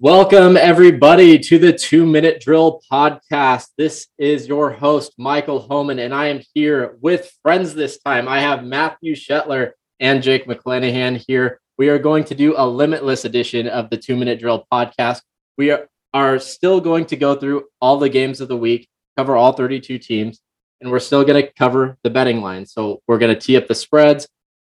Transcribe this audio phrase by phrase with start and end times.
[0.00, 3.70] Welcome, everybody, to the Two Minute Drill podcast.
[3.76, 8.28] This is your host, Michael Homan, and I am here with friends this time.
[8.28, 11.60] I have Matthew Shetler and Jake McClanahan here.
[11.78, 15.22] We are going to do a limitless edition of the Two Minute Drill podcast.
[15.56, 19.34] We are, are still going to go through all the games of the week, cover
[19.34, 20.40] all 32 teams,
[20.80, 22.66] and we're still going to cover the betting line.
[22.66, 24.28] So we're going to tee up the spreads,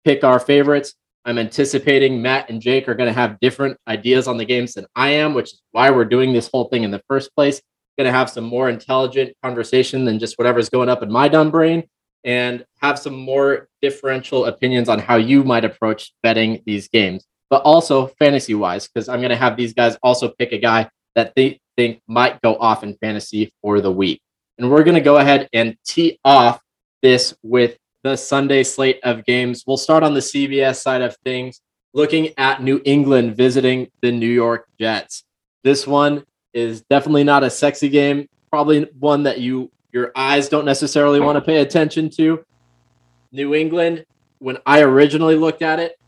[0.04, 0.96] pick our favorites,
[1.26, 4.86] I'm anticipating Matt and Jake are going to have different ideas on the games than
[4.96, 7.62] I am, which is why we're doing this whole thing in the first place.
[7.98, 11.52] Going to have some more intelligent conversation than just whatever's going up in my dumb
[11.52, 11.84] brain
[12.24, 17.62] and have some more differential opinions on how you might approach betting these games, but
[17.62, 21.34] also fantasy wise, because I'm going to have these guys also pick a guy that
[21.36, 24.22] they think might go off in fantasy for the week.
[24.58, 26.60] And we're going to go ahead and tee off
[27.02, 29.64] this with the Sunday slate of games.
[29.66, 31.62] We'll start on the CBS side of things,
[31.94, 35.24] looking at New England visiting the New York Jets.
[35.64, 40.66] This one is definitely not a sexy game, probably one that you your eyes don't
[40.66, 42.44] necessarily want to pay attention to.
[43.32, 44.06] New England,
[44.40, 46.00] when I originally looked at it,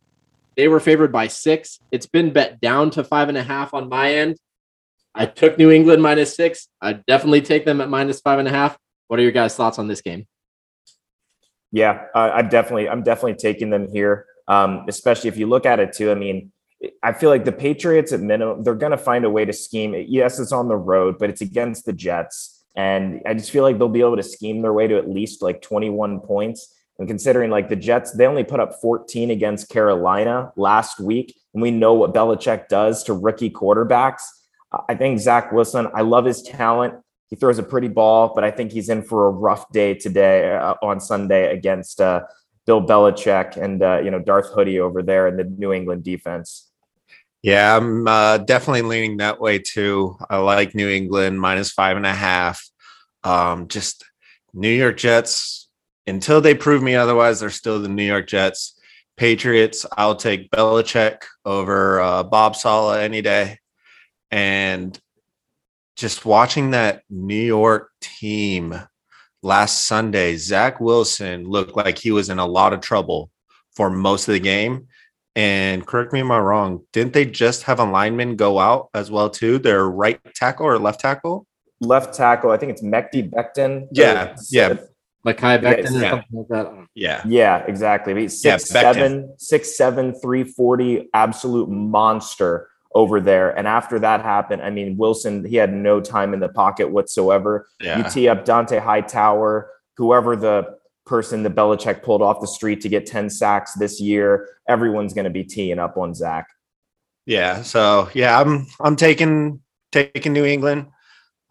[0.58, 1.80] they were favored by six.
[1.92, 4.38] It's been bet down to five and a half on my end.
[5.14, 6.68] I took New England minus six.
[6.82, 8.78] I definitely take them at minus five and a half.
[9.08, 10.26] What are your guys' thoughts on this game?
[11.76, 14.28] Yeah, uh, I'm definitely I'm definitely taking them here.
[14.48, 16.10] Um, especially if you look at it too.
[16.10, 16.54] I mean,
[17.04, 19.94] I feel like the Patriots at minimum they're going to find a way to scheme.
[20.08, 23.78] Yes, it's on the road, but it's against the Jets, and I just feel like
[23.78, 26.74] they'll be able to scheme their way to at least like 21 points.
[26.98, 31.62] And considering like the Jets, they only put up 14 against Carolina last week, and
[31.62, 34.22] we know what Belichick does to rookie quarterbacks.
[34.88, 35.90] I think Zach Wilson.
[35.94, 36.94] I love his talent
[37.30, 40.56] he throws a pretty ball, but I think he's in for a rough day today
[40.56, 42.22] uh, on Sunday against uh,
[42.66, 46.72] Bill Belichick and uh, you know Darth Hoodie over there in the New England defense.
[47.42, 50.18] Yeah, I'm uh, definitely leaning that way too.
[50.30, 52.64] I like New England minus five and a half.
[53.24, 54.04] Um, just
[54.54, 55.66] New York Jets
[56.08, 58.80] until they prove me otherwise, they're still the New York Jets.
[59.18, 63.60] Patriots, I'll take Belichick over uh, Bob Saleh any day.
[64.30, 65.00] And
[65.96, 68.80] just watching that New York team
[69.42, 73.32] last Sunday, Zach Wilson looked like he was in a lot of trouble
[73.76, 74.88] for most of the game.
[75.36, 79.12] And correct me if I'm wrong, didn't they just have a lineman go out as
[79.12, 79.58] well too?
[79.60, 81.46] Their right tackle or left tackle?
[81.82, 82.52] Left tackle.
[82.52, 83.88] I think it's Mekhi Becton.
[83.92, 84.76] Yeah, yeah.
[85.26, 86.22] Mekhi Becton yeah.
[86.32, 86.88] like that.
[86.96, 87.22] Yeah.
[87.26, 88.28] Yeah, exactly.
[88.30, 93.56] Six, yeah, seven, six, seven, 340, absolute monster over there.
[93.56, 97.68] And after that happened, I mean, Wilson, he had no time in the pocket whatsoever.
[97.82, 97.98] Yeah.
[97.98, 102.90] You tee up Dont'a Hightower, whoever the person that Belichick pulled off the street to
[102.90, 106.48] get 10 sacks this year, everyone's going to be teeing up on Zach.
[107.26, 107.62] Yeah.
[107.64, 109.62] So yeah, I'm I'm taking
[109.92, 110.88] taking New England.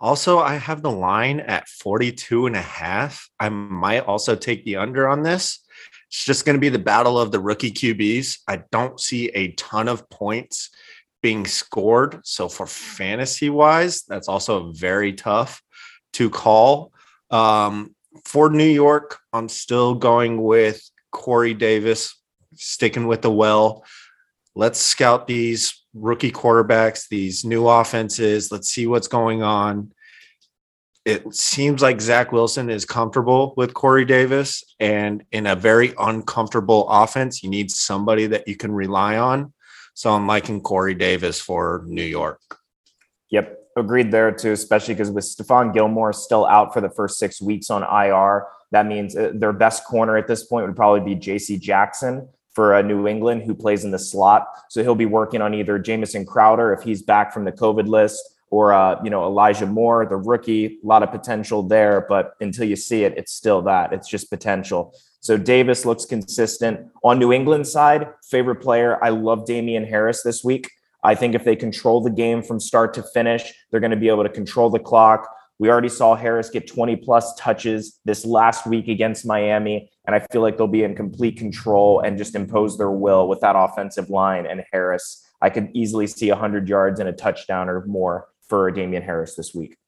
[0.00, 3.28] Also, I have the line at 42 and a half.
[3.40, 5.60] I might also take the under on this.
[6.08, 8.38] It's just going to be the battle of the rookie QBs.
[8.46, 10.70] I don't see a ton of points
[11.24, 12.20] being scored.
[12.22, 15.62] So for fantasy wise, that's also very tough
[16.12, 16.92] to call.
[17.30, 17.94] Um,
[18.26, 22.14] for New York, I'm still going with Corey Davis,
[22.56, 23.86] sticking with the well.
[24.54, 28.52] Let's scout these rookie quarterbacks, these new offenses.
[28.52, 29.92] Let's see what's going on.
[31.06, 36.86] It seems like Zach Wilson is comfortable with Corey Davis, and in a very uncomfortable
[36.90, 39.53] offense, you need somebody that you can rely on.
[39.94, 42.40] So I'm liking Corey Davis for New York.
[43.30, 47.40] Yep, agreed there too, especially because with Stephon Gilmore still out for the first six
[47.40, 51.14] weeks on IR, that means uh, their best corner at this point would probably be
[51.18, 51.58] J.C.
[51.58, 54.46] Jackson for uh, New England, who plays in the slot.
[54.68, 58.22] So he'll be working on either Jamison Crowder if he's back from the COVID list,
[58.50, 60.78] or uh, you know Elijah Moore, the rookie.
[60.82, 63.92] A lot of potential there, but until you see it, it's still that.
[63.92, 64.94] It's just potential.
[65.24, 66.90] So Davis looks consistent.
[67.02, 70.70] On New England side, favorite player, I love Damien Harris this week.
[71.02, 74.10] I think if they control the game from start to finish, they're going to be
[74.10, 75.26] able to control the clock.
[75.58, 79.90] We already saw Harris get 20 plus touches this last week against Miami.
[80.06, 83.40] And I feel like they'll be in complete control and just impose their will with
[83.40, 84.44] that offensive line.
[84.44, 89.02] And Harris, I could easily see 100 yards and a touchdown or more for Damien
[89.02, 89.78] Harris this week.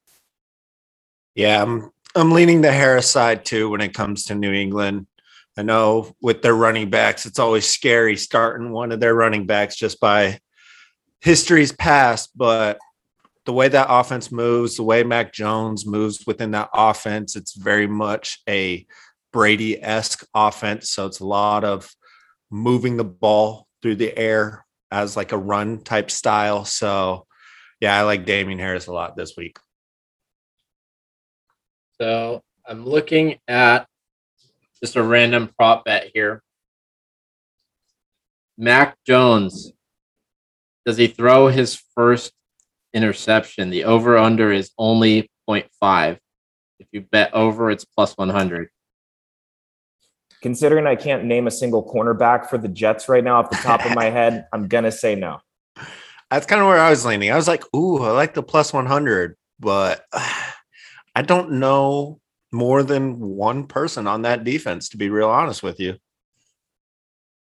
[1.35, 5.05] Yeah, I'm, I'm leaning the Harris side too when it comes to New England.
[5.57, 9.75] I know with their running backs, it's always scary starting one of their running backs
[9.75, 10.39] just by
[11.21, 12.77] history's past, but
[13.45, 17.87] the way that offense moves, the way Mac Jones moves within that offense, it's very
[17.87, 18.85] much a
[19.33, 20.91] Brady esque offense.
[20.91, 21.89] So it's a lot of
[22.51, 26.65] moving the ball through the air as like a run type style.
[26.65, 27.25] So
[27.79, 29.57] yeah, I like Damien Harris a lot this week.
[31.99, 33.87] So I'm looking at
[34.79, 36.41] just a random prop bet here.
[38.57, 39.71] Mac Jones,
[40.85, 42.31] does he throw his first
[42.93, 43.69] interception?
[43.69, 46.17] The over under is only 0.5.
[46.79, 48.69] If you bet over, it's plus 100.
[50.41, 53.85] Considering I can't name a single cornerback for the Jets right now off the top
[53.85, 55.39] of my head, I'm going to say no.
[56.31, 57.31] That's kind of where I was leaning.
[57.31, 62.19] I was like, ooh, I like the plus 100, but I don't know
[62.57, 65.95] more than one person on that defense, to be real honest with you.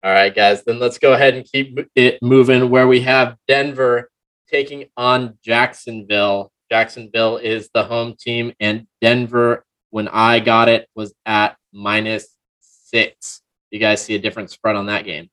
[0.05, 4.11] All right, guys, then let's go ahead and keep it moving where we have Denver
[4.49, 6.53] taking on Jacksonville.
[6.71, 12.29] Jacksonville is the home team, and Denver, when I got it, was at minus
[12.61, 13.41] six.
[13.71, 15.31] You guys see a different spread on that game?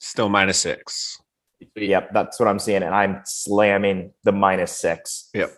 [0.00, 1.20] Still minus six.
[1.74, 2.84] Yep, that's what I'm seeing.
[2.84, 5.28] And I'm slamming the minus six.
[5.34, 5.52] Yep.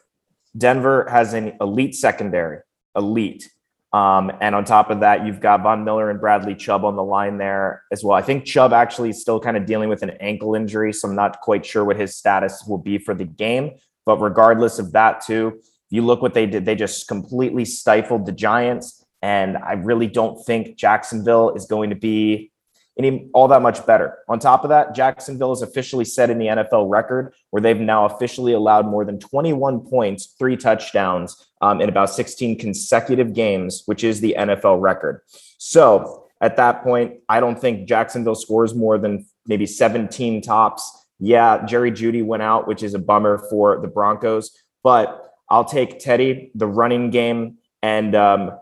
[0.57, 2.61] Denver has an elite secondary,
[2.97, 3.51] elite.
[3.93, 7.03] Um, and on top of that, you've got Von Miller and Bradley Chubb on the
[7.03, 8.17] line there as well.
[8.17, 11.17] I think Chubb actually is still kind of dealing with an ankle injury, so I'm
[11.17, 13.73] not quite sure what his status will be for the game.
[14.07, 15.61] But regardless of that, too,
[15.91, 16.65] you look what they did.
[16.65, 19.05] They just completely stifled the Giants.
[19.23, 22.53] And I really don't think Jacksonville is going to be
[22.99, 24.19] any all that much better.
[24.29, 28.05] On top of that, Jacksonville is officially set in the NFL record where they've now
[28.07, 34.05] officially allowed more than 21 points, three touchdowns um, in about 16 consecutive games, which
[34.05, 35.23] is the NFL record.
[35.59, 41.07] So at that point, I don't think Jacksonville scores more than maybe 17 tops.
[41.19, 44.51] Yeah, Jerry Jeudy went out, which is a bummer for the Broncos,
[44.83, 48.53] but I'll take Teddy, the running game, and um,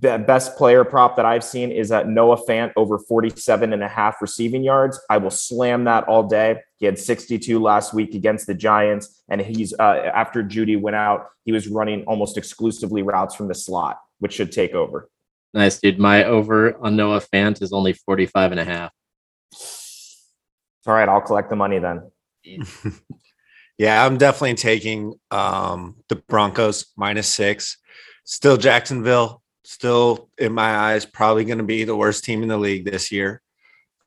[0.00, 3.88] the best player prop that I've seen is at Noah Fant over 47 and a
[3.88, 5.00] half receiving yards.
[5.08, 6.60] I will slam that all day.
[6.76, 11.28] He had 62 last week against the Giants, and he's uh, after Jeudy went out,
[11.44, 15.08] he was running almost exclusively routes from the slot, which should take over.
[15.54, 15.98] Nice, dude.
[15.98, 18.92] My over on Noah Fant is only 45 and a half.
[20.86, 22.10] All right, I'll collect the money then.
[23.78, 27.78] yeah, I'm definitely taking um, the Broncos minus six.
[28.24, 32.56] Still Jacksonville still in my eyes probably going to be the worst team in the
[32.56, 33.42] league this year.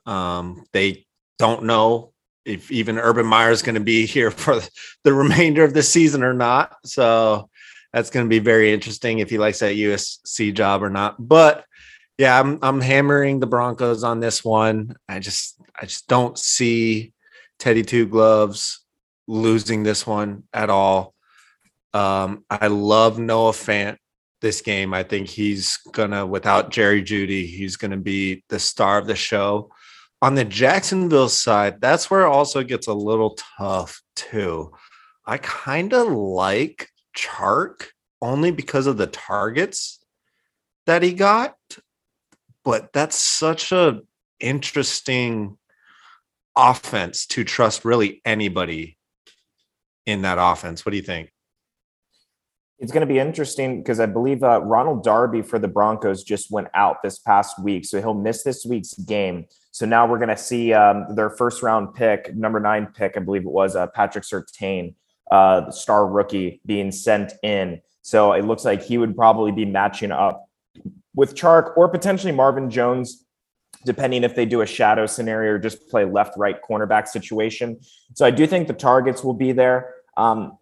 [0.06, 1.06] Um, they
[1.38, 2.14] don't know
[2.46, 4.60] if even Urban Meyer is going to be here for
[5.04, 6.76] the remainder of the season or not.
[6.86, 7.50] So
[7.94, 11.16] that's going to be very interesting if he likes that USC job or not.
[11.20, 11.66] But
[12.18, 14.96] yeah, I'm I'm hammering the Broncos on this one.
[15.08, 17.14] I just I just don't see
[17.60, 18.84] Teddy Two Gloves
[19.28, 21.14] losing this one at all.
[21.94, 23.98] Um, I love Noah Fant
[24.42, 24.94] this game.
[24.94, 29.72] I think he's gonna, without Jerry Jeudy, he's gonna be the star of the show.
[30.22, 34.72] On the Jacksonville side, that's where it also gets a little tough too.
[35.26, 37.88] I kind of like Chark
[38.22, 40.04] only because of the targets
[40.86, 41.56] that he got,
[42.64, 44.02] but that's such a
[44.40, 45.58] interesting
[46.56, 48.98] offense to trust really anybody
[50.06, 50.86] in that offense.
[50.86, 51.32] What do you think?
[52.80, 56.50] It's going to be interesting because I believe uh, Ronald Darby for the Broncos just
[56.50, 59.46] went out this past week, so he'll miss this week's game.
[59.72, 63.20] So now we're going to see um, their first round pick, number nine pick, I
[63.20, 64.96] believe it was uh, Patrick Surtain,
[65.30, 67.82] uh, star rookie, being sent in.
[68.02, 70.48] So it looks like he would probably be matching up
[71.14, 73.26] with Chark or potentially Marvin Jones,
[73.86, 77.82] depending if they do a shadow scenario or just play left right cornerback situation.
[78.16, 79.96] So I do think the targets will be there.
[80.16, 80.58] Um,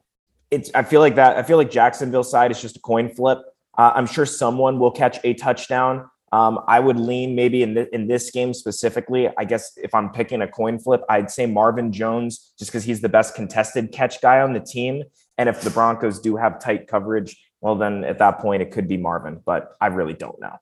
[0.51, 3.39] it's I feel like that I feel like Jacksonville side is just a coin flip.
[3.77, 6.09] Uh, I'm sure someone will catch a touchdown.
[6.31, 9.29] Um, I would lean maybe in in this game specifically.
[9.37, 13.01] I guess if I'm picking a coin flip, I'd say Marvin Jones just because he's
[13.01, 15.03] the best contested catch guy on the team.
[15.37, 18.87] And if the Broncos do have tight coverage, well, then at that point it could
[18.87, 19.41] be Marvin.
[19.45, 20.57] But I really don't know.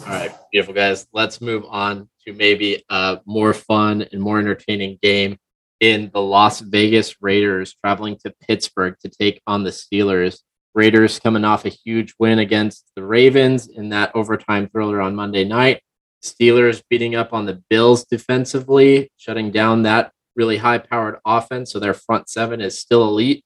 [0.00, 1.06] All right, beautiful guys.
[1.12, 5.38] Let's move on to maybe a more fun and more entertaining game
[5.82, 10.38] in the Las Vegas Raiders traveling to Pittsburgh to take on the Steelers.
[10.74, 15.44] Raiders coming off a huge win against the Ravens in that overtime thriller on Monday
[15.44, 15.82] night.
[16.22, 21.72] Steelers beating up on the Bills defensively, shutting down that really high powered offense.
[21.72, 23.44] So their front seven is still elite.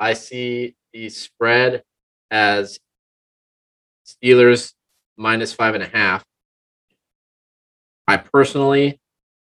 [0.00, 1.82] I see the spread
[2.30, 2.78] as
[4.06, 4.72] Steelers
[5.18, 6.24] minus five and a half.
[8.08, 8.98] I personally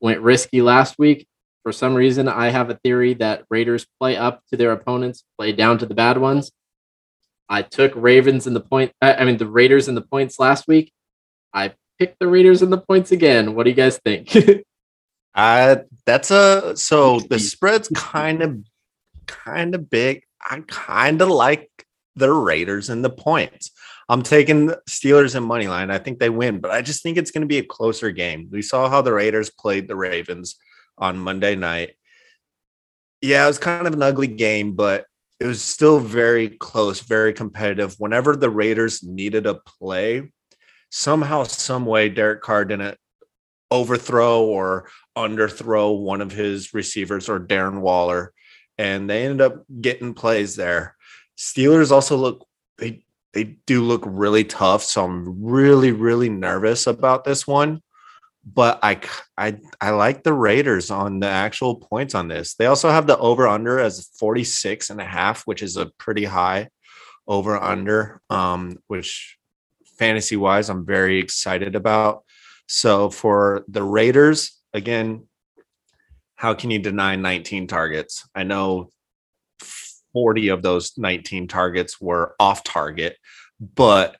[0.01, 1.27] went risky last week
[1.65, 5.51] for some reason, I have a theory that Raiders play up to their opponents, play
[5.51, 6.53] down to the bad ones.
[7.49, 8.93] I took Ravens in the point.
[9.01, 10.93] I mean, the Raiders in the points last week.
[11.55, 13.55] I picked the Raiders in the points again.
[13.55, 14.37] What do you guys think?
[15.35, 18.59] uh, that's a so the spread's kind of
[19.27, 20.23] kind of big.
[20.43, 21.71] I kind of like
[22.15, 23.71] the Raiders and the points.
[24.09, 25.91] I'm taking Steelers and money line.
[25.91, 28.49] I think they win, but I just think it's going to be a closer game.
[28.51, 30.57] We saw how the Raiders played the Ravens
[30.99, 31.93] on Monday night.
[33.21, 35.07] Yeah, it was kind of an ugly game, but
[35.41, 37.95] it was still very close, very competitive.
[37.99, 40.31] Whenever the Raiders needed a play,
[40.91, 42.99] somehow, some way, Derek Carr didn't
[43.71, 48.33] overthrow or underthrow one of his receivers or Darren Waller,
[48.79, 50.97] and they ended up getting plays there.
[51.37, 52.47] Steelers also look
[52.79, 54.83] they they do look really tough.
[54.83, 57.83] So I'm really, really nervous about this one.
[58.47, 59.01] But I,
[59.39, 62.55] I, I like the Raiders on the actual points on this.
[62.55, 66.25] They also have the over under as 46 and a half, which is a pretty
[66.25, 66.69] high
[67.27, 69.39] over under, um, which
[69.99, 72.25] fantasy wise, I'm very excited about.
[72.67, 75.27] So for the Raiders, again,
[76.37, 78.29] how can you deny 19 targets?
[78.35, 78.91] I know
[80.13, 83.17] 40 of those 19 targets were off target,
[83.61, 84.17] but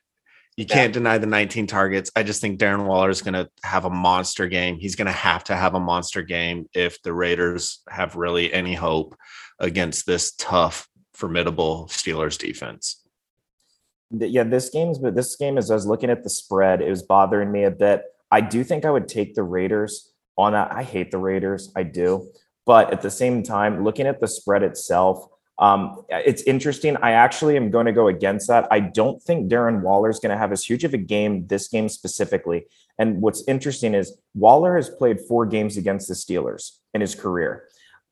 [0.57, 0.99] you can't yeah.
[0.99, 2.11] deny the 19 targets.
[2.15, 4.77] I just think Darren Waller is going to have a monster game.
[4.77, 8.73] He's going to have to have a monster game if the Raiders have really any
[8.73, 9.15] hope
[9.59, 13.01] against this tough, formidable Steelers defense.
[14.11, 17.03] Yeah, this game's but this game is I was looking at the spread, it was
[17.03, 18.03] bothering me a bit.
[18.31, 20.71] I do think I would take the Raiders on that.
[20.71, 22.31] I hate the Raiders, I do.
[22.65, 26.97] But at the same time, looking at the spread itself, um, it's interesting.
[26.97, 28.67] I actually am going to go against that.
[28.71, 31.67] I don't think Darren Waller is going to have as huge of a game this
[31.69, 32.65] game specifically.
[32.99, 37.63] And what's interesting is Waller has played four games against the Steelers in his career.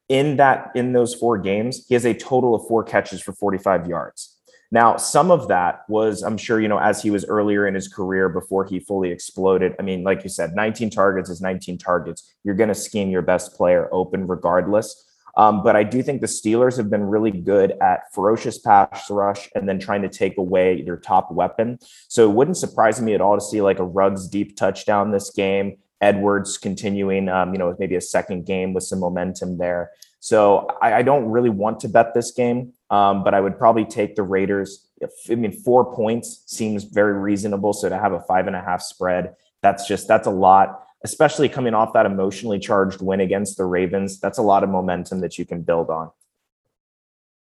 [0.09, 3.87] In that, in those four games, he has a total of four catches for 45
[3.87, 4.37] yards.
[4.71, 7.87] Now, some of that was, I'm sure, you know, as he was earlier in his
[7.87, 9.75] career before he fully exploded.
[9.79, 12.33] I mean, like you said, 19 targets is 19 targets.
[12.43, 15.05] You're going to scheme your best player open regardless.
[15.35, 19.49] Um, but I do think the Steelers have been really good at ferocious pass rush
[19.55, 21.79] and then trying to take away their top weapon.
[22.07, 25.31] So it wouldn't surprise me at all to see like a Ruggs deep touchdown this
[25.31, 25.77] game.
[26.01, 29.91] Edwards continuing, um, you know, maybe a second game with some momentum there.
[30.19, 33.85] So I, I don't really want to bet this game, um, but I would probably
[33.85, 34.87] take the Raiders.
[35.29, 37.73] I mean, four points seems very reasonable.
[37.73, 41.49] So to have a five and a half spread, that's just that's a lot especially
[41.49, 44.19] coming off that emotionally charged win against the Ravens.
[44.19, 46.11] That's a lot of momentum that you can build on.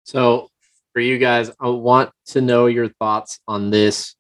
[0.05, 0.51] So,
[0.93, 4.15] for you guys, I want to know your thoughts on this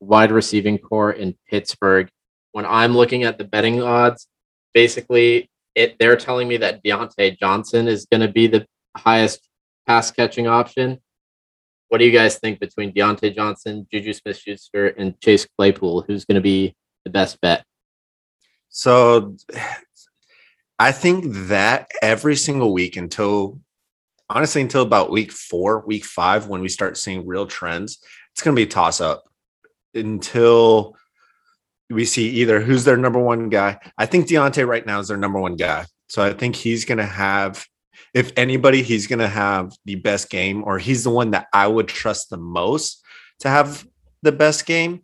[0.00, 2.08] wide receiving core in Pittsburgh.
[2.52, 4.26] When I'm looking at the betting odds,
[4.74, 9.48] basically, it they're telling me that Diontae Johnson is going to be the highest
[9.86, 10.98] pass catching option.
[11.88, 16.02] What do you guys think between Diontae Johnson, Juju Smith Schuster, and Chase Claypool?
[16.02, 16.74] Who's going to be
[17.04, 17.64] the best bet?
[18.68, 19.36] So
[20.80, 23.58] I think that every single week until
[24.30, 27.98] honestly until about week four, week five, when we start seeing real trends,
[28.32, 29.24] it's going to be toss up
[29.94, 30.96] until
[31.90, 33.78] we see either who's their number one guy.
[33.96, 35.86] I think Diontae right now is their number one guy.
[36.08, 37.66] So I think he's going to have,
[38.14, 41.66] if anybody, he's going to have the best game, or he's the one that I
[41.66, 43.02] would trust the most
[43.40, 43.86] to have
[44.22, 45.02] the best game.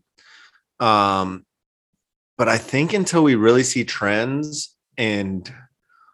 [0.80, 1.43] Um,
[2.36, 5.52] but I think until we really see trends, and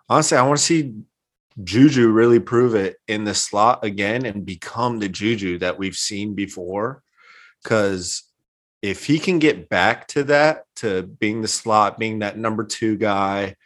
[0.08, 0.94] honestly, I want to see
[1.62, 6.34] Juju really prove it in the slot again and become the Juju that we've seen
[6.34, 7.02] before.
[7.62, 8.24] Because
[8.82, 12.96] if he can get back to that, to being the slot, being that number two
[12.96, 13.56] guy,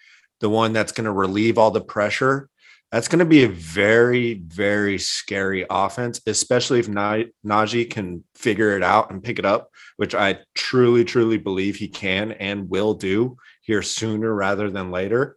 [0.41, 2.49] the one that's going to relieve all the pressure,
[2.95, 8.85] that's going to be a very, very scary offense, especially if Najee can figure it
[8.85, 13.37] out and pick it up, which I truly, truly believe he can and will do
[13.63, 15.37] here sooner rather than later.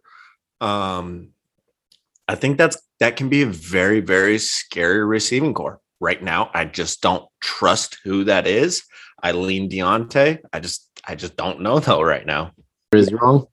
[0.60, 1.30] Um,
[2.28, 5.80] I think that's that can be a very, very scary receiving core.
[5.98, 8.84] Right now, I just don't trust who that is.
[9.20, 10.38] I lean Diontae.
[10.52, 12.52] I just, I just don't know though right now.
[12.92, 13.48] Is wrong?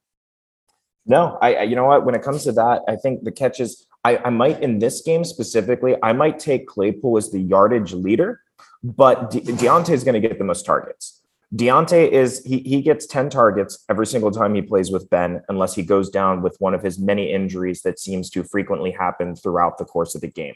[1.08, 2.06] No, I, you know what?
[2.06, 5.24] When it comes to that, I think the catches I, I might in this game
[5.24, 8.40] specifically, I might take Claypool as the yardage leader,
[8.84, 11.24] but De- Diontae is going to get the most targets.
[11.56, 15.74] Diontae is he he gets 10 targets every single time he plays with Ben, unless
[15.74, 19.80] he goes down with one of his many injuries that seems to frequently happen throughout
[19.80, 20.56] the course of the game.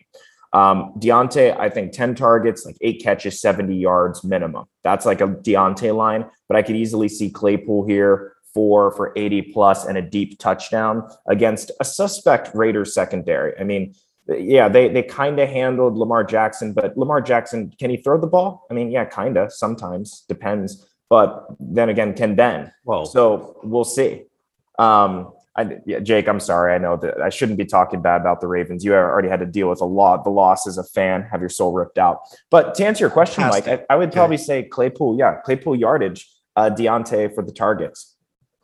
[0.53, 4.65] Um, Diontae, I think 10 targets, like eight catches, 70 yards minimum.
[4.83, 9.53] That's like a Diontae line, but I could easily see Claypool here four for 80
[9.53, 13.57] plus and a deep touchdown against a suspect Raiders secondary.
[13.59, 13.95] I mean,
[14.27, 18.27] yeah, they they kind of handled Lamar Jackson, but Lamar Jackson, can he throw the
[18.27, 18.65] ball?
[18.69, 20.85] I mean, yeah, kind of sometimes depends.
[21.09, 22.71] But then again, can Ben?
[22.83, 24.23] Well, so we'll see.
[24.77, 26.73] Um, I, yeah, Jake, I'm sorry.
[26.73, 28.85] I know that I shouldn't be talking bad about the Ravens.
[28.85, 31.49] You already had to deal with a lot, the loss as a fan, have your
[31.49, 32.21] soul ripped out.
[32.51, 35.17] But to answer your question, Mike, I, I, would probably say Claypool.
[35.17, 38.15] Yeah, Claypool yardage, uh, Diontae for the targets.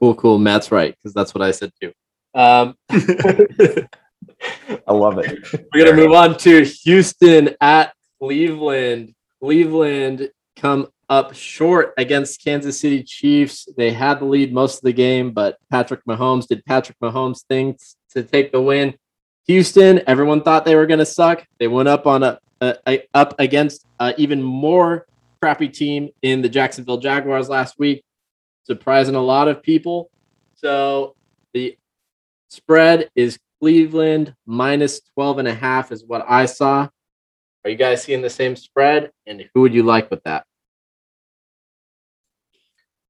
[0.05, 0.37] Cool, cool.
[0.37, 1.91] Matt's right because that's what I said too.
[2.35, 5.51] Um, I love it.
[5.73, 9.15] We're gonna move on to Houston at Cleveland.
[9.41, 13.67] Cleveland come up short against Kansas City Chiefs.
[13.77, 17.95] They had the lead most of the game, but Patrick Mahomes did Patrick Mahomes things
[18.11, 18.93] to take the win.
[19.47, 21.47] Houston, everyone thought they were going to suck.
[21.57, 25.07] They went up on a, a, a up against even more
[25.41, 28.04] crappy team in the Jacksonville Jaguars last week,
[28.65, 30.09] surprising a lot of people.
[30.55, 31.15] So
[31.53, 31.77] the
[32.49, 36.87] spread is Cleveland minus 12 and a half is what I saw.
[37.63, 39.11] Are you guys seeing the same spread?
[39.25, 40.45] And who would you like with that?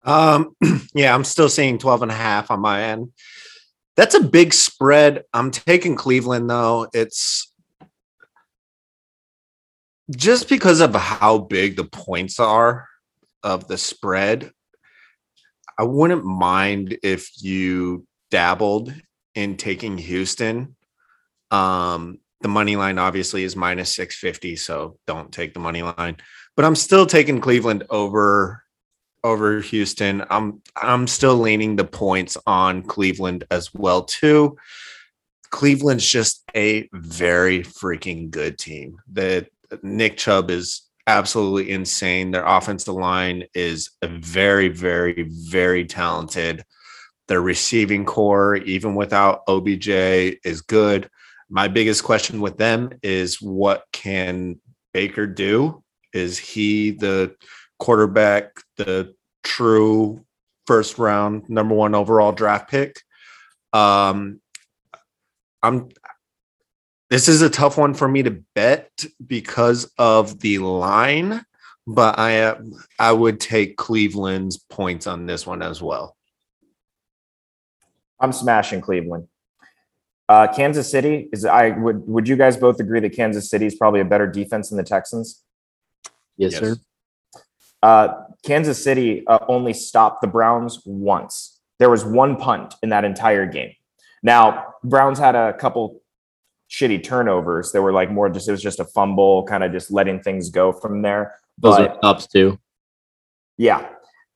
[0.04, 0.56] Um,
[0.94, 3.12] yeah, I'm still seeing 12 and a half on my end.
[3.98, 5.24] That's a big spread.
[5.34, 6.88] I'm taking Cleveland though.
[6.94, 7.52] It's
[10.16, 12.88] just because of how big the points are
[13.42, 14.52] of the spread.
[15.78, 18.94] I wouldn't mind if you dabbled
[19.34, 20.76] in taking Houston.
[21.52, 26.18] Um, the money line obviously is minus 650, so don't take the money line.
[26.56, 28.64] But I'm still taking Cleveland over
[29.24, 30.24] over Houston.
[30.30, 34.58] I'm I'm still leaning the points on Cleveland as well too.
[35.50, 39.00] Cleveland's just a very freaking good team.
[39.14, 39.48] That
[39.82, 42.32] Nick Chubb is absolutely insane.
[42.32, 46.64] Their offensive line is a very very very talented.
[47.28, 51.10] Their receiving core even without OBJ is good.
[51.50, 54.60] My biggest question with them is what can
[54.94, 55.84] Baker do?
[56.14, 57.36] Is he the
[57.80, 60.26] quarterback, the true
[60.68, 63.02] first round number one overall draft pick.
[63.74, 64.42] Um,
[65.64, 65.90] I'm.
[67.16, 71.46] This is a tough one for me to bet because of the line,
[71.88, 72.60] but I uh,
[73.00, 76.18] I would take Cleveland's points on this one as well.
[78.20, 79.30] I'm smashing Cleveland.
[80.28, 81.46] Uh, Kansas City is.
[81.46, 82.06] I would.
[82.06, 84.84] Would you guys both agree that Kansas City is probably a better defense than the
[84.84, 85.42] Texans?
[86.36, 86.62] Yes, yes.
[86.62, 86.76] sir.
[87.82, 88.10] Uh,
[88.44, 91.62] Kansas City uh, only stopped the Browns once.
[91.80, 93.72] There was one punt in that entire game.
[94.22, 96.02] Now, Browns had a couple
[96.76, 97.72] shitty turnovers.
[97.72, 100.50] They were like more just, it was just a fumble, kind of just letting things
[100.50, 101.36] go from there.
[101.58, 102.60] Those but, are ups too.
[103.58, 103.88] Yeah.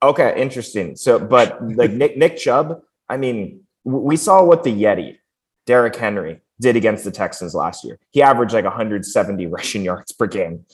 [0.02, 0.42] Okay.
[0.42, 0.96] Interesting.
[0.96, 5.18] So, but like Nick, Nick Chubb, I mean, we saw what the Yeti,
[5.66, 8.00] Derrick Henry, did against the Texans last year.
[8.12, 10.66] He averaged like 170 rushing yards per game.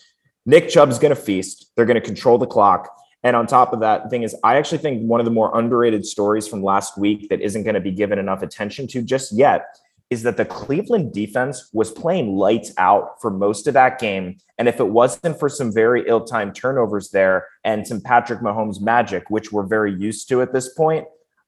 [0.45, 1.71] Nick Chubb's going to feast.
[1.75, 2.91] They're going to control the clock.
[3.23, 5.57] And on top of that, the thing is, I actually think one of the more
[5.57, 9.35] underrated stories from last week that isn't going to be given enough attention to just
[9.35, 9.65] yet
[10.09, 14.37] is that the Cleveland defense was playing lights out for most of that game.
[14.57, 18.79] And if it wasn't for some very ill timed turnovers there and some Patrick Mahomes
[18.79, 21.05] magic, which we're very used to at this point,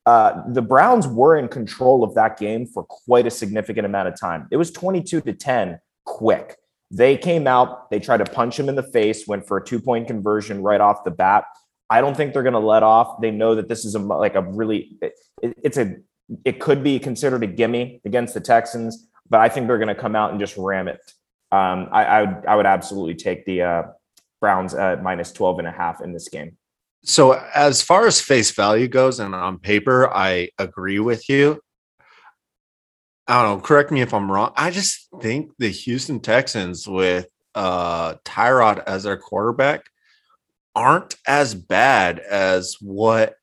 [0.08, 4.20] uh, the Browns were in control of that game for quite a significant amount of
[4.20, 4.48] time.
[4.52, 6.56] It was 22 to 10 quick.
[6.90, 9.80] They came out, they tried to punch him in the face, went for a two
[9.80, 11.44] point conversion right off the bat.
[11.90, 13.22] I don't think they're going to let off.
[13.22, 15.96] They know that this is a like a really it, it's a
[16.44, 19.96] it could be considered a gimme against the Texans, but I think they're going to
[19.96, 21.00] come out and just ram it.
[21.52, 23.84] Um, I, I would I would absolutely take the uh,
[24.42, 26.58] Browns at minus 12 and a half in this game.
[27.04, 31.62] So as far as face value goes and on paper, I agree with you.
[33.28, 33.62] I don't know.
[33.64, 34.52] Correct me if I'm wrong.
[34.56, 39.86] I just think the Houston Texans with uh, Tyrod as their quarterback
[40.76, 43.36] aren't as bad as what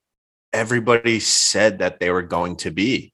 [0.55, 3.13] everybody said that they were going to be.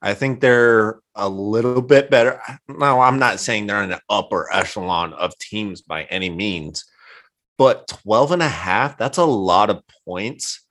[0.00, 2.40] I think they're a little bit better.
[2.68, 6.84] No, I'm not saying they're in the upper echelon of teams by any means,
[7.56, 10.64] but 12 and a half, that's a lot of points.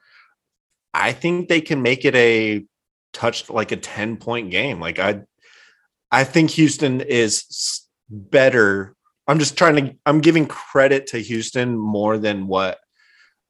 [0.93, 2.65] I think they can make it a
[3.13, 4.79] touch like a 10 point game.
[4.79, 5.21] Like I
[6.11, 8.95] I think Houston is better.
[9.27, 12.79] I'm just trying to, I'm giving credit to Houston more than what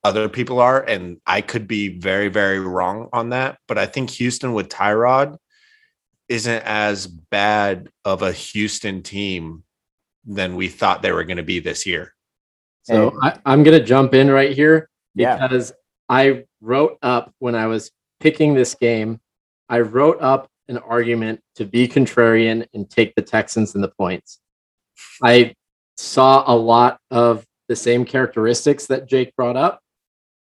[0.03, 0.81] other people are.
[0.81, 3.57] And I could be very, very wrong on that.
[3.67, 5.37] But I think Houston with Tyrod
[6.29, 9.63] isn't as bad of a Houston team
[10.25, 12.13] than we thought they were going to be this year.
[12.83, 15.75] So I, am going to jump in right here because yeah.
[16.09, 19.19] I wrote up when I was picking this game,
[19.69, 24.39] I wrote up an argument to be contrarian and take the Texans in the points.
[25.23, 25.53] I
[25.97, 29.80] saw a lot of the same characteristics that Jake brought up.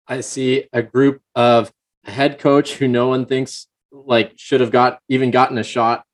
[0.09, 1.71] I see a group of
[2.07, 6.05] a head coach who no one thinks like should have got even gotten a shot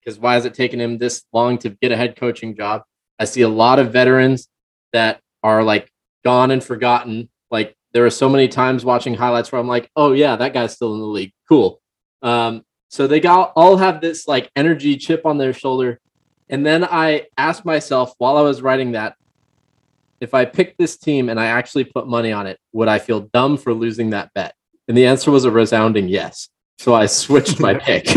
[0.00, 2.82] because why has it taken him this long to get a head coaching job?
[3.18, 4.48] I see a lot of veterans
[4.92, 5.90] that are like
[6.24, 7.28] gone and forgotten.
[7.50, 10.74] Like there are so many times watching highlights where I'm like, oh yeah, that guy's
[10.74, 11.32] still in the league.
[11.48, 11.80] Cool.
[12.22, 16.00] Um, so they got all have this like energy chip on their shoulder.
[16.48, 19.16] And then I asked myself while I was writing that,
[20.20, 23.20] if I picked this team and I actually put money on it, would I feel
[23.20, 24.54] dumb for losing that bet?
[24.88, 26.48] And the answer was a resounding yes.
[26.78, 28.06] So I switched my pick.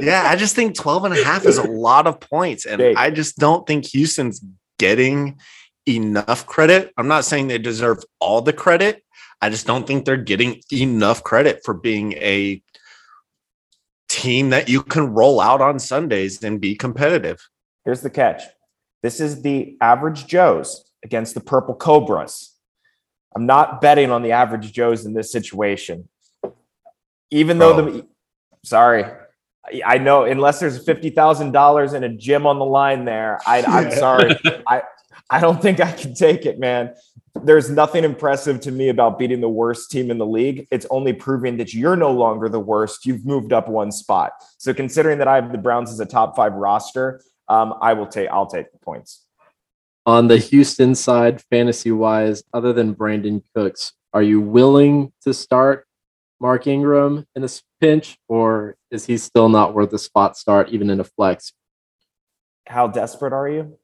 [0.00, 2.66] yeah, I just think 12 and a half is a lot of points.
[2.66, 4.44] And I just don't think Houston's
[4.78, 5.38] getting
[5.86, 6.92] enough credit.
[6.96, 9.02] I'm not saying they deserve all the credit.
[9.40, 12.62] I just don't think they're getting enough credit for being a
[14.08, 17.48] team that you can roll out on Sundays and be competitive.
[17.84, 18.42] Here's the catch
[19.02, 22.56] this is the average Joes against the Purple Cobras.
[23.34, 26.08] I'm not betting on the average Joes in this situation.
[27.30, 27.76] Even Bro.
[27.76, 28.06] though the
[28.64, 29.04] sorry,
[29.84, 33.62] I know unless there's fifty thousand dollars in a gym on the line there, I,
[33.62, 34.38] I'm sorry.
[34.66, 34.82] I
[35.30, 36.94] I don't think I can take it, man.
[37.42, 40.68] There's nothing impressive to me about beating the worst team in the league.
[40.70, 43.06] It's only proving that you're no longer the worst.
[43.06, 44.32] You've moved up one spot.
[44.58, 48.06] So considering that I have the Browns as a top five roster, um, I will
[48.06, 49.26] take I'll take the points.
[50.04, 55.86] On the Houston side, fantasy wise, other than Brandin Cooks, are you willing to start
[56.40, 57.48] Mark Ingram in a
[57.80, 61.52] pinch, or is he still not worth a spot start even in a flex?
[62.66, 63.78] How desperate are you?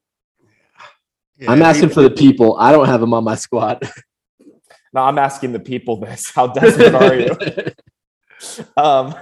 [1.38, 2.57] Yeah, I'm asking for the people.
[2.59, 3.88] I don't have him on my squad.
[4.92, 6.31] no, I'm asking the people this.
[6.31, 7.37] How desperate are you?
[8.77, 9.14] um,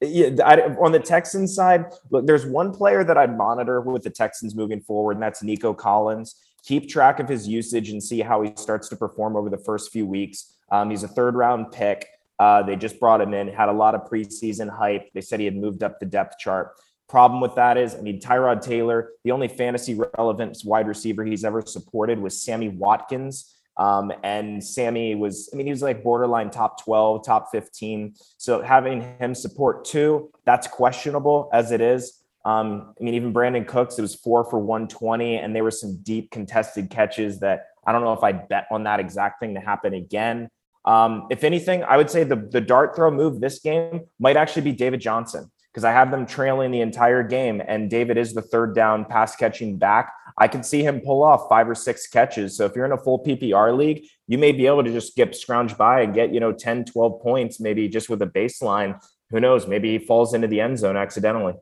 [0.00, 4.10] yeah, I, on the Texans side, look, there's one player that I'd monitor with the
[4.10, 6.36] Texans moving forward, and that's Nico Collins.
[6.64, 9.92] Keep track of his usage and see how he starts to perform over the first
[9.92, 10.54] few weeks.
[10.70, 12.08] Um, he's a third round pick.
[12.38, 15.12] Uh, they just brought him in, had a lot of preseason hype.
[15.12, 16.72] They said he had moved up the depth chart.
[17.08, 21.44] Problem with that is, I mean, Tyrod Taylor, the only fantasy relevant wide receiver he's
[21.44, 23.54] ever supported was Sammy Watkins.
[23.76, 28.14] Um, and Sammy was, I mean, he was like borderline top 12, top 15.
[28.36, 32.22] So having him support two, that's questionable as it is.
[32.44, 36.00] Um, I mean, even Brandin Cooks, it was four for 120, and there were some
[36.02, 39.60] deep contested catches that I don't know if I'd bet on that exact thing to
[39.60, 40.48] happen again.
[40.84, 44.62] Um, if anything, I would say the, the dart throw move this game might actually
[44.62, 48.42] be David Johnson because I have them trailing the entire game, and David is the
[48.42, 50.12] third down pass catching back.
[50.36, 52.56] I can see him pull off five or six catches.
[52.56, 55.34] So if you're in a full PPR league, you may be able to just get
[55.34, 59.00] scrounge by and get, you know, 10, 12 points, maybe just with a baseline.
[59.30, 59.66] Who knows?
[59.66, 61.54] Maybe he falls into the end zone accidentally.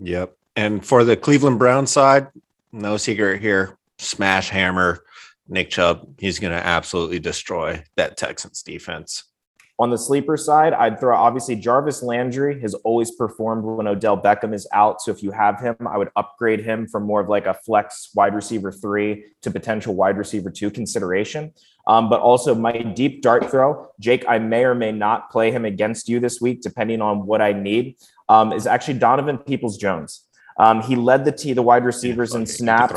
[0.00, 0.34] Yep.
[0.56, 2.28] And for the Cleveland Brown side,
[2.72, 3.76] no secret here.
[3.98, 5.04] Smash hammer,
[5.48, 6.06] Nick Chubb.
[6.18, 9.24] He's going to absolutely destroy that Texans defense.
[9.82, 14.54] On the sleeper side, I'd throw obviously Jarvis Landry has always performed when Odell Beckham
[14.54, 15.02] is out.
[15.02, 18.10] So if you have him, I would upgrade him from more of like a flex
[18.14, 21.52] wide receiver three to potential wide receiver two consideration.
[21.88, 25.64] Um, but also my deep dart throw, Jake, I may or may not play him
[25.64, 27.96] against you this week, depending on what I need,
[28.28, 30.28] um, is actually Donovan Peoples Jones.
[30.60, 32.92] Um, he led the T, the wide receivers yeah, in snaps.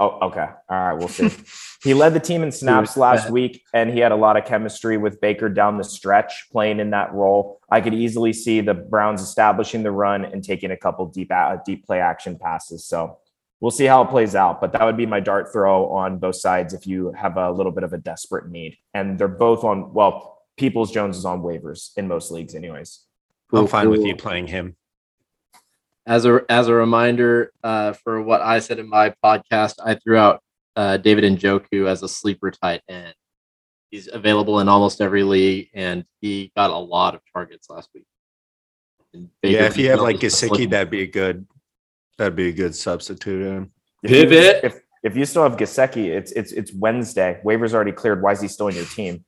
[0.00, 0.46] Oh, okay.
[0.68, 0.92] All right.
[0.92, 1.30] We'll see.
[1.82, 3.32] he led the team in snaps last bad.
[3.32, 6.90] week, and he had a lot of chemistry with Baker down the stretch, playing in
[6.90, 7.60] that role.
[7.70, 11.56] I could easily see the Browns establishing the run and taking a couple deep, uh,
[11.66, 12.84] deep play action passes.
[12.84, 13.18] So
[13.60, 14.60] we'll see how it plays out.
[14.60, 17.72] But that would be my dart throw on both sides if you have a little
[17.72, 18.76] bit of a desperate need.
[18.94, 19.92] And they're both on.
[19.92, 23.00] Well, Peoples Jones is on waivers in most leagues, anyways.
[23.52, 24.76] I'm fine with you playing him
[26.08, 30.16] as a as a reminder uh, for what I said in my podcast, I threw
[30.16, 30.42] out
[30.74, 33.14] uh, David Njoku as a sleeper tight end.
[33.90, 38.04] He's available in almost every league, and he got a lot of targets last week.
[39.42, 41.46] Yeah, if you have like Gesicki, that'd be a good
[42.16, 43.70] that'd be a good substitute.
[44.02, 44.64] If Pivot.
[44.64, 47.40] If if you still have Gesicki, it's it's it's Wednesday.
[47.44, 48.22] Waivers already cleared.
[48.22, 49.24] Why is he still in your team?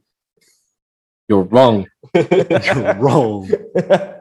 [1.28, 1.86] You're wrong.
[2.14, 3.50] You're wrong.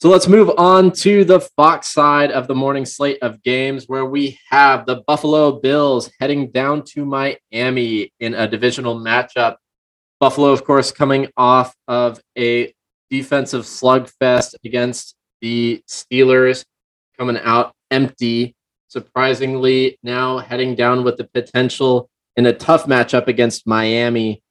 [0.00, 4.04] So let's move on to the Fox side of the morning slate of games where
[4.04, 9.56] we have the Buffalo Bills heading down to Miami in a divisional matchup.
[10.20, 12.72] Buffalo, of course, coming off of a
[13.10, 16.64] defensive slugfest against the Steelers,
[17.18, 18.54] coming out empty.
[18.86, 24.44] Surprisingly, now heading down with the potential in a tough matchup against Miami.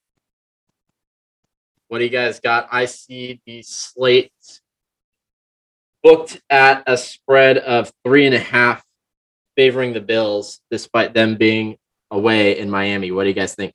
[1.88, 2.68] What do you guys got?
[2.70, 4.34] I see the slate
[6.08, 8.82] booked at a spread of three and a half
[9.58, 11.78] favoring the Bills, despite them being
[12.12, 13.12] away in Miami.
[13.12, 13.74] What do you guys think?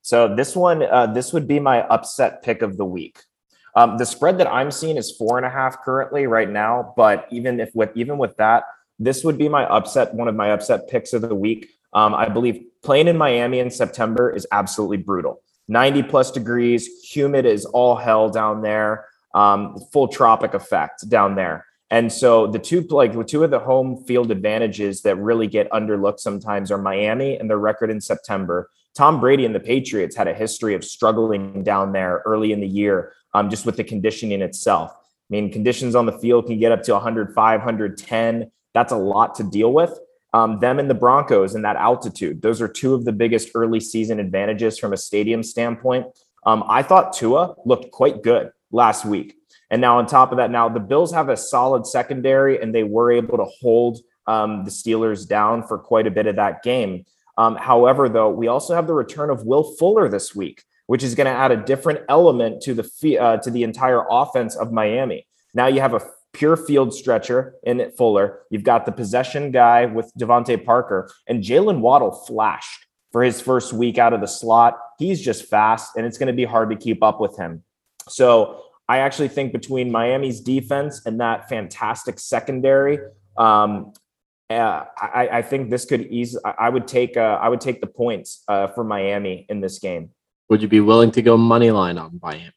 [0.00, 3.20] So this one, uh, this would be my upset pick of the week.
[3.76, 7.28] Um, the spread that I'm seeing is four and a half currently right now, but
[7.30, 8.64] even if with even with that,
[8.98, 11.70] this would be my upset, one of my upset picks of the week.
[11.92, 15.40] Um, I believe playing in Miami in September is absolutely brutal.
[15.68, 21.66] 90 plus degrees, humid is all hell down there, um, full tropic effect down there.
[21.92, 25.70] And so the two like the two of the home field advantages that really get
[25.70, 28.70] underlooked sometimes are Miami and their record in September.
[28.94, 32.66] Tom Brady and the Patriots had a history of struggling down there early in the
[32.66, 34.90] year, um, just with the conditioning itself.
[34.92, 34.96] I
[35.28, 38.50] mean, conditions on the field can get up to 105, 110.
[38.72, 39.98] That's a lot to deal with.
[40.34, 43.80] Um, them and the Broncos and that altitude, those are two of the biggest early
[43.80, 46.06] season advantages from a stadium standpoint.
[46.46, 49.36] Um, I thought Tua looked quite good last week.
[49.70, 52.84] And now on top of that, now the Bills have a solid secondary, and they
[52.84, 57.04] were able to hold um, the Steelers down for quite a bit of that game.
[57.38, 61.14] Um, however, though, we also have the return of Will Fuller this week, which is
[61.14, 65.26] going to add a different element to the uh, to the entire offense of Miami.
[65.54, 68.40] Now you have a pure field stretcher in Fuller.
[68.50, 73.72] You've got the possession guy with DeVante Parker, and Jaylen Waddle flashed for his first
[73.72, 74.78] week out of the slot.
[74.98, 77.62] He's just fast, and it's going to be hard to keep up with him.
[78.08, 82.98] So I actually think between Miami's defense and that fantastic secondary,
[83.36, 83.92] um,
[84.50, 86.42] uh, I, I, think this could easily.
[86.44, 87.16] I would take.
[87.16, 90.10] Uh, I would take the points uh, for Miami in this game.
[90.50, 92.52] Would you be willing to go money line on Miami?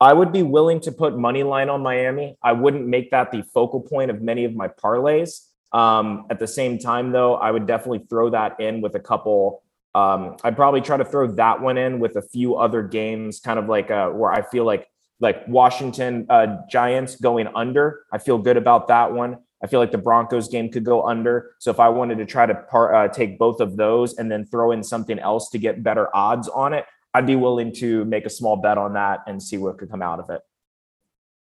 [0.00, 2.36] I would be willing to put money line on Miami.
[2.42, 5.46] I wouldn't make that the focal point of many of my parlays.
[5.72, 9.62] Um, at the same time, though, I would definitely throw that in with a couple.
[9.94, 13.58] Um, I'd probably try to throw that one in with a few other games, kind
[13.58, 14.86] of like uh, where I feel like
[15.20, 18.04] like Washington uh, Giants going under.
[18.12, 19.38] I feel good about that one.
[19.62, 21.52] I feel like the Broncos game could go under.
[21.58, 24.46] So if I wanted to try to par, uh, take both of those and then
[24.46, 28.24] throw in something else to get better odds on it, I'd be willing to make
[28.24, 30.40] a small bet on that and see what could come out of it.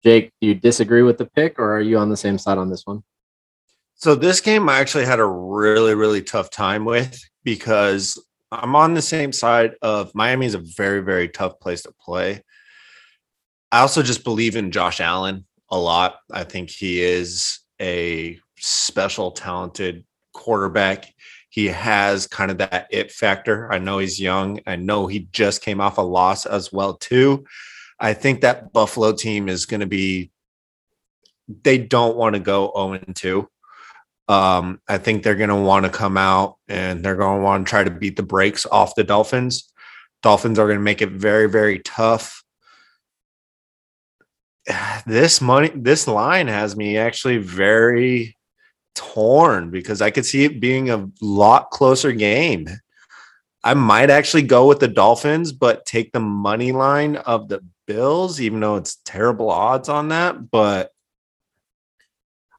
[0.03, 2.69] Jake, do you disagree with the pick or are you on the same side on
[2.69, 3.03] this one?
[3.95, 8.21] So this game I actually had a really, really tough time with because
[8.61, 12.41] I'm on the same side of Miami is a very, very tough place to play.
[13.71, 16.17] I also just believe in Josh Allen a lot.
[16.31, 21.13] I think he is a special, talented quarterback.
[21.49, 23.71] He has kind of that it factor.
[23.71, 24.59] I know he's young.
[24.67, 27.45] I know he just came off a loss as well too.
[27.99, 30.31] I think that Buffalo team is going to be.
[31.63, 33.49] They don't want to go zero and two.
[34.27, 37.65] Um, I think they're going to want to come out and they're going to want
[37.65, 39.71] to try to beat the brakes off the Dolphins.
[40.21, 42.43] Dolphins are going to make it very, very tough
[45.05, 48.37] this money this line has me actually very
[48.95, 52.67] torn because I could see it being a lot closer game.
[53.63, 58.41] I might actually go with the Dolphins, but take the money line of the Bills,
[58.41, 60.51] even though it's terrible odds on that.
[60.51, 60.91] But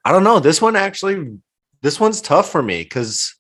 [0.05, 0.41] I don't know.
[0.41, 1.39] This one actually,
[1.85, 3.35] this one's tough for me because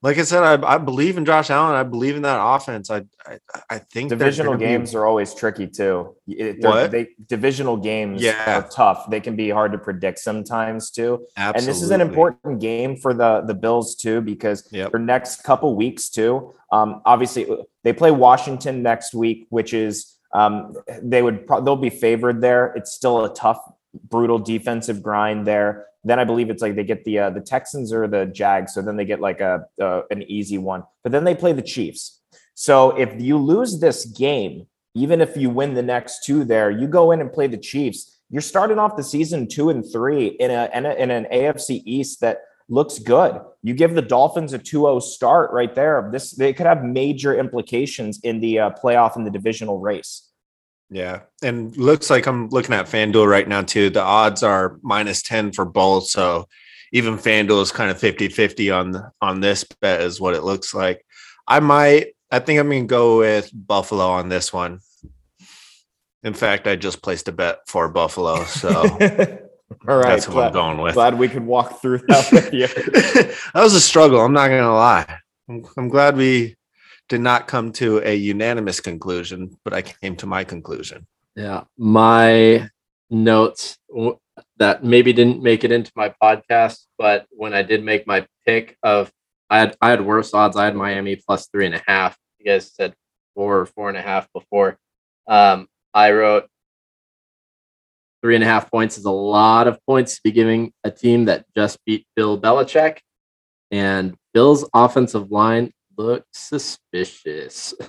[0.00, 1.74] like I said, I, I believe in Josh Allen.
[1.76, 2.90] I believe in that offense.
[2.90, 4.96] I I, I think divisional games be...
[4.96, 6.16] are always tricky too.
[6.26, 6.90] what?
[6.90, 8.58] They, divisional games yeah.
[8.58, 9.10] are tough.
[9.10, 11.26] They can be hard to predict sometimes too.
[11.36, 11.58] Absolutely.
[11.58, 14.90] And this is an important game for the the Bills too because yep.
[14.90, 16.54] for next couple weeks too.
[16.72, 17.46] Um, obviously,
[17.82, 22.72] they play Washington next week, which is um, they would pro- they'll be favored there.
[22.74, 23.60] It's still a tough,
[24.08, 25.86] brutal defensive grind there.
[26.04, 28.82] Then I believe it's like they get the uh, the Texans or the Jags, so
[28.82, 30.82] then they get like a uh, an easy one.
[31.02, 32.20] But then they play the Chiefs.
[32.54, 36.86] So if you lose this game, even if you win the next two, there you
[36.86, 38.18] go in and play the Chiefs.
[38.30, 41.82] You're starting off the season two and three in a in, a, in an AFC
[41.84, 43.40] East that looks good.
[43.62, 46.08] You give the Dolphins a 2-0 start right there.
[46.12, 50.30] This they could have major implications in the uh, playoff and the divisional race.
[50.90, 51.20] Yeah.
[51.42, 53.90] And looks like I'm looking at FanDuel right now too.
[53.90, 56.06] The odds are minus 10 for both.
[56.06, 56.48] So
[56.92, 60.74] even FanDuel is kind of 50 50 on, on this bet, is what it looks
[60.74, 61.04] like.
[61.46, 64.80] I might, I think I'm going to go with Buffalo on this one.
[66.22, 68.44] In fact, I just placed a bet for Buffalo.
[68.44, 68.70] So.
[69.88, 70.08] All right.
[70.08, 70.94] That's what glad, I'm going with.
[70.94, 72.66] Glad we could walk through that with you.
[72.68, 74.20] that was a struggle.
[74.20, 75.18] I'm not going to lie.
[75.48, 76.56] I'm, I'm glad we
[77.08, 81.06] did not come to a unanimous conclusion, but I came to my conclusion.
[81.36, 81.64] Yeah.
[81.76, 82.68] My
[83.10, 83.78] notes
[84.56, 88.76] that maybe didn't make it into my podcast, but when I did make my pick
[88.82, 89.12] of
[89.50, 90.56] I had I had worse odds.
[90.56, 92.16] I had Miami plus three and a half.
[92.38, 92.94] You guys said
[93.34, 94.78] four or four and a half before.
[95.28, 96.48] Um, I wrote
[98.22, 101.26] three and a half points is a lot of points to be giving a team
[101.26, 102.98] that just beat Bill Belichick.
[103.70, 107.74] And Bill's offensive line looked suspicious.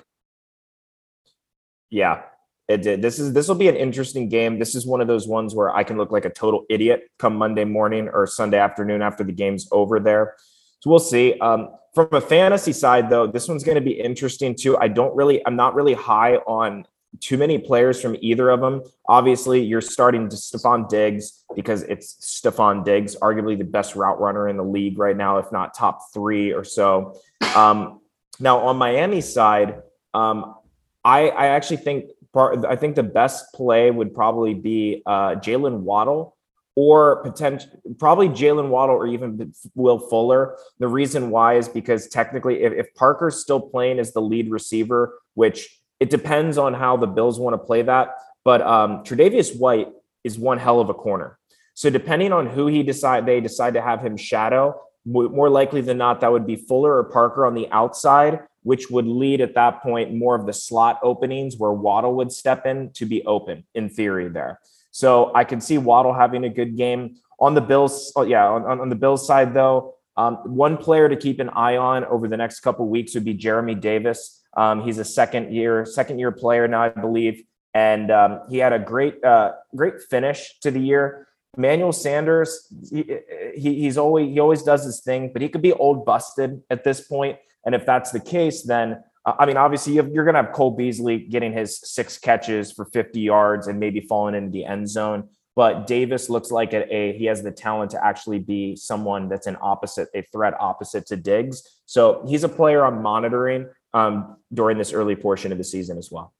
[1.91, 2.24] Yeah,
[2.68, 3.02] it did.
[3.02, 4.58] This is this will be an interesting game.
[4.60, 7.36] This is one of those ones where I can look like a total idiot come
[7.38, 10.36] Monday morning or Sunday afternoon after the game's over there.
[10.80, 11.38] So we'll see.
[11.39, 14.78] Um, from a fantasy side, though, this one's going to be interesting too.
[14.78, 16.86] I don't really, I'm not really high on
[17.19, 18.82] too many players from either of them.
[19.08, 24.47] Obviously, you're starting to Stefon Diggs because it's Stefon Diggs, arguably the best route runner
[24.47, 27.19] in the league right now, if not top three or so.
[27.56, 28.01] Um,
[28.39, 29.82] now on Miami's side,
[30.13, 30.56] um,
[31.04, 35.80] I, I actually think part, I think the best play would probably be uh, Jaylen
[35.80, 36.36] Waddle
[36.75, 40.58] or potential probably Jaylen Waddle or even Will Fuller.
[40.80, 45.17] The reason why is because technically, if, if Parker's still playing as the lead receiver,
[45.36, 49.89] which it depends on how the Bills want to play that, but um, Tre'Davious White
[50.23, 51.38] is one hell of a corner.
[51.73, 55.97] So depending on who he decide they decide to have him shadow, more likely than
[55.97, 59.84] not, that would be Fuller or Parker on the outside, which would lead at that
[59.84, 63.89] point more of the slot openings where Waddle would step in to be open in
[63.89, 64.60] theory there.
[64.89, 68.12] So I can see Waddle having a good game on the Bills.
[68.15, 71.77] Oh, yeah, on, on the Bills side though, um, one player to keep an eye
[71.77, 74.41] on over the next couple weeks would be Jeremy Davis.
[74.56, 78.74] Um, he's a second year second year player now, I believe, and um, he had
[78.74, 81.28] a great uh, great finish to the year.
[81.58, 83.18] Emmanuel Sanders, he,
[83.56, 86.84] he, he's always he always does his thing, but he could be old busted at
[86.84, 87.38] this point.
[87.65, 90.72] And if that's the case, then I mean, obviously, you are going to have Cole
[90.72, 95.30] Beasley getting his six catches for 50 yards and maybe falling into the end zone.
[95.56, 99.58] But Davis looks like a, he has the talent to actually be someone that's an
[99.62, 101.63] opposite, a threat opposite to Diggs.
[101.86, 106.12] So he's a player I'm monitoring um, during this early portion of the season as
[106.12, 106.34] well.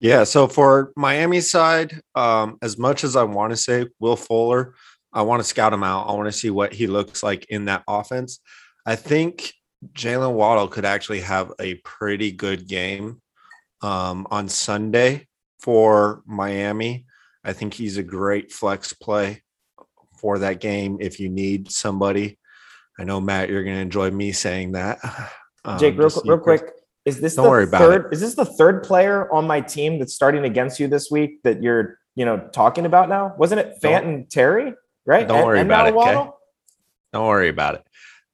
[0.00, 0.24] Yeah.
[0.24, 4.74] So for Miami side, um, as much as I want to say Will Fuller,
[5.12, 6.06] I want to scout him out.
[6.06, 8.40] I want to see what he looks like in that offense.
[8.86, 9.54] I think
[9.94, 13.22] Jaylen Waddle could actually have a pretty good game
[13.80, 15.26] um, on Sunday
[15.60, 17.06] for Miami.
[17.42, 19.42] I think he's a great flex play
[20.20, 22.38] for that game if you need somebody.
[22.98, 24.98] I know Matt, you're going to enjoy me saying that.
[25.68, 26.62] Um, Jake, real, real quick,
[27.04, 28.00] is this Don't the worry third?
[28.00, 28.14] About it.
[28.14, 31.62] Is this the third player on my team that's starting against you this week that
[31.62, 33.34] you're you know talking about now?
[33.38, 34.74] Wasn't it Fanton Terry?
[35.06, 35.26] Right?
[35.26, 35.94] Don't and, worry and about it.
[35.94, 36.30] Okay?
[37.12, 37.86] Don't worry about it.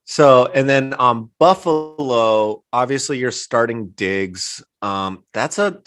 [0.07, 4.63] So, and then um Buffalo, obviously you're starting Diggs.
[4.83, 5.81] Um, that's a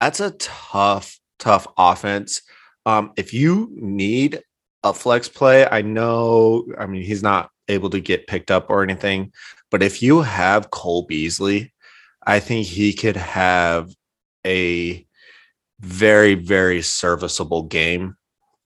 [0.00, 2.42] that's a tough, tough offense.
[2.86, 4.42] Um, if you need
[4.82, 8.82] a flex play, I know, I mean, he's not able to get picked up or
[8.82, 9.32] anything,
[9.70, 11.72] but if you have Cole Beasley,
[12.26, 13.90] I think he could have
[14.46, 15.06] a
[15.80, 18.16] very, very serviceable game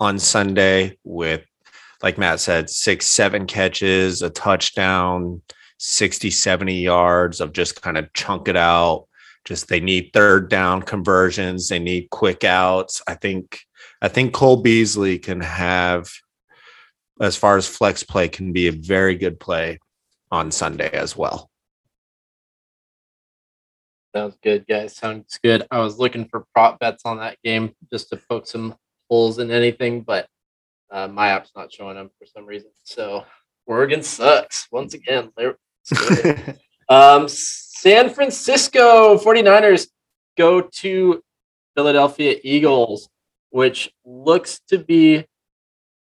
[0.01, 1.45] on Sunday with
[2.03, 5.41] like Matt said, six, seven catches, a touchdown,
[5.79, 9.07] 60, 70 yards of just kind of chunk it out.
[9.45, 13.03] Just they need third down conversions, they need quick outs.
[13.09, 13.61] I think
[14.01, 16.09] I think Cole Beasley can have
[17.21, 19.79] as far as flex play can be a very good play
[20.33, 21.51] on Sunday as well.
[24.15, 24.97] Sounds good, guys.
[24.97, 25.67] Sounds good.
[25.71, 28.75] I was looking for prop bets on that game just to poke some
[29.09, 30.27] holes in anything, but
[30.91, 32.71] uh, my app's not showing them for some reason.
[32.83, 33.25] So
[33.67, 35.33] Oregon sucks once again.
[36.89, 39.89] um, San Francisco 49ers
[40.37, 41.23] go to
[41.75, 43.09] Philadelphia Eagles,
[43.51, 45.27] which looks to be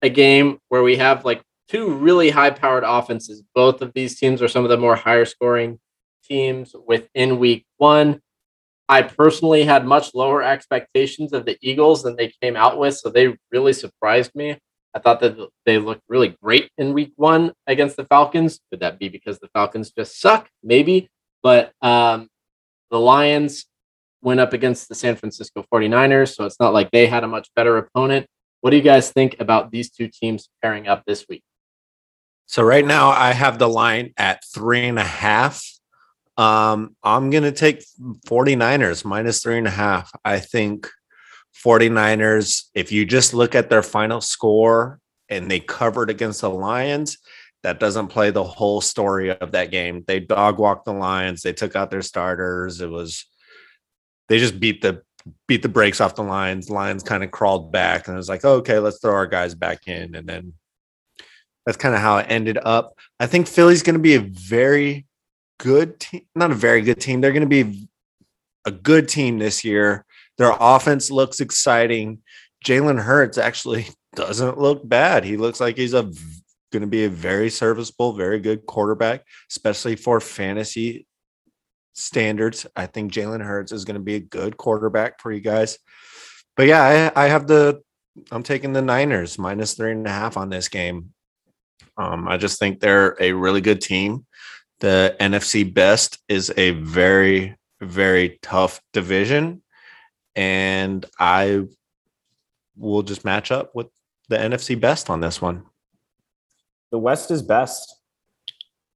[0.03, 3.43] a game where we have like two really high powered offenses.
[3.55, 5.79] Both of these teams are some of the more higher scoring
[6.25, 8.21] teams within week one.
[8.89, 13.11] I personally had much lower expectations of the Eagles than they came out with, so
[13.11, 14.57] they really surprised me.
[14.95, 18.61] I thought that they looked really great in week one against the Falcons.
[18.71, 20.49] Could that be because the Falcons just suck?
[20.63, 21.09] Maybe.
[21.43, 22.29] But um,
[22.91, 23.67] the Lions
[24.23, 27.49] went up against the San Francisco 49ers, so it's not like they had a much
[27.55, 28.27] better opponent.
[28.63, 31.43] What do you guys think about these two teams pairing up this week?
[32.49, 35.63] So right now I have the line at three and a half.
[36.39, 37.85] Um, I'm gonna take
[38.27, 40.11] 49ers minus three and a half.
[40.25, 40.89] I think
[41.63, 47.19] 49ers, if you just look at their final score and they covered against the Lions,
[47.65, 50.05] that doesn't play the whole story of that game.
[50.07, 52.81] They dog walked the Lions, they took out their starters.
[52.81, 53.27] It was
[54.31, 55.03] they just beat the
[55.47, 56.71] beat the brakes off the Lions.
[56.71, 59.87] Lions kind of crawled back and it was like, okay, let's throw our guys back
[59.87, 60.15] in.
[60.15, 60.55] And then
[61.69, 62.97] that's kind of how it ended up.
[63.21, 65.05] I think Philly's going to be a very
[65.59, 67.21] good team, not a very good team.
[67.21, 67.91] They're going to be
[68.65, 70.07] a good team this year.
[70.39, 72.23] Their offense looks exciting.
[72.65, 75.25] Jalen Hurts actually doesn't look bad.
[75.25, 76.05] He looks like he's a
[76.73, 81.07] going to be a very serviceable, very good quarterback, especially for fantasy
[81.93, 82.67] standards.
[82.77, 85.79] I think Jalen Hurts is going to be a good quarterback for you guys.
[86.57, 87.83] But yeah, I, I have the
[88.31, 91.13] I'm taking the Niners minus three and a half on this game.
[91.99, 94.25] Um, I just think they're a really good team.
[94.81, 99.63] The NFC best is a very, very tough division.
[100.37, 101.65] And I
[102.77, 103.89] will just match up with
[104.29, 105.65] the NFC best on this one.
[106.93, 107.97] The West is best.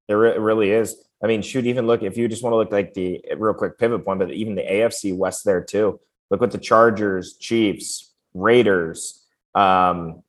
[0.08, 0.96] It, re- it really is.
[1.22, 3.78] I mean, shoot, even look if you just want to look like the real quick
[3.78, 6.00] pivot point, but even the AFC West there too.
[6.30, 9.24] Look what the Chargers, Chiefs, Raiders,
[9.54, 10.22] um,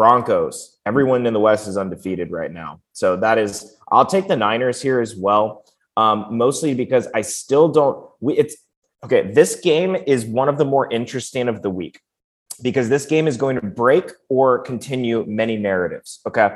[0.00, 2.80] Broncos, everyone in the West is undefeated right now.
[2.94, 5.62] So that is, I'll take the Niners here as well,
[5.98, 8.08] um, mostly because I still don't.
[8.18, 8.56] We, it's
[9.04, 9.30] okay.
[9.30, 12.00] This game is one of the more interesting of the week
[12.62, 16.20] because this game is going to break or continue many narratives.
[16.26, 16.48] Okay.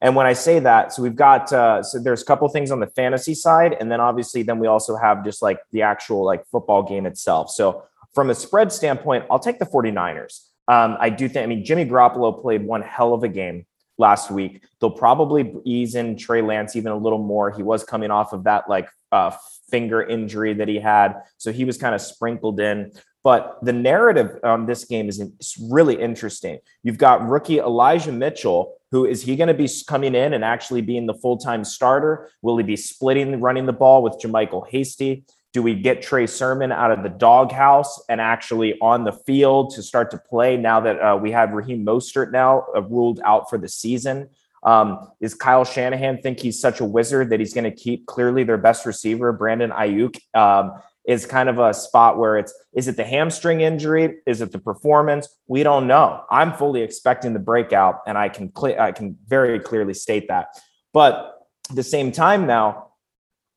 [0.00, 2.78] And when I say that, so we've got, uh, so there's a couple things on
[2.78, 3.76] the fantasy side.
[3.80, 7.50] And then obviously, then we also have just like the actual like football game itself.
[7.50, 7.82] So
[8.14, 10.51] from a spread standpoint, I'll take the 49ers.
[10.68, 13.66] Um, I do think, I mean, Jimmy Garoppolo played one hell of a game
[13.98, 14.64] last week.
[14.80, 17.50] They'll probably ease in Trey Lance even a little more.
[17.50, 19.32] He was coming off of that like uh,
[19.70, 21.14] finger injury that he had.
[21.38, 22.92] So he was kind of sprinkled in.
[23.24, 25.22] But the narrative on this game is
[25.70, 26.58] really interesting.
[26.82, 30.80] You've got rookie Elijah Mitchell, who is he going to be coming in and actually
[30.80, 32.30] being the full time starter?
[32.42, 35.24] Will he be splitting running the ball with JaMycal Hasty?
[35.52, 39.82] Do we get Trey Sermon out of the doghouse and actually on the field to
[39.82, 43.58] start to play now that uh, we have Raheem Mostert now uh, ruled out for
[43.58, 44.30] the season?
[44.62, 48.44] Um, is Kyle Shanahan think he's such a wizard that he's going to keep clearly
[48.44, 50.18] their best receiver, Brandon Aiyuk?
[50.34, 50.72] Um,
[51.04, 54.18] is kind of a spot where it's is it the hamstring injury?
[54.24, 55.28] Is it the performance?
[55.48, 56.24] We don't know.
[56.30, 60.48] I'm fully expecting the breakout, and I can cl- I can very clearly state that.
[60.92, 61.40] But
[61.70, 62.91] at the same time now,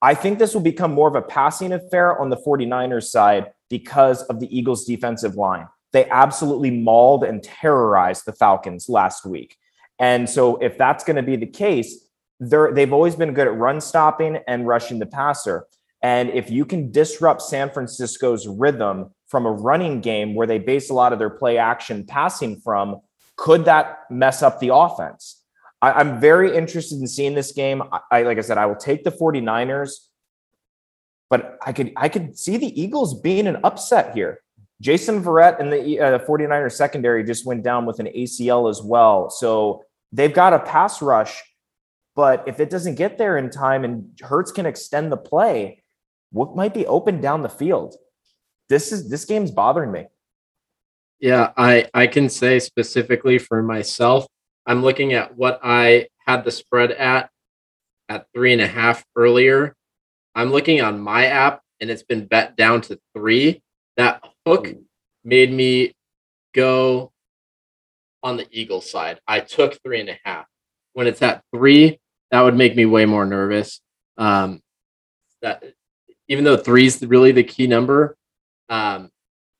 [0.06, 4.22] I think this will become more of a passing affair on the 49ers side because
[4.26, 5.68] of the Eagles' defensive line.
[5.94, 9.58] They absolutely mauled and terrorized the Falcons last week.
[9.98, 12.08] And so, if that's going to be the case,
[12.40, 15.66] they've always been good at run stopping and rushing the passer.
[16.04, 20.92] And if you can disrupt San Francisco's rhythm from a running game where they base
[20.92, 23.02] a lot of their play action passing from,
[23.38, 25.42] could that mess up the offense?
[25.82, 27.82] I, am very interested in seeing this game.
[27.92, 29.92] I, I, like I said, I will take the 49ers,
[31.30, 34.42] but I could I could see the Eagles being an upset here.
[34.82, 39.30] Jason Verrett and the uh, 49ers secondary just went down with an ACL as well.
[39.30, 41.42] So they've got a pass rush,
[42.16, 45.84] but if it doesn't get there in time and Hurts can extend the play,
[46.32, 47.96] what might be open down the field?
[48.70, 50.08] This is this game's bothering me.
[51.20, 54.28] Yeah, I I can say specifically for myself,
[54.66, 57.30] I'm looking at what I had the spread at
[58.10, 59.76] at three and a half earlier.
[60.34, 63.62] I'm looking on my app and it's been bet down to three.
[63.98, 64.74] That hook
[65.24, 65.94] made me
[66.54, 67.12] go
[68.24, 69.20] on the Eagle side.
[69.28, 70.46] I took three and a half.
[70.94, 72.00] When it's at three,
[72.32, 73.82] that would make me way more nervous.
[74.18, 74.62] Um,
[75.42, 75.64] that
[76.28, 78.18] even though three is really the key number,
[78.70, 79.12] um,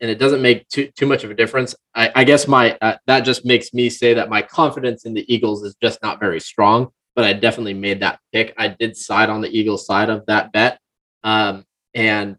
[0.02, 1.76] and it doesn't make too too much of a difference.
[1.94, 5.34] I, I guess my uh, that just makes me say that my confidence in the
[5.34, 6.90] Eagles is just not very strong.
[7.16, 8.54] But I definitely made that pick.
[8.58, 10.80] I did side on the Eagles side of that bet,
[11.24, 12.36] um, and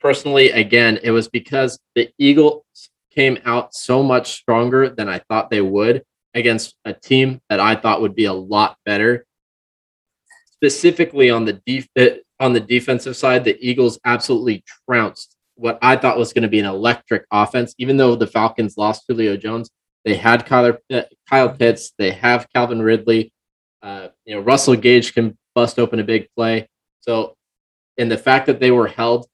[0.00, 2.64] personally, again, it was because the Eagles
[3.14, 6.02] came out so much stronger than I thought they would
[6.34, 9.26] against a team that I thought would be a lot better.
[10.52, 15.96] Specifically on the def- uh, on the defensive side, the Eagles absolutely trounced what I
[15.96, 17.72] thought was going to be an electric offense.
[17.78, 19.70] Even though the Falcons lost Julio Jones,
[20.04, 23.32] they had Kyler, uh, Kyle Pitts, they have Calvin Ridley.
[23.80, 26.68] Uh, you know, Russell Gage can bust open a big play.
[27.00, 27.36] So,
[27.96, 29.26] and the fact that they were held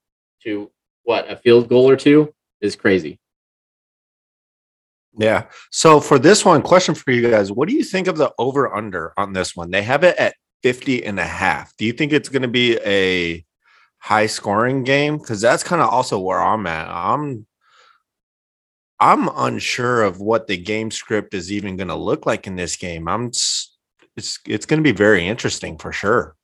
[0.42, 0.70] to
[1.04, 3.18] what a field goal or two is crazy.
[5.16, 5.46] Yeah.
[5.70, 8.74] So for this one, question for you guys: What do you think of the over
[8.74, 9.70] under on this one?
[9.70, 11.74] They have it at 50 and a half.
[11.78, 13.44] Do you think it's going to be a
[13.98, 16.88] high scoring game because that's kind of also where I'm at.
[16.88, 17.46] I'm
[19.00, 22.76] I'm unsure of what the game script is even going to look like in this
[22.76, 23.08] game.
[23.08, 23.28] I'm
[24.16, 26.34] it's it's going to be very interesting for sure.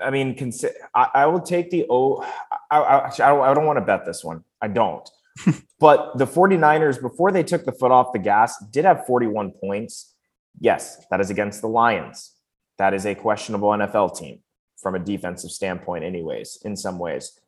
[0.00, 2.22] I mean, consi- I, I will take the O.
[2.70, 4.44] I, I, I don't, I don't want to bet this one.
[4.62, 5.08] I don't.
[5.80, 10.14] but the 49ers, before they took the foot off the gas, did have 41 points.
[10.60, 12.32] Yes, that is against the Lions.
[12.78, 14.40] That is a questionable NFL team
[14.76, 17.38] from a defensive standpoint, anyways, in some ways.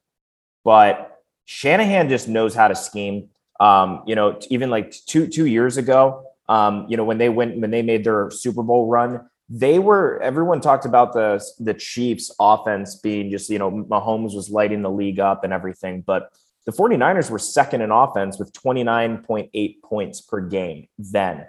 [0.64, 3.28] But Shanahan just knows how to scheme.
[3.60, 7.60] Um, you know, even like two two years ago, Um, you know, when they went
[7.60, 12.34] when they made their Super Bowl run, they were everyone talked about the the Chiefs
[12.40, 16.32] offense being just, you know, Mahomes was lighting the league up and everything, but
[16.64, 21.46] the 49ers were second in offense with 29.8 points per game then.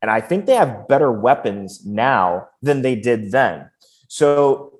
[0.00, 3.70] And I think they have better weapons now than they did then.
[4.08, 4.78] So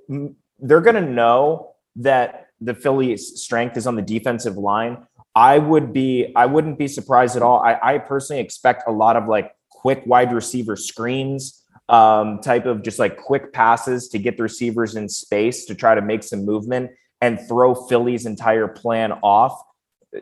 [0.63, 5.07] they're going to know that the Phillies' strength is on the defensive line.
[5.35, 7.61] I would be, I wouldn't be surprised at all.
[7.61, 12.83] I, I personally expect a lot of like quick wide receiver screens, um, type of
[12.83, 16.45] just like quick passes to get the receivers in space to try to make some
[16.45, 16.91] movement
[17.21, 19.61] and throw Philly's entire plan off.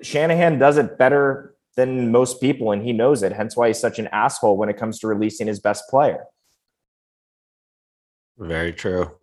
[0.03, 3.33] Shanahan does it better than most people, and he knows it.
[3.33, 6.25] Hence why he's such an asshole when it comes to releasing his best player.
[8.37, 9.18] Very true.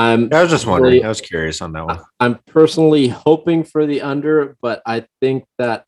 [0.00, 1.04] I'm I was just wondering.
[1.04, 2.00] I was curious on that one.
[2.20, 5.84] I'm personally hoping for the under, but I think that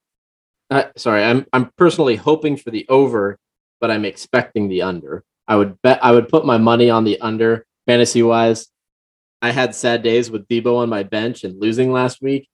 [0.70, 3.38] uh, sorry, I'm I'm personally hoping for the over,
[3.80, 5.24] but I'm expecting the under.
[5.48, 8.68] I would bet I would put my money on the under fantasy wise.
[9.40, 12.48] I had sad days with Deebo on my bench and losing last week.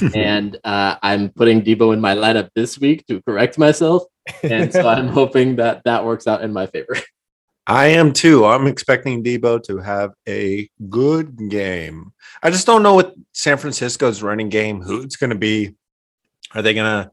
[0.14, 4.04] and uh, I'm putting Deebo in my lineup this week to correct myself.
[4.42, 6.96] And so I'm hoping that that works out in my favor.
[7.66, 8.44] I am too.
[8.44, 12.12] I'm expecting Deebo to have a good game.
[12.42, 15.74] I just don't know what San Francisco's running game, who it's going to be.
[16.54, 17.10] Are they going to?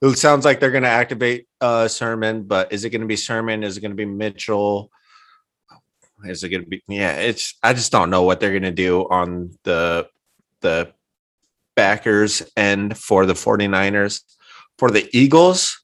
[0.00, 3.16] It sounds like they're going to activate uh, Sermon, but is it going to be
[3.16, 3.62] Sermon?
[3.62, 4.90] Is it going to be Mitchell?
[6.24, 6.82] Is it going to be?
[6.88, 7.56] Yeah, it's.
[7.62, 10.08] I just don't know what they're going to do on the
[10.62, 10.92] the
[11.74, 14.22] backers end for the 49ers.
[14.78, 15.79] For the Eagles,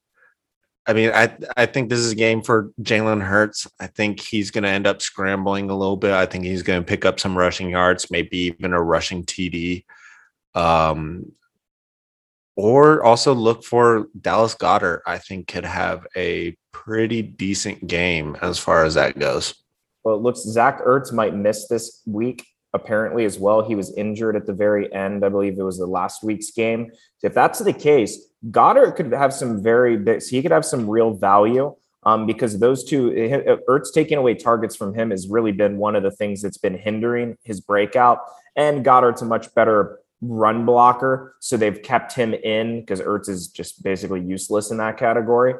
[0.86, 3.66] I mean, I I think this is a game for Jalen Hurts.
[3.80, 6.12] I think he's going to end up scrambling a little bit.
[6.12, 9.84] I think he's going to pick up some rushing yards, maybe even a rushing TD.
[10.54, 11.32] Um,
[12.54, 15.00] or also look for Dallas Goedert.
[15.06, 19.54] I think could have a pretty decent game as far as that goes.
[20.04, 22.46] Well, it looks Zach Ertz might miss this week
[22.76, 23.66] apparently as well.
[23.66, 25.24] He was injured at the very end.
[25.24, 26.92] I believe it was the last week's game.
[27.22, 31.14] If that's the case, Goedert could have some very big, he could have some real
[31.14, 31.74] value
[32.04, 33.10] um, because those two,
[33.68, 36.78] Ertz taking away targets from him has really been one of the things that's been
[36.78, 38.20] hindering his breakout.
[38.54, 41.34] And Goedert's a much better run blocker.
[41.40, 45.54] So they've kept him in because Ertz is just basically useless in that category.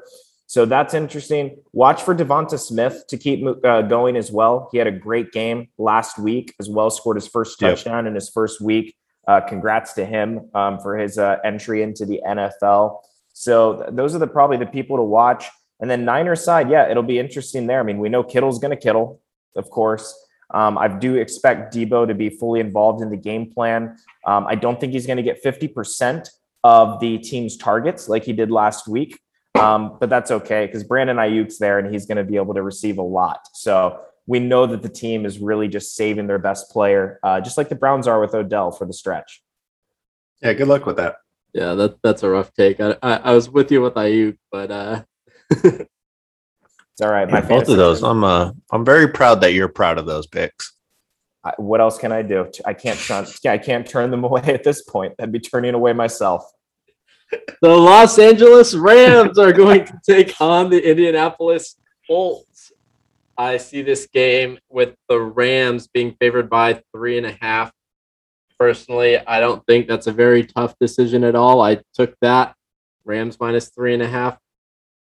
[0.47, 1.57] So that's interesting.
[1.73, 4.69] Watch for Devonta Smith to keep uh, going as well.
[4.71, 8.11] He had a great game last week as well, scored his first touchdown yep.
[8.11, 8.97] in his first week.
[9.27, 13.01] Uh, congrats to him um, for his uh, entry into the NFL.
[13.33, 15.47] So th- those are the probably the people to watch.
[15.81, 17.81] And then Niners side, yeah, it'll be interesting there.
[17.81, 19.21] I mean, we know Kittle's going to kittle,
[19.57, 20.17] of course.
[20.55, 23.97] Um, I do expect Deebo to be fully involved in the game plan.
[24.25, 26.29] Um, I don't think he's going to get 50%
[26.63, 29.19] of the team's targets like he did last week.
[29.59, 32.63] Um, but that's okay because Brandon Aiyuk's there and he's going to be able to
[32.63, 33.49] receive a lot.
[33.53, 37.57] So we know that the team is really just saving their best player, uh, just
[37.57, 39.43] like the Browns are with Odell for the stretch.
[40.43, 41.17] Yeah, good luck with that.
[41.55, 42.81] Yeah, that that's a rough take.
[42.81, 45.03] I I, I was with you with Aiyuk, but uh
[45.51, 45.89] it's
[47.01, 47.31] all right.
[47.31, 50.27] My yeah, both of those, I'm uh I'm very proud that you're proud of those
[50.27, 50.75] picks.
[51.45, 52.51] I, what else can I do?
[52.67, 55.15] I can't turn I can't turn them away at this point.
[55.19, 56.45] I'd be turning away myself
[57.31, 62.73] the Los Angeles Rams are going to take on the Indianapolis Colts.
[63.39, 67.73] I see this game with the Rams being favored by three and a half.
[68.59, 71.61] Personally, I don't think that's a very tough decision at all.
[71.61, 72.55] I took that
[73.05, 74.39] Rams minus three and a half.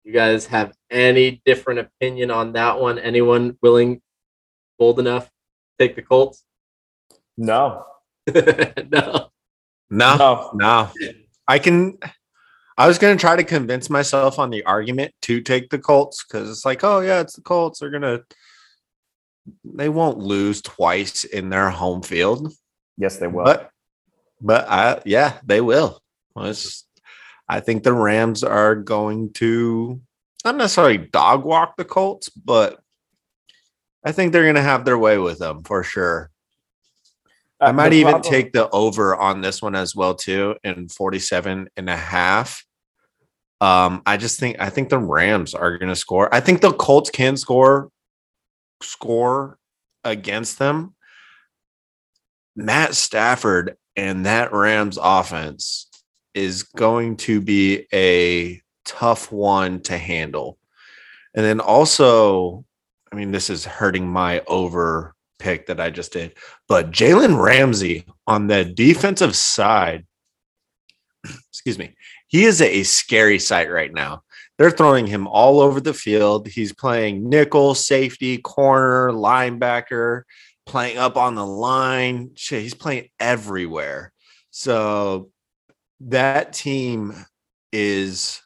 [0.04, 2.98] You guys have any different opinion on that one?
[2.98, 4.00] Anyone willing,
[4.78, 6.44] bold enough, to take the Colts?
[7.36, 7.86] No.
[8.34, 9.30] no.
[9.90, 10.50] No.
[10.54, 10.90] No.
[11.52, 11.98] I can.
[12.78, 16.24] I was going to try to convince myself on the argument to take the Colts
[16.24, 17.80] because it's like, oh yeah, it's the Colts.
[17.80, 18.20] They're gonna,
[19.62, 22.50] they won't lose twice in their home field.
[22.96, 23.44] Yes, they will.
[23.44, 23.70] But,
[24.40, 26.00] but I, yeah, they will.
[26.38, 26.88] It's,
[27.46, 30.00] I think the Rams are going to
[30.46, 32.80] not necessarily dog walk the Colts, but
[34.02, 36.30] I think they're going to have their way with them for sure.
[37.62, 40.88] I uh, might even problem, take the over on this one as well too in
[40.88, 42.64] 47 and a half.
[43.60, 46.32] Um, I just think I think the Rams are going to score.
[46.34, 47.90] I think the Colts can score
[48.82, 49.58] score
[50.02, 50.96] against them.
[52.56, 55.88] Matt Stafford and that Rams offense
[56.34, 60.58] is going to be a tough one to handle.
[61.34, 62.64] And then also,
[63.12, 65.11] I mean, this is hurting my over
[65.42, 66.36] pick that I just did.
[66.68, 70.06] But Jalen Ramsey on the defensive side,
[71.50, 71.94] excuse me,
[72.28, 74.22] he is a scary sight right now.
[74.58, 76.46] they're throwing him all over the field.
[76.46, 80.22] He's playing nickel, safety, corner, linebacker,
[80.66, 82.30] playing up on the line.
[82.36, 84.12] Shit, he's playing everywhere.
[84.50, 85.30] So
[86.00, 87.14] that team
[87.72, 88.40] is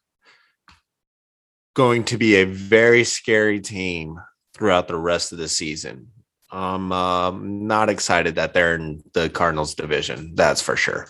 [1.74, 4.18] going to be a very scary team
[4.55, 6.09] throughout the rest of the season.
[6.51, 10.34] I'm um, not excited that they're in the Cardinals division.
[10.34, 11.09] That's for sure.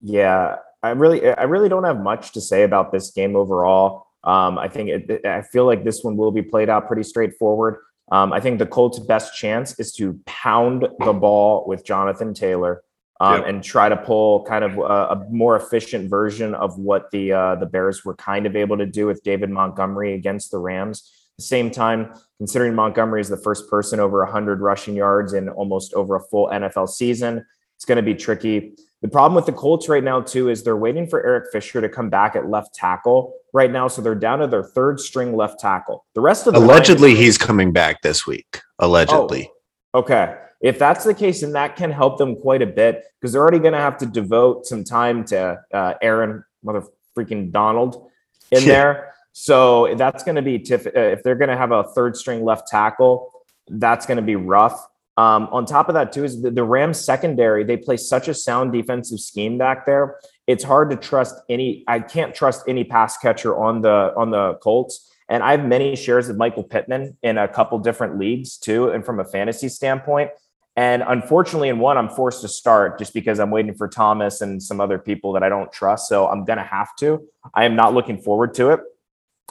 [0.00, 4.06] Yeah, I really, I really don't have much to say about this game overall.
[4.24, 7.76] Um, I think it, I feel like this one will be played out pretty straightforward.
[8.10, 12.82] Um, I think the Colts' best chance is to pound the ball with Jonathan Taylor
[13.20, 13.48] um, yep.
[13.48, 17.54] and try to pull kind of a, a, more efficient version of what the uh,
[17.56, 21.12] the Bears were kind of able to do with David Montgomery against the Rams.
[21.40, 25.94] The same time, considering Montgomery is the first person over 100 rushing yards in almost
[25.94, 28.74] over a full NFL season, it's going to be tricky.
[29.00, 31.88] The problem with the Colts right now, too, is they're waiting for Eric Fisher to
[31.88, 33.88] come back at left tackle right now.
[33.88, 36.04] So they're down to their third string left tackle.
[36.14, 38.60] The rest of the allegedly, he's coming back this week.
[38.78, 39.50] Allegedly.
[39.94, 40.36] Oh, okay.
[40.60, 43.60] If that's the case, then that can help them quite a bit because they're already
[43.60, 46.84] going to have to devote some time to uh, Aaron, mother
[47.16, 48.10] freaking Donald,
[48.50, 49.14] in there.
[49.40, 52.44] So that's going to be tif- uh, if they're going to have a third string
[52.44, 53.32] left tackle,
[53.68, 54.86] that's going to be rough.
[55.16, 57.64] Um, on top of that, too, is the, the Rams secondary.
[57.64, 60.16] They play such a sound defensive scheme back there.
[60.46, 61.84] It's hard to trust any.
[61.88, 65.10] I can't trust any pass catcher on the on the Colts.
[65.30, 69.06] And I have many shares of Michael Pittman in a couple different leagues too, and
[69.06, 70.32] from a fantasy standpoint.
[70.76, 74.62] And unfortunately, in one, I'm forced to start just because I'm waiting for Thomas and
[74.62, 76.10] some other people that I don't trust.
[76.10, 77.26] So I'm gonna have to.
[77.54, 78.80] I am not looking forward to it.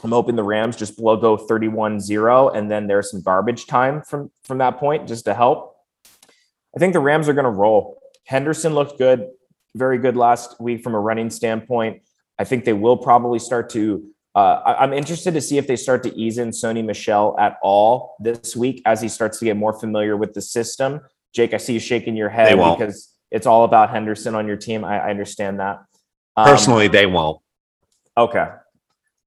[0.04, 4.32] I'm hoping the Rams just blow go 31-0 and then there's some garbage time from
[4.44, 5.76] from that point just to help.
[6.76, 8.02] I think the Rams are going to roll.
[8.26, 9.28] Henderson looked good,
[9.76, 12.04] very good last week from a running standpoint.
[12.38, 15.76] I think they will probably start to uh, I, am interested to see if they
[15.76, 19.58] start to ease in Sony Michel at all this week as he starts to get
[19.58, 21.02] more familiar with the system.
[21.34, 24.86] Jake, I see you shaking your head because it's all about Henderson on your team.
[24.86, 25.80] I, I understand that.
[26.38, 27.42] Um, Personally, they won't.
[28.18, 28.48] Okay.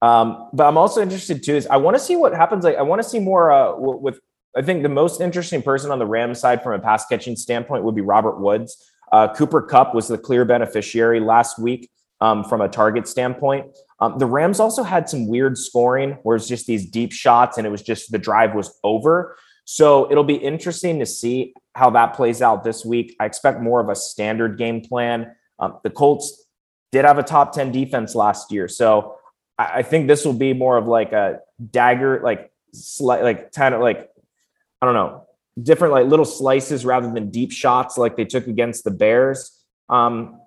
[0.03, 1.55] Um, but I'm also interested too.
[1.55, 2.65] Is I want to see what happens.
[2.65, 4.21] Like I want to see more uh, with.
[4.55, 7.85] I think the most interesting person on the Rams side from a pass catching standpoint
[7.85, 8.77] would be Robert Woods.
[9.11, 11.89] Uh, Cooper Kupp was the clear beneficiary last week
[12.21, 13.67] um, from a target standpoint.
[14.01, 17.67] Um, the Rams also had some weird scoring where it's just these deep shots and
[17.67, 19.37] it was just the drive was over.
[19.65, 23.17] So it'll be interesting to see how that plays out this week.
[23.21, 25.35] I expect more of a standard game plan.
[25.59, 26.47] Um, the Colts
[26.91, 28.69] did have a top 10 defense last year.
[28.69, 29.17] So
[29.59, 31.41] I think this will be more of like a
[31.71, 34.11] dagger, like slight, like kind of like
[34.81, 35.27] I don't know,
[35.63, 39.65] different like little slices rather than deep shots like they took against the Bears.
[39.89, 40.41] Um,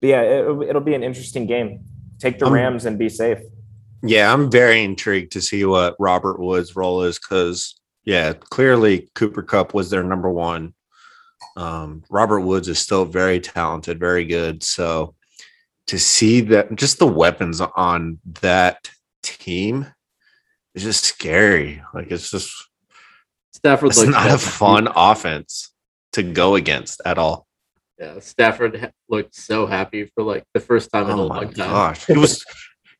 [0.00, 1.84] but yeah, it, it'll be an interesting game.
[2.18, 3.38] Take the Rams and be safe.
[4.02, 9.42] Yeah, I'm very intrigued to see what Robert Woods' role is because yeah, clearly Cooper
[9.42, 10.74] Kupp was their number one.
[11.56, 14.62] Um, Robert Woods is still very talented, very good.
[14.62, 15.14] So
[15.86, 18.90] to see that just the weapons on that
[19.22, 19.86] team
[20.74, 21.82] is just scary.
[21.92, 22.52] Like it's just
[23.52, 25.72] Stafford it's not a fun offense
[26.12, 27.46] to go against at all.
[27.98, 31.70] Yeah, Stafford looked so happy for like the first time in oh a long time.
[31.70, 32.44] Gosh, it was.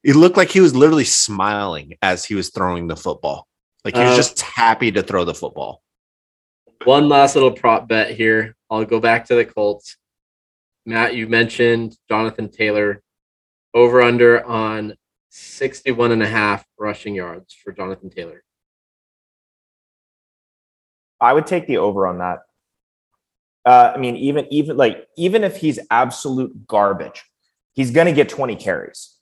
[0.03, 3.47] It looked like he was literally smiling as he was throwing the football.
[3.85, 5.83] Like he was uh, just happy to throw the football.
[6.85, 8.57] One last little prop bet here.
[8.71, 9.97] I'll go back to the Colts.
[10.87, 13.03] Matt, you mentioned Jonathan Taylor
[13.75, 14.95] over under on
[15.31, 18.43] 61 and a half rushing yards for Jonathan Taylor.
[21.21, 22.39] I would take the over on that.
[23.65, 27.23] Uh, I mean, even even like even if he's absolute garbage,
[27.75, 29.17] he's going to get 20 carries.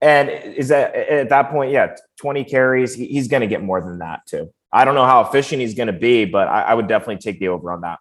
[0.00, 3.98] And is that at that point, yeah, 20 carries, he's going to get more than
[3.98, 4.50] that too.
[4.72, 7.40] I don't know how efficient he's going to be, but I, I would definitely take
[7.40, 7.98] the over on that.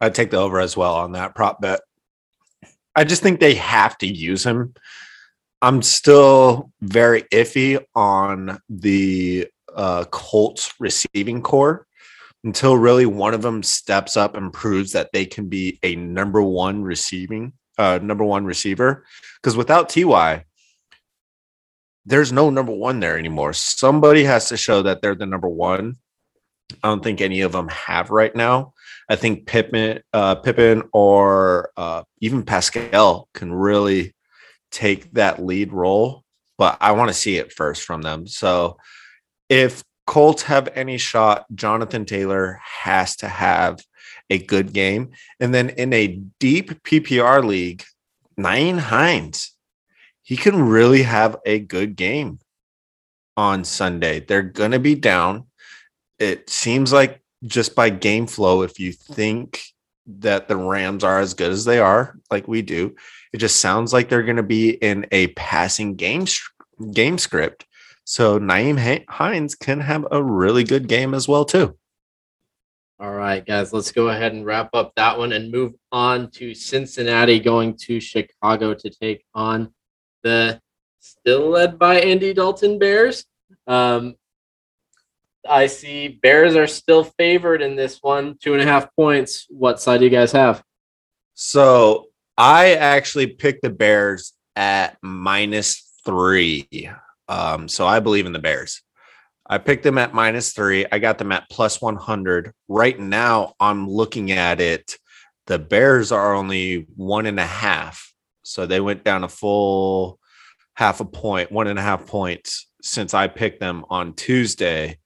[0.00, 1.80] I'd take the over as well on that prop bet.
[2.94, 4.74] I just think they have to use him.
[5.60, 11.86] I'm still very iffy on the uh, Colts receiving corps
[12.44, 16.42] until really one of them steps up and proves that they can be a number
[16.42, 19.04] one receiving, uh, number one receiver.
[19.36, 20.44] Because without Ty,
[22.06, 23.52] there's no number one there anymore.
[23.52, 25.96] Somebody has to show that they're the number one.
[26.82, 28.74] I don't think any of them have right now.
[29.08, 30.36] I think Pittman, uh,
[30.92, 34.14] or uh, even Pascal can really
[34.70, 36.24] take that lead role,
[36.58, 38.26] but I want to see it first from them.
[38.26, 38.76] So
[39.48, 43.80] if Colts have any shot, Jonathan Taylor has to have
[44.30, 45.10] a good game.
[45.40, 47.84] And then in a deep PPR league,
[48.38, 49.54] Nyheim Hines,
[50.22, 52.38] he can really have a good game
[53.36, 54.20] on Sunday.
[54.20, 55.46] They're going to be down.
[56.18, 59.62] It seems like just by game flow, if you think
[60.06, 62.96] that the Rams are as good as they are, like we do,
[63.32, 66.26] it just sounds like they're going to be in a passing game
[66.92, 67.66] game script.
[68.04, 71.76] So Nyheim Hines can have a really good game as well too.
[73.00, 76.52] All right, guys, let's go ahead and wrap up that one and move on to
[76.52, 79.72] Cincinnati going to Chicago to take on
[80.24, 80.60] the
[80.98, 83.24] still led by Andy Dalton Bears.
[83.68, 84.16] Um,
[85.48, 89.46] I see Bears are still favored in this one, two and a half points.
[89.48, 90.62] What side do you guys have?
[91.34, 96.68] So I actually picked the Bears at minus three.
[97.28, 98.82] Um, so I believe in the Bears.
[99.46, 100.84] I picked them at minus three.
[100.92, 102.52] I got them at plus 100.
[102.68, 104.98] Right now, I'm looking at it.
[105.46, 108.12] The Bears are only one and a half.
[108.42, 110.18] So they went down a full
[110.74, 114.98] half a point, one and a half points since I picked them on Tuesday.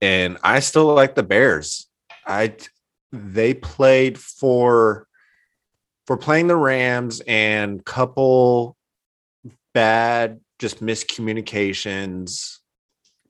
[0.00, 1.86] And I still like the Bears.
[2.26, 2.54] I
[3.12, 5.06] they played for
[6.06, 8.76] for playing the Rams and couple
[9.74, 12.58] bad just miscommunications,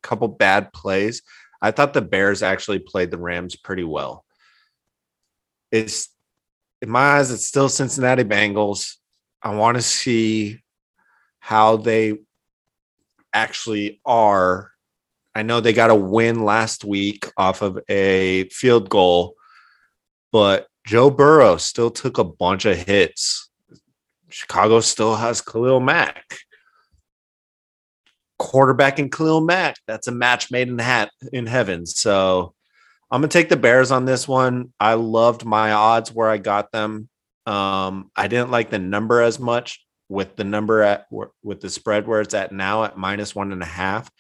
[0.03, 1.23] couple bad plays.
[1.63, 4.25] I thought the Bears actually played the Rams pretty well.
[5.71, 6.09] It's
[6.83, 8.97] in my eyes, it's still Cincinnati Bengals.
[9.43, 10.61] I want to see
[11.39, 12.19] how they
[13.33, 14.70] actually are.
[15.35, 19.37] I know they got a win last week off of a field goal,
[20.33, 23.49] but Joe Burrow still took a bunch of hits.
[24.29, 26.39] Chicago still has Khalil Mack.
[28.39, 29.77] Quarterback and Khalil Mack.
[29.87, 31.87] That's a match made in hat in heaven.
[31.87, 32.55] So
[33.11, 34.73] I'm gonna take the Bears on this one.
[34.81, 37.09] I loved my odds where I got them.
[37.47, 41.07] Um, I didn't like the number as much with the number at
[41.43, 44.11] with the spread where it's at now at minus one and a half.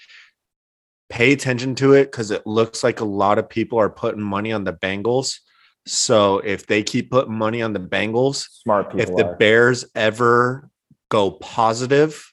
[1.10, 4.52] Pay attention to it because it looks like a lot of people are putting money
[4.52, 5.38] on the Bengals.
[5.86, 9.00] So if they keep putting money on the Bengals, smart people.
[9.00, 9.36] If the are.
[9.36, 10.70] Bears ever
[11.08, 12.32] go positive,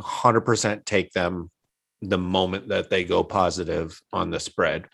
[0.00, 1.50] 100% take them
[2.00, 4.88] the moment that they go positive on the spread.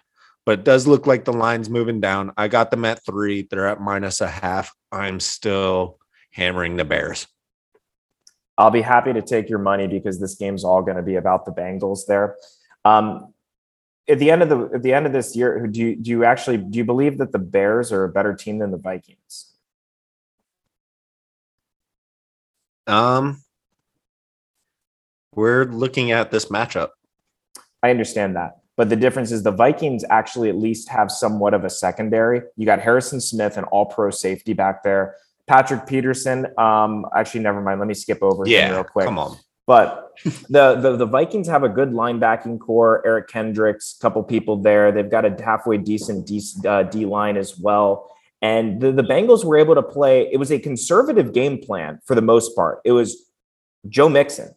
[0.44, 2.32] But it does look like the line's moving down.
[2.36, 3.46] I got them at three.
[3.49, 4.74] They're at minus a half.
[4.90, 5.99] I'm still
[6.32, 7.26] hammering the Bears.
[8.57, 11.44] I'll be happy to take your money because this game's all going to be about
[11.44, 12.34] the Bengals there.
[12.84, 13.32] Um,
[14.08, 16.24] at the end of the at the end of this year, do you do you
[16.24, 19.52] actually do you believe that the Bears are a better team than the Vikings?
[22.86, 23.42] Um,
[25.34, 26.90] we're looking at this matchup.
[27.82, 28.58] I understand that.
[28.76, 32.42] But the difference is the Vikings actually at least have somewhat of a secondary.
[32.56, 35.16] You got Harrison Smith, an all pro safety back there.
[35.46, 36.46] Patrick Peterson.
[36.56, 37.80] Um, actually, never mind.
[37.80, 39.04] Let me skip over yeah, real quick.
[39.04, 39.36] Come on.
[39.68, 40.12] But
[40.48, 43.02] the, the the Vikings have a good linebacking corps.
[43.04, 44.90] Eric Kendricks, a couple people there.
[44.90, 48.10] They've got a halfway decent D, uh, D line as well.
[48.40, 50.26] And the, the Bengals were able to play.
[50.32, 52.80] It was a conservative game plan for the most part.
[52.86, 53.30] It was
[53.90, 54.54] Joe Mixon.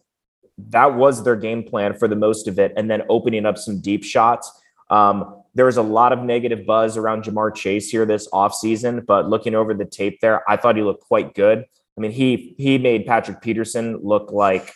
[0.70, 3.82] That was their game plan for the most of it, and then opening up some
[3.82, 4.50] deep shots.
[4.88, 9.28] Um, there was a lot of negative buzz around Ja'Marr Chase here this offseason, but
[9.28, 11.66] looking over the tape there, I thought he looked quite good.
[11.98, 14.72] I mean, he he made Patrick Peterson look like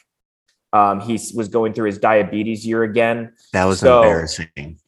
[0.76, 3.32] um, he was going through his diabetes year again.
[3.52, 4.78] That was so, embarrassing.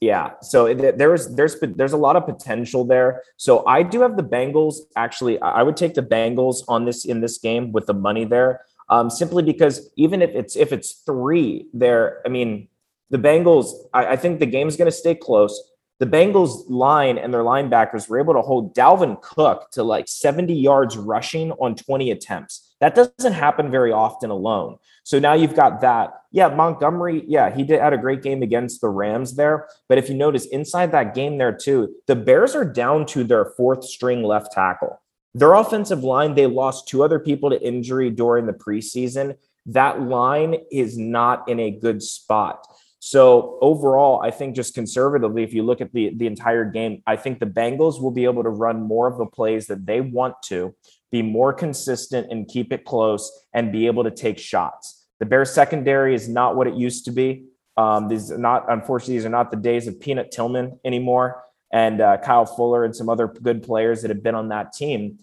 [0.00, 3.22] Yeah, so there was there's there's a lot of potential there.
[3.36, 4.76] So I do have the Bengals.
[4.96, 8.64] Actually, I would take the Bengals on this in this game with the money there,
[8.88, 12.68] um, simply because even if it's if it's three there, I mean
[13.10, 15.54] the Bengals, I, I think the game is going to stay close.
[15.98, 20.54] The Bengals line and their linebackers were able to hold Dalvin Cook to like 70
[20.54, 22.67] yards rushing on 20 attempts.
[22.80, 24.76] That doesn't happen very often alone.
[25.02, 26.12] So now you've got that.
[26.30, 29.68] Yeah, Montgomery, yeah, he did had a great game against the Rams there.
[29.88, 33.46] But if you notice inside that game there too, the Bears are down to their
[33.56, 35.00] fourth string left tackle.
[35.34, 39.36] Their offensive line, they lost two other people to injury during the preseason.
[39.66, 42.66] That line is not in a good spot.
[43.00, 47.16] So overall, I think just conservatively, if you look at the, the entire game, I
[47.16, 50.34] think the Bengals will be able to run more of the plays that they want
[50.44, 50.74] to,
[51.10, 55.06] be more consistent and keep it close and be able to take shots.
[55.20, 57.44] The Bears secondary is not what it used to be.
[57.76, 62.00] Um, these are not, unfortunately, these are not the days of Peanut Tillman anymore and
[62.00, 65.18] uh, Kyle Fuller and some other good players that have been on that team.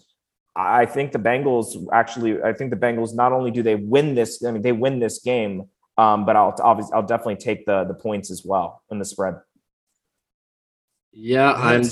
[0.54, 4.42] I think the Bengals actually, I think the Bengals not only do they win this,
[4.42, 5.68] I mean, they win this game,
[5.98, 9.36] um, but I'll obviously I'll definitely take the the points as well in the spread.
[11.12, 11.82] Yeah, I'm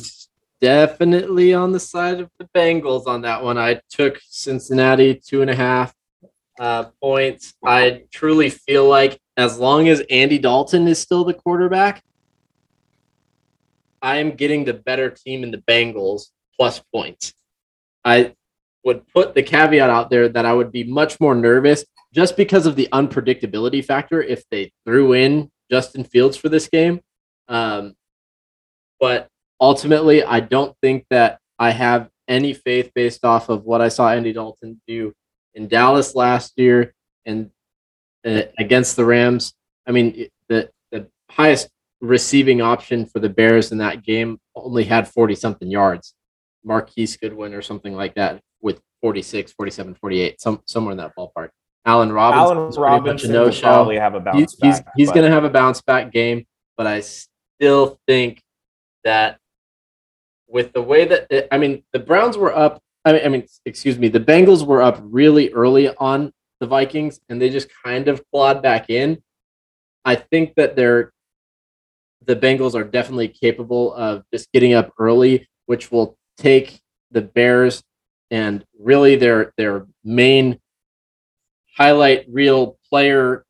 [0.65, 3.59] definitely on the side of the Bengals on that one.
[3.59, 5.95] I took Cincinnati two and a half.
[6.59, 7.55] uh, points.
[7.65, 12.03] I truly feel like as long as Andy Dalton is still the quarterback,
[14.01, 17.35] I am getting the better team in the Bengals plus points.
[18.05, 18.35] I
[18.85, 22.67] would put the caveat out there that I would be much more nervous just because
[22.67, 27.01] of the unpredictability factor if they threw in Justin Fields for this game.
[27.49, 27.97] Um,
[29.01, 29.29] but
[29.61, 34.11] ultimately, I don't think that I have any faith based off of what I saw
[34.11, 35.13] Andy Dalton do
[35.55, 36.95] in Dallas last year
[37.27, 37.51] and
[38.25, 39.55] uh, against the Rams.
[39.87, 41.69] I mean, the the highest
[42.01, 46.15] receiving option for the Bears in that game only had 40 something yards.
[46.65, 51.51] Marquise Goodwin or something like that with 46, 47, 48, some somewhere in that ballpark.
[51.87, 53.63] Allen Robinson, Allen Robinson no show.
[53.63, 54.87] probably have a bounce he's, back.
[54.97, 56.47] He's, he's going to have a bounce back game,
[56.79, 58.43] but I still think
[59.05, 59.39] that
[60.55, 62.81] with the way that it, I mean, the Browns were up.
[63.05, 67.21] I mean, I mean, excuse me, the Bengals were up really early on the Vikings,
[67.29, 69.21] and they just kind of clawed back in.
[70.05, 71.13] I think that they're
[72.25, 76.81] the Bengals are definitely capable of just getting up early, which will take
[77.11, 77.83] the Bears
[78.31, 80.61] and really their their main
[81.77, 83.45] highlight reel player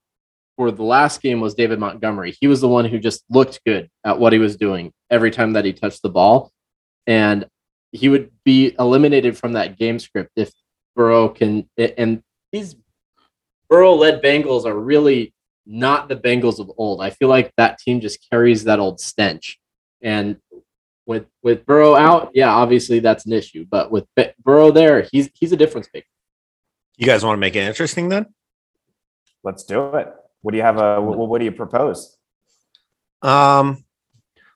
[0.57, 2.35] for the last game was David Montgomery.
[2.41, 5.53] He was the one who just looked good at what he was doing every time
[5.53, 6.51] that he touched the ball.
[7.07, 7.47] And
[7.93, 10.53] he would be eliminated from that game script if
[10.97, 12.77] Burrow can and these
[13.69, 15.35] Burrow led Bengals are really
[15.67, 17.01] not the Bengals of old.
[17.01, 19.59] I feel like that team just carries that old stench.
[20.03, 20.37] And
[21.07, 23.67] with with Burrow out, yeah, obviously that's an issue.
[23.69, 24.07] But with
[24.43, 26.07] Burrow there, he's he's a difference maker.
[26.97, 28.27] You guys want to make it interesting then?
[29.43, 30.09] Let's do it.
[30.43, 30.79] What do you have?
[30.79, 32.17] A, what, what do you propose?
[33.23, 33.85] Um,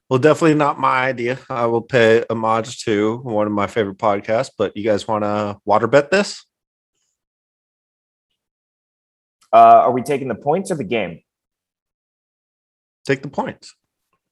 [0.09, 1.39] well, definitely not my idea.
[1.51, 4.51] I will pay homage to one of my favorite podcasts.
[4.57, 6.45] But you guys want to water bet this?
[9.53, 11.21] Uh, are we taking the points or the game?
[13.07, 13.75] Take the points.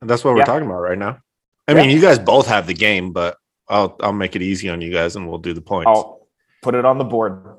[0.00, 1.18] And that's what we're talking about right now.
[1.68, 1.82] I yeah.
[1.82, 3.36] mean, you guys both have the game, but
[3.68, 5.88] I'll I'll make it easy on you guys, and we'll do the points.
[5.88, 6.28] I'll
[6.62, 7.56] put it on the board.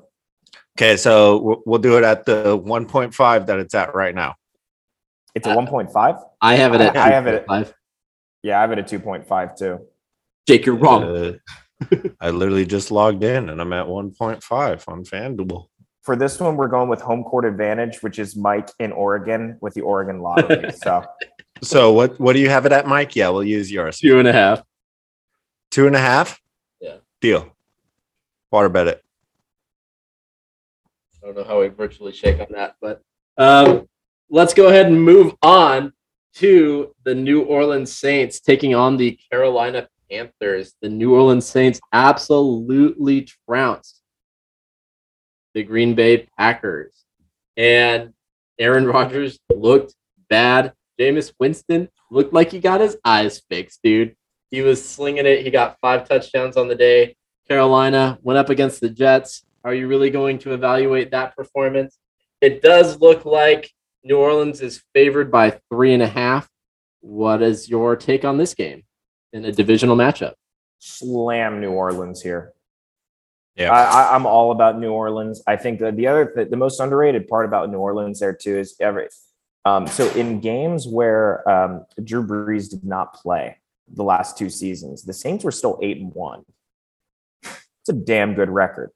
[0.78, 4.36] Okay, so we'll do it at the 1.5 that it's at right now.
[5.34, 6.22] It's a 1.5.
[6.40, 6.96] I have it at.
[6.96, 7.74] I have it at five.
[8.42, 9.80] Yeah, I have it at 2.5 too.
[10.46, 11.04] Jake, you're wrong.
[11.04, 11.32] Uh,
[12.20, 15.66] I literally just logged in and I'm at 1.5 on FanDuel.
[16.02, 19.74] For this one, we're going with home court advantage, which is Mike in Oregon with
[19.74, 20.72] the Oregon lottery.
[20.82, 21.04] so
[21.62, 23.14] so what what do you have it at, Mike?
[23.14, 23.98] Yeah, we'll use yours.
[23.98, 24.62] Two and a half.
[25.70, 26.40] Two and a half?
[26.80, 26.96] Yeah.
[27.20, 27.54] Deal.
[28.50, 29.04] Water bet it.
[31.22, 33.02] I don't know how we virtually shake on that, but
[33.36, 33.86] um,
[34.30, 35.92] let's go ahead and move on
[36.38, 40.74] to the New Orleans Saints taking on the Carolina Panthers.
[40.80, 44.02] The New Orleans Saints absolutely trounced
[45.54, 47.04] the Green Bay Packers.
[47.56, 48.12] And
[48.58, 49.94] Aaron Rodgers looked
[50.28, 54.16] bad Jameis Winston looked like he got his eyes fixed, dude.
[54.50, 55.44] He was slinging it.
[55.44, 57.16] He got five touchdowns on the day.
[57.46, 59.44] Carolina went up against the Jets.
[59.64, 61.98] Are you really going to evaluate that performance?
[62.40, 63.70] It does look like
[64.04, 66.48] New Orleans is favored by three and a half.
[67.00, 68.84] What is your take on this game
[69.32, 70.34] in a divisional matchup?
[70.78, 72.52] Slam New Orleans here.
[73.56, 75.42] Yeah, I, am all about New Orleans.
[75.48, 78.76] I think the, the other, the most underrated part about New Orleans there too is
[78.80, 79.08] every
[79.64, 83.58] um, so in games where um, Drew Brees did not play
[83.92, 86.44] the last two seasons, the Saints were still eight and one.
[87.80, 88.90] It's a damn good record.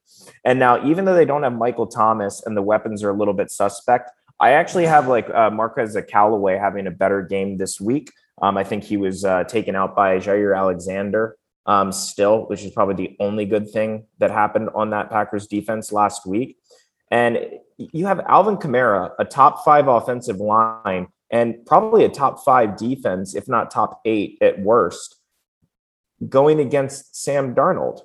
[0.44, 3.32] And now, even though they don't have Michael Thomas and the weapons are a little
[3.32, 4.10] bit suspect,
[4.42, 8.10] I actually have like uh, Marquez Callaway having a better game this week.
[8.42, 11.36] Um, I think he was uh, taken out by Jaire Alexander
[11.66, 15.92] um, still, which is probably the only good thing that happened on that Packers defense
[15.92, 16.56] last week.
[17.12, 17.38] And
[17.78, 23.36] you have Alvin Kamara, a top five offensive line, and probably a top five defense,
[23.36, 25.20] if not top eight at worst,
[26.28, 28.00] going against Sam Darnold.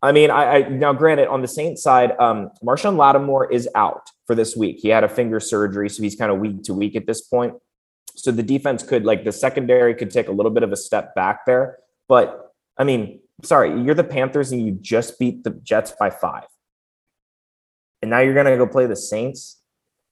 [0.00, 4.10] I mean, I, I now granted on the Saints side, um, Marshon Lattimore is out
[4.28, 4.78] for this week.
[4.80, 7.54] He had a finger surgery, so he's kind of week to week at this point.
[8.14, 11.16] So the defense could, like, the secondary could take a little bit of a step
[11.16, 11.78] back there.
[12.06, 16.44] But I mean, sorry, you're the Panthers and you just beat the Jets by five
[18.02, 19.60] and now you're gonna go play the Saints.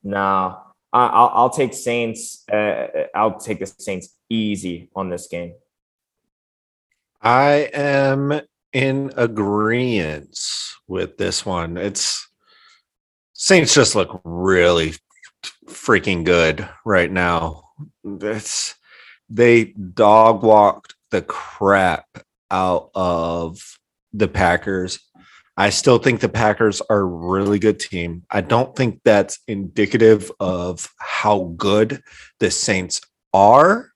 [0.03, 0.59] No,
[0.93, 2.45] I'll, I'll take Saints.
[2.51, 5.55] Uh, I'll take the Saints easy on this game.
[7.23, 8.41] I am
[8.73, 10.39] in agreement
[10.87, 11.77] with this one.
[11.77, 12.29] It's
[13.39, 14.95] Saints just look really
[15.67, 17.65] freaking good right now.
[18.05, 18.75] It's
[19.29, 22.07] they dog walked the crap
[22.51, 23.79] out of
[24.13, 24.99] the Packers
[25.59, 28.25] I still think the Packers are a really good team.
[28.31, 32.03] I don't think that's indicative of how good
[32.41, 33.01] the Saints
[33.33, 33.91] are.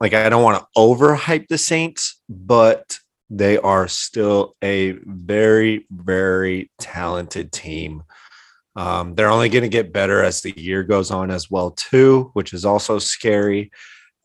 [0.00, 2.98] Like, I don't want to overhype the Saints, but
[3.34, 8.02] they are still a very, very talented team.
[8.76, 12.30] Um, they're only going to get better as the year goes on as well, too,
[12.34, 13.70] which is also scary.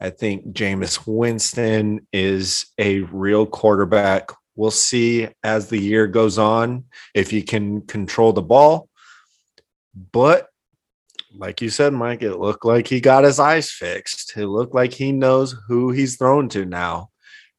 [0.02, 4.30] I think Jameis Winston is a real quarterback.
[4.58, 6.84] We'll see as the year goes on
[7.16, 8.90] if he can control the ball.
[10.12, 10.50] But
[11.34, 14.36] like you said, Mike, it looked like he got his eyes fixed.
[14.36, 17.10] It looked like he knows who he's thrown to now.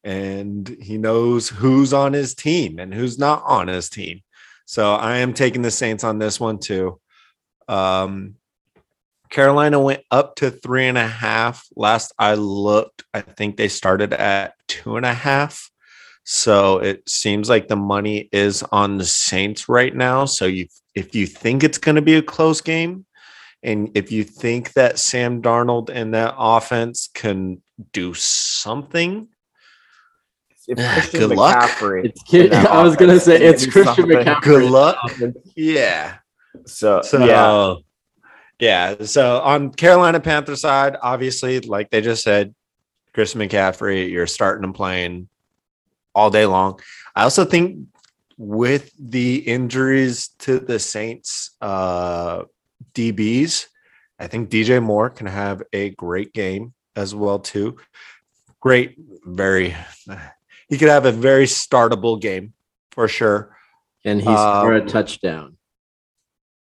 [0.03, 4.21] And he knows who's on his team and who's not on his team.
[4.65, 6.99] So I am taking the Saints on this one too.
[7.67, 8.35] Um,
[9.29, 11.65] Carolina went up to three and a half.
[11.75, 15.69] Last I looked, I think they started at two and a half.
[16.23, 20.25] So it seems like the money is on the Saints right now.
[20.25, 23.05] So you, if you think it's going to be a close game,
[23.61, 29.27] and if you think that Sam Darnold and that offense can do something,
[31.11, 31.77] good luck.
[31.81, 34.41] It's, I was gonna say it's Christian McCaffrey.
[34.41, 34.97] Good luck.
[35.55, 36.17] Yeah.
[36.65, 37.75] So, so yeah.
[38.59, 39.05] yeah.
[39.05, 42.53] So on Carolina Panther side, obviously, like they just said,
[43.13, 45.29] Chris McCaffrey, you're starting and playing
[46.13, 46.79] all day long.
[47.15, 47.87] I also think
[48.37, 52.43] with the injuries to the Saints uh,
[52.93, 53.67] DBs,
[54.19, 57.77] I think DJ Moore can have a great game as well too.
[58.59, 58.95] Great,
[59.25, 59.75] very
[60.69, 62.53] he could have a very startable game
[62.91, 63.55] for sure.
[64.05, 65.57] And he score um, a touchdown?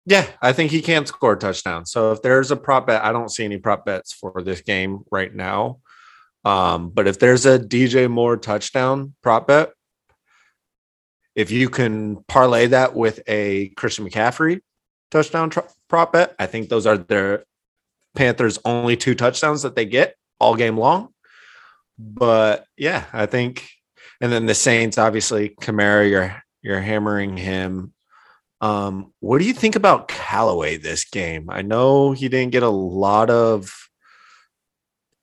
[0.06, 1.84] Yeah, I think he can score a touchdown.
[1.84, 5.00] So if there's a prop bet, I don't see any prop bets for this game
[5.10, 5.80] right now.
[6.44, 9.72] Um, but if there's a DJ Moore touchdown prop bet,
[11.34, 14.60] if you can parlay that with a Christian McCaffrey
[15.10, 17.44] touchdown tr- prop bet, I think those are their
[18.16, 21.08] Panthers' only two touchdowns that they get all game long.
[21.98, 23.68] But yeah, I think
[24.20, 27.92] and then the Saints, obviously, Kamara, you're you're hammering him.
[28.60, 31.48] Um, what do you think about Callaway this game?
[31.48, 33.88] I know he didn't get a lot of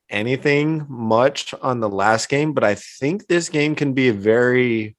[0.10, 4.96] anything much on the last game, but I think this game can be a very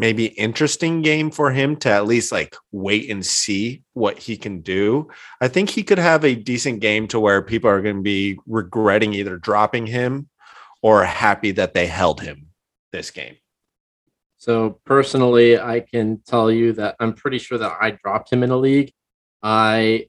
[0.00, 4.62] maybe interesting game for him to at least like wait and see what he can
[4.62, 5.06] do.
[5.42, 8.38] I think he could have a decent game to where people are going to be
[8.46, 10.29] regretting either dropping him
[10.82, 12.48] or happy that they held him
[12.92, 13.36] this game?
[14.38, 18.50] So personally, I can tell you that I'm pretty sure that I dropped him in
[18.50, 18.92] a league.
[19.42, 20.06] I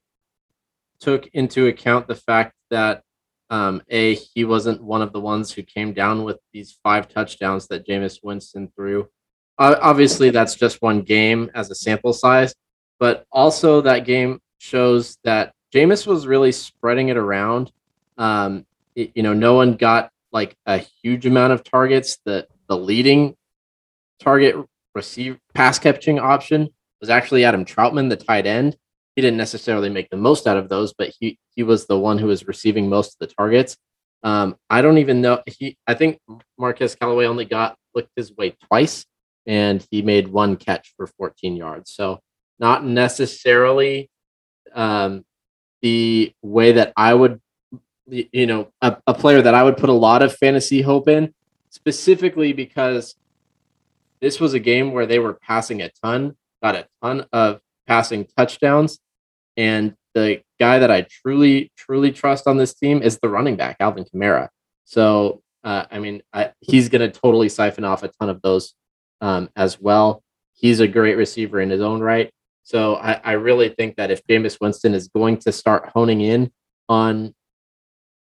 [1.01, 3.03] took into account the fact that
[3.49, 7.67] um, a he wasn't one of the ones who came down with these five touchdowns
[7.67, 9.09] that Jameis Winston threw.
[9.59, 12.55] Uh, obviously, that's just one game as a sample size,
[12.99, 17.71] but also that game shows that Jameis was really spreading it around.
[18.17, 18.65] Um,
[18.95, 22.17] it, you know, no one got like a huge amount of targets.
[22.25, 23.35] The the leading
[24.19, 24.55] target
[24.95, 26.69] receive pass catching option
[26.99, 28.77] was actually Adam Trautman, the tight end.
[29.15, 32.17] He didn't necessarily make the most out of those, but he he was the one
[32.17, 33.77] who was receiving most of the targets.
[34.23, 35.77] Um, I don't even know he.
[35.87, 36.19] I think
[36.57, 39.05] Marquez Callaway only got flicked his way twice,
[39.45, 41.91] and he made one catch for 14 yards.
[41.91, 42.19] So
[42.59, 44.09] not necessarily
[44.73, 45.25] um,
[45.81, 47.41] the way that I would
[48.07, 51.33] you know, a, a player that I would put a lot of fantasy hope in,
[51.69, 53.15] specifically because
[54.19, 58.27] this was a game where they were passing a ton, got a ton of passing
[58.37, 58.99] touchdowns.
[59.57, 63.77] And the guy that I truly, truly trust on this team is the running back,
[63.79, 64.49] Alvin Kamara.
[64.85, 68.73] So, uh, I mean, I, he's going to totally siphon off a ton of those
[69.21, 70.23] um, as well.
[70.53, 72.31] He's a great receiver in his own right.
[72.63, 76.51] So, I, I really think that if Jameis Winston is going to start honing in
[76.89, 77.33] on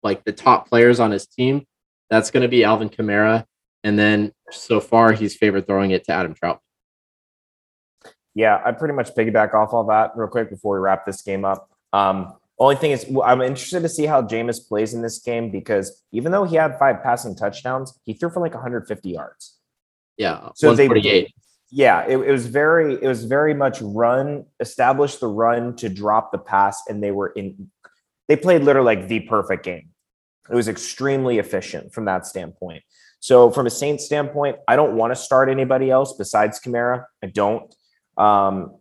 [0.02, 1.66] like the top players on his team,
[2.10, 3.44] that's going to be Alvin Kamara.
[3.84, 6.60] And then so far, he's favored throwing it to Adam Trout.
[8.34, 11.44] Yeah, I pretty much piggyback off all that real quick before we wrap this game
[11.44, 11.70] up.
[11.92, 16.02] Um, only thing is, I'm interested to see how Jameis plays in this game because
[16.12, 19.58] even though he had five passing touchdowns, he threw for like 150 yards.
[20.16, 21.02] Yeah, so 148.
[21.02, 21.34] They,
[21.70, 26.32] yeah, it, it was very, it was very much run, establish the run to drop
[26.32, 27.70] the pass, and they were in.
[28.28, 29.90] They played literally like the perfect game.
[30.50, 32.82] It was extremely efficient from that standpoint.
[33.20, 37.04] So from a Saints standpoint, I don't want to start anybody else besides Kamara.
[37.22, 37.74] I don't.
[38.16, 38.76] Um,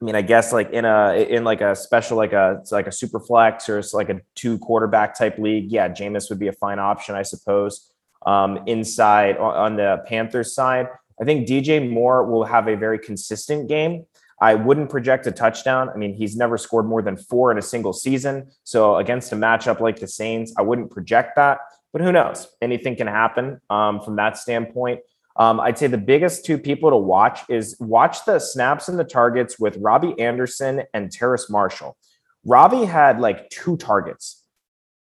[0.00, 2.92] I mean, I guess like in a in like a special like a like a
[2.92, 5.70] super flex or it's like a two quarterback type league.
[5.70, 7.90] Yeah, Jameis would be a fine option, I suppose.
[8.26, 10.88] Um, inside on the Panthers side,
[11.20, 14.04] I think DJ Moore will have a very consistent game.
[14.40, 15.88] I wouldn't project a touchdown.
[15.88, 18.50] I mean, he's never scored more than four in a single season.
[18.64, 21.58] So against a matchup like the Saints, I wouldn't project that.
[21.92, 22.48] But who knows?
[22.60, 25.00] Anything can happen um, from that standpoint.
[25.36, 29.04] Um, I'd say the biggest two people to watch is watch the snaps and the
[29.04, 31.96] targets with Robbie Anderson and Terrace Marshall.
[32.44, 34.44] Robbie had like two targets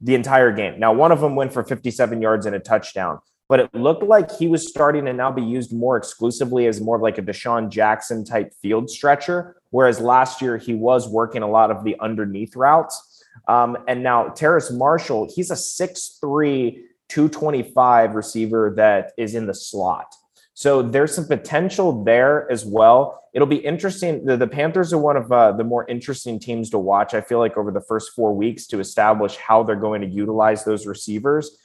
[0.01, 0.79] the entire game.
[0.79, 4.31] Now, one of them went for 57 yards and a touchdown, but it looked like
[4.31, 7.69] he was starting to now be used more exclusively as more of like a DeSean
[7.69, 12.55] Jackson type field stretcher, whereas last year he was working a lot of the underneath
[12.55, 13.23] routes.
[13.47, 16.77] Um, and now Terrace Marshall, he's a 6'3,
[17.07, 20.15] 225 receiver that is in the slot.
[20.55, 23.21] So there's some potential there as well.
[23.33, 24.25] It'll be interesting.
[24.25, 27.39] The, the Panthers are one of uh, the more interesting teams to watch, I feel
[27.39, 31.57] like, over the first four weeks to establish how they're going to utilize those receivers,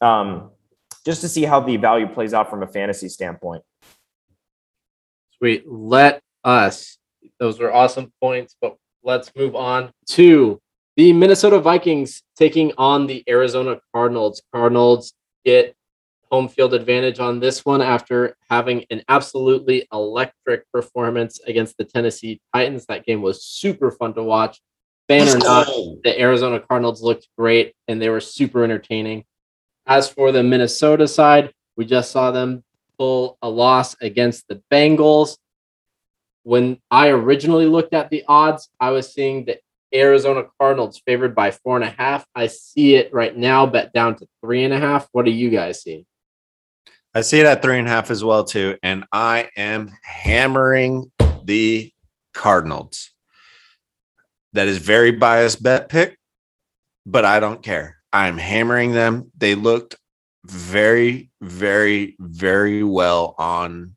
[0.00, 0.50] um,
[1.04, 3.62] just to see how the value plays out from a fantasy standpoint.
[5.38, 5.64] Sweet.
[5.66, 6.98] Let us,
[7.38, 10.60] those were awesome points, but let's move on to
[10.96, 14.42] the Minnesota Vikings taking on the Arizona Cardinals.
[14.52, 15.74] Cardinals get
[16.30, 22.40] home field advantage on this one after having an absolutely electric performance against the Tennessee
[22.54, 22.86] Titans.
[22.86, 24.60] That game was super fun to watch.
[25.08, 25.66] Fan or not,
[26.04, 29.24] the Arizona Cardinals looked great and they were super entertaining.
[29.86, 32.62] As for the Minnesota side, we just saw them
[32.98, 35.36] pull a loss against the Bengals.
[36.44, 39.58] When I originally looked at the odds, I was seeing the
[39.94, 42.26] Arizona Cardinals favored by four and a half.
[42.34, 45.08] I see it right now bet down to three and a half.
[45.12, 46.06] What do you guys see?
[47.14, 51.12] I see it at three and a half as well too, and I am hammering
[51.44, 51.92] the
[52.32, 53.10] Cardinals.
[54.54, 56.18] That is very biased bet pick,
[57.04, 58.01] but I don't care.
[58.12, 59.30] I'm hammering them.
[59.36, 59.96] They looked
[60.44, 63.96] very, very, very well on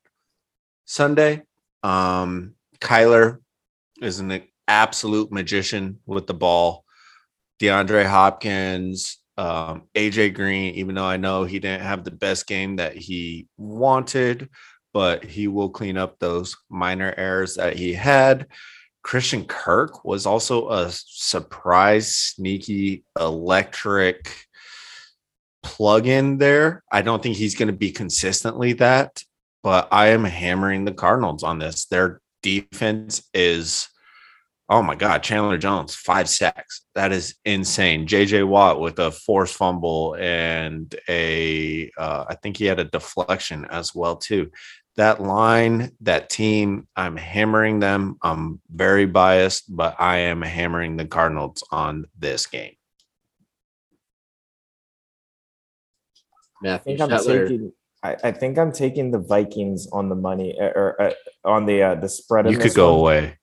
[0.86, 1.44] Sunday.
[1.84, 3.40] Um, Kyler
[4.02, 6.86] is an absolute magician with the ball.
[7.60, 12.78] DeAndre Hopkins um, AJ Green, even though I know he didn't have the best game
[12.78, 14.50] that he wanted,
[14.94, 18.48] but he will clean up those minor errors that he had.
[19.06, 24.48] Christian Kirk was also a surprise, sneaky, electric
[25.62, 26.84] plug in there.
[26.92, 29.24] I don't think he's going to be consistently that,
[29.62, 31.86] but I am hammering the Cardinals on this.
[31.86, 33.90] Their defense is
[34.68, 36.86] Oh my God, Chandler Jones, five sacks.
[36.96, 38.08] That is insane.
[38.08, 43.66] JJ Watt with a forced fumble and a, uh, I think he had a deflection
[43.66, 44.50] as well too.
[44.98, 48.18] That line, that team, I'm hammering them.
[48.22, 52.76] I'm very biased, but I am hammering the Cardinals on this game.
[56.62, 57.72] Matthew I think I'm taking.
[58.04, 61.82] I, I, think I'm taking the Vikings on the money or, or uh, on the
[61.82, 62.50] uh, the spread.
[62.50, 63.00] You could go one.
[63.02, 63.38] away.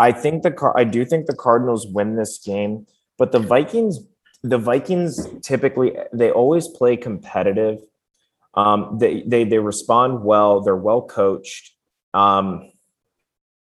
[0.00, 2.86] I think the I do think the Cardinals win this game,
[3.18, 4.00] but the Vikings
[4.42, 7.80] the Vikings typically they always play competitive.
[8.56, 10.60] Um, they they they respond well.
[10.60, 11.72] They're well coached.
[12.12, 12.70] Um,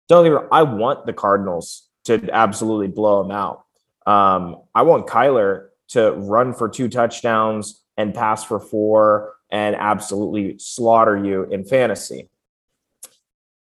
[0.08, 0.40] don't even.
[0.52, 3.64] I want the Cardinals to absolutely blow them out.
[4.06, 10.58] Um, I want Kyler to run for two touchdowns and pass for four and absolutely
[10.58, 12.28] slaughter you in fantasy.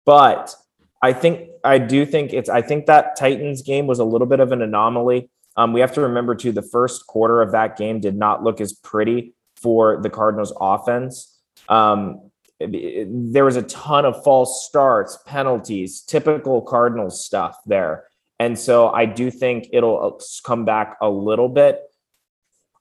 [0.07, 0.55] But
[1.03, 4.41] I think I do think it's I think that Titans game was a little bit
[4.41, 5.31] of an anomaly.
[5.57, 8.61] Um, we have to remember too the first quarter of that game did not look
[8.61, 9.35] as pretty
[9.65, 11.41] for the Cardinals offense.
[11.71, 12.31] Um,
[12.61, 18.05] there was a ton of false starts, penalties, typical Cardinals stuff there.
[18.39, 21.81] And so I do think it'll uh, come back a little bit.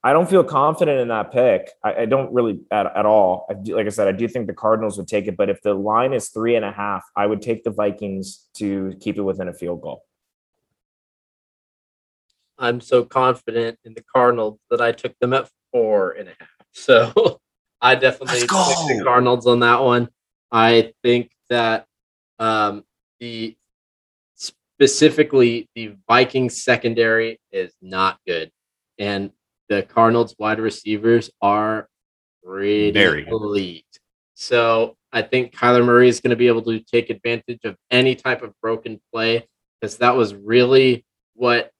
[0.03, 1.69] I don't feel confident in that pick.
[1.81, 3.47] I, I don't really at, at all.
[3.49, 5.61] I do, like I said, I do think the Cardinals would take it, but if
[5.61, 9.22] the line is three and a half, I would take the Vikings to keep it
[9.22, 10.03] within a field goal.
[12.57, 16.49] I'm so confident in the Cardinals that I took them at four and a half.
[16.74, 17.40] So
[17.82, 20.10] I definitely took the Cardinals on that one.
[20.52, 21.86] I think that
[22.40, 22.84] um,
[23.20, 23.56] the
[24.36, 28.52] specifically the Vikings secondary is not good.
[29.00, 29.32] And
[29.70, 31.88] the Cardinals wide receivers are
[32.44, 33.86] really Very elite.
[34.36, 38.16] So I think Kyler Murray is going to be able to take advantage of any
[38.16, 39.48] type of broken play
[39.80, 41.06] because that was really
[41.36, 41.72] what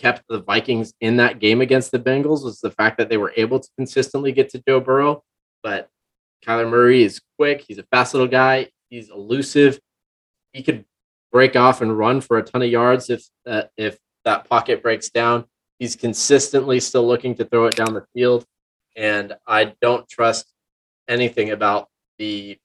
[0.00, 3.34] kept the Vikings in that game against the Bengals was the fact that they were
[3.36, 5.22] able to consistently get to Joe Burrow.
[5.62, 5.88] But
[6.44, 7.64] Kyler Murray is quick.
[7.66, 8.68] He's a fast little guy.
[8.88, 9.78] He's elusive.
[10.52, 10.84] He could
[11.30, 15.10] break off and run for a ton of yards if uh, if that pocket breaks
[15.10, 15.44] down.
[15.78, 18.44] He's consistently still looking to throw it down the field.
[18.96, 20.52] And I don't trust
[21.08, 22.58] anything about the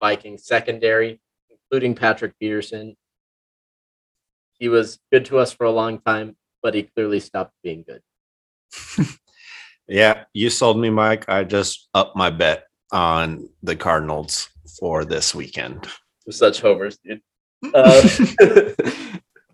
[0.00, 1.20] Vikings secondary,
[1.50, 2.96] including Patrick Peterson.
[4.58, 8.00] He was good to us for a long time, but he clearly stopped being good.
[9.86, 11.28] yeah, you sold me, Mike.
[11.28, 14.48] I just upped my bet on the Cardinals
[14.80, 15.86] for this weekend.
[16.28, 17.20] Such homers, dude.
[17.72, 18.02] Uh,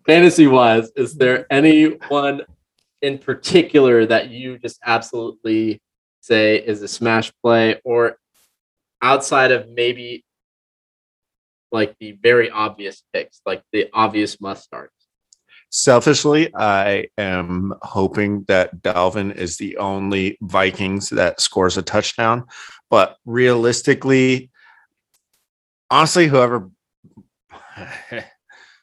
[0.07, 2.43] fantasy wise, is there anyone
[3.03, 5.81] in particular that you just absolutely
[6.21, 8.17] say is a smash play or
[9.01, 10.25] outside of maybe
[11.71, 15.00] like the very obvious picks, like the obvious must starts?
[15.71, 22.47] Selfishly, I am hoping that Dalvin is the only Vikings that scores a touchdown.
[22.91, 24.51] But realistically,
[25.89, 26.71] honestly, whoever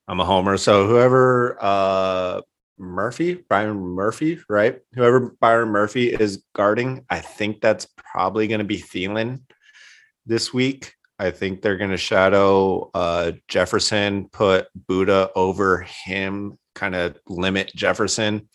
[0.08, 2.42] I'm a homer, so whoever uh
[2.80, 4.80] Murphy, Byron Murphy, right?
[4.94, 9.42] Whoever Byron Murphy is guarding, I think that's probably going to be Thielen
[10.26, 10.94] this week.
[11.20, 17.72] I think they're going to shadow uh, Jefferson, put Budda over him, kind of limit
[17.76, 18.48] Jefferson.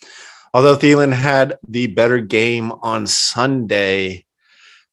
[0.55, 4.25] Although Thielen had the better game on Sunday,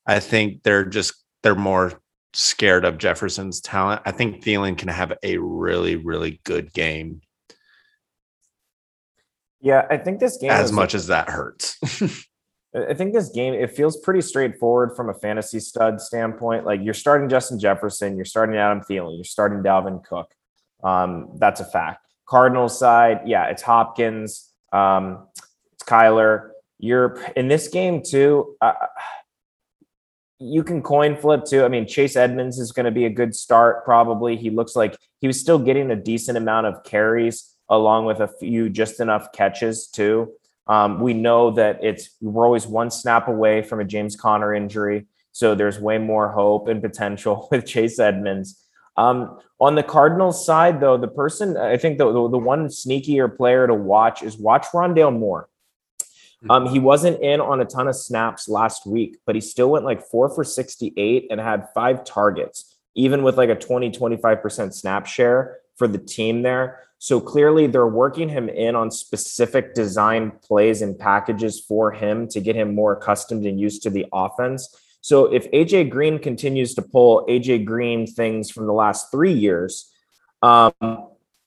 [0.06, 2.02] I think they're just they're more
[2.34, 4.02] scared of Jefferson's talent.
[4.06, 7.22] I think Thielen can have a really, really good game
[9.62, 11.78] yeah, I think this game as much as that hurts.
[12.76, 16.66] I think this game it feels pretty straightforward from a fantasy stud standpoint.
[16.66, 20.32] Like you're starting Justin Jefferson, you're starting Adam Thielen, you're starting Dalvin Cook.
[20.84, 22.06] Um, that's a fact.
[22.30, 25.28] Cardinals side, yeah, it's Hopkins, um,
[25.74, 26.52] it's Kyler.
[26.78, 28.56] You're in this game too.
[28.62, 28.74] Uh,
[30.38, 31.64] you can coin flip too.
[31.66, 33.84] I mean, Chase Edmonds is going to be a good start.
[33.84, 38.20] Probably he looks like he was still getting a decent amount of carries along with
[38.20, 40.32] a few just enough catches too.
[40.68, 45.08] Um, we know that it's we're always one snap away from a James Conner injury,
[45.32, 48.64] so there's way more hope and potential with Chase Edmonds.
[48.98, 53.36] Um, on the Cardinals side, though, the person I think the, the, the one sneakier
[53.36, 55.50] player to watch is watch Rondale Moore.
[56.42, 56.52] Hmm.
[56.52, 59.86] Um, he wasn't in on a ton of snaps last week, but he still went
[59.86, 65.06] like four for 68 and had five targets, even with like a 20, 25% snap
[65.06, 66.84] share for the team there.
[67.02, 72.42] So clearly, they're working him in on specific design plays and packages for him to
[72.42, 74.76] get him more accustomed and used to the offense.
[75.02, 79.92] So if AJ Green continues to pull AJ Green things from the last three years,
[80.42, 80.74] um,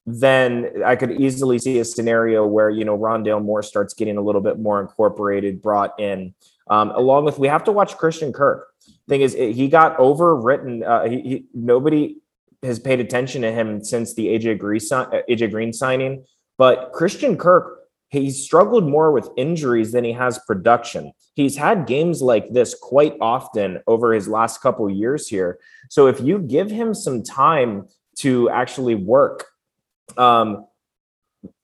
[0.06, 4.22] then I could easily see a scenario where you know Rondale Moore starts getting a
[4.22, 6.34] little bit more incorporated, brought in.
[6.68, 8.68] Um, along with we have to watch Christian Kirk.
[9.08, 10.86] Thing is, he got overwritten.
[10.86, 12.18] Uh, he, he, nobody
[12.62, 16.24] has paid attention to him since the AJ Green, AJ Green signing.
[16.58, 17.81] But Christian Kirk,
[18.12, 21.12] he's struggled more with injuries than he has production.
[21.34, 25.58] He's had games like this quite often over his last couple years here.
[25.88, 27.86] So if you give him some time
[28.18, 29.46] to actually work,
[30.18, 30.66] um,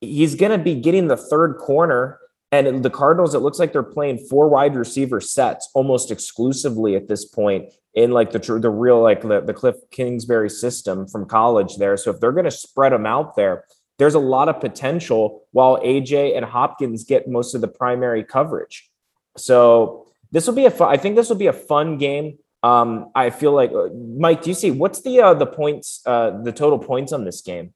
[0.00, 2.18] he's going to be getting the third corner.
[2.50, 7.06] And the Cardinals, it looks like they're playing four wide receiver sets almost exclusively at
[7.06, 11.76] this point in like the the real like the, the Cliff Kingsbury system from college
[11.76, 11.98] there.
[11.98, 13.64] So if they're going to spread them out there,
[13.98, 18.88] there's a lot of potential while AJ and Hopkins get most of the primary coverage.
[19.36, 22.38] So this will be a fun, I think this will be a fun game.
[22.62, 26.42] Um, I feel like uh, Mike, do you see what's the uh, the points uh,
[26.42, 27.72] the total points on this game?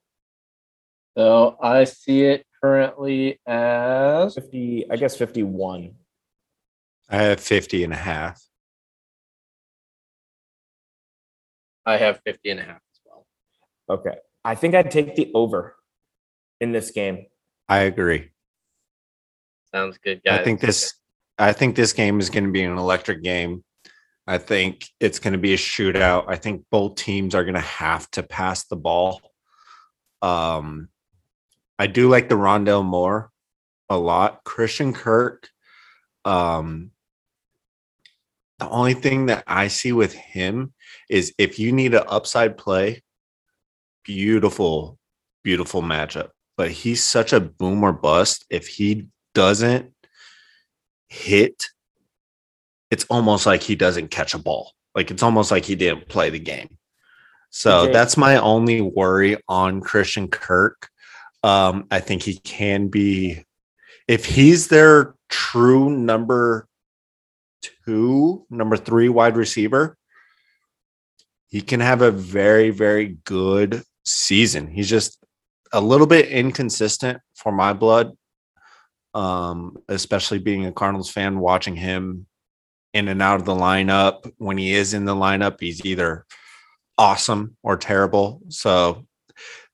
[1.17, 5.95] So I see it currently as 50, I guess 51.
[7.11, 8.43] I have 50 and a half.
[11.85, 13.27] I have 50 and a half as well.
[13.91, 14.17] Okay.
[14.45, 15.77] I think I'd take the over
[16.63, 17.27] in this game.
[17.69, 18.31] I agree.
[19.75, 20.41] Sounds good, guys.
[20.41, 20.95] I think this
[21.39, 23.65] I think this game is going to be an electric game.
[24.29, 26.27] I think it's going to be a shootout.
[26.29, 29.21] I think both teams are going to have to pass the ball.
[30.23, 30.89] Um
[31.79, 33.33] I do like the Rondale Moore
[33.89, 34.45] a lot.
[34.45, 35.49] Christian Kirk
[36.25, 36.93] um
[38.61, 40.73] the only thing that I see with him
[41.11, 43.03] is if you need an upside play,
[44.05, 45.01] beautiful,
[45.43, 46.29] beautiful matchup.
[46.57, 48.45] But he's such a boom or bust.
[48.51, 49.93] If he doesn't
[51.09, 51.67] hit,
[52.91, 54.73] it's almost like he doesn't catch a ball.
[54.95, 56.77] Like it's almost like he didn't play the game.
[57.51, 57.93] So okay.
[57.93, 60.89] that's my only worry on Christian Kirk.
[61.43, 63.45] Um, I think he can be,
[64.09, 66.67] if he's their true number
[67.85, 69.97] two, number three wide receiver,
[71.49, 74.69] he can have a very, very good season.
[74.69, 75.22] He's just
[75.73, 78.13] a little bit inconsistent for my blood,
[79.15, 82.27] um, especially being a Cardinals fan, watching him
[82.93, 84.31] in and out of the lineup.
[84.39, 86.27] When he is in the lineup, he's either
[86.99, 88.43] awesome or terrible.
[88.49, 89.07] So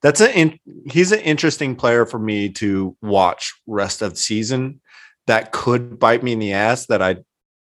[0.02, 0.58] that's an in,
[0.90, 4.80] he's an interesting player for me to watch rest of the season.
[5.26, 7.16] That could bite me in the ass that I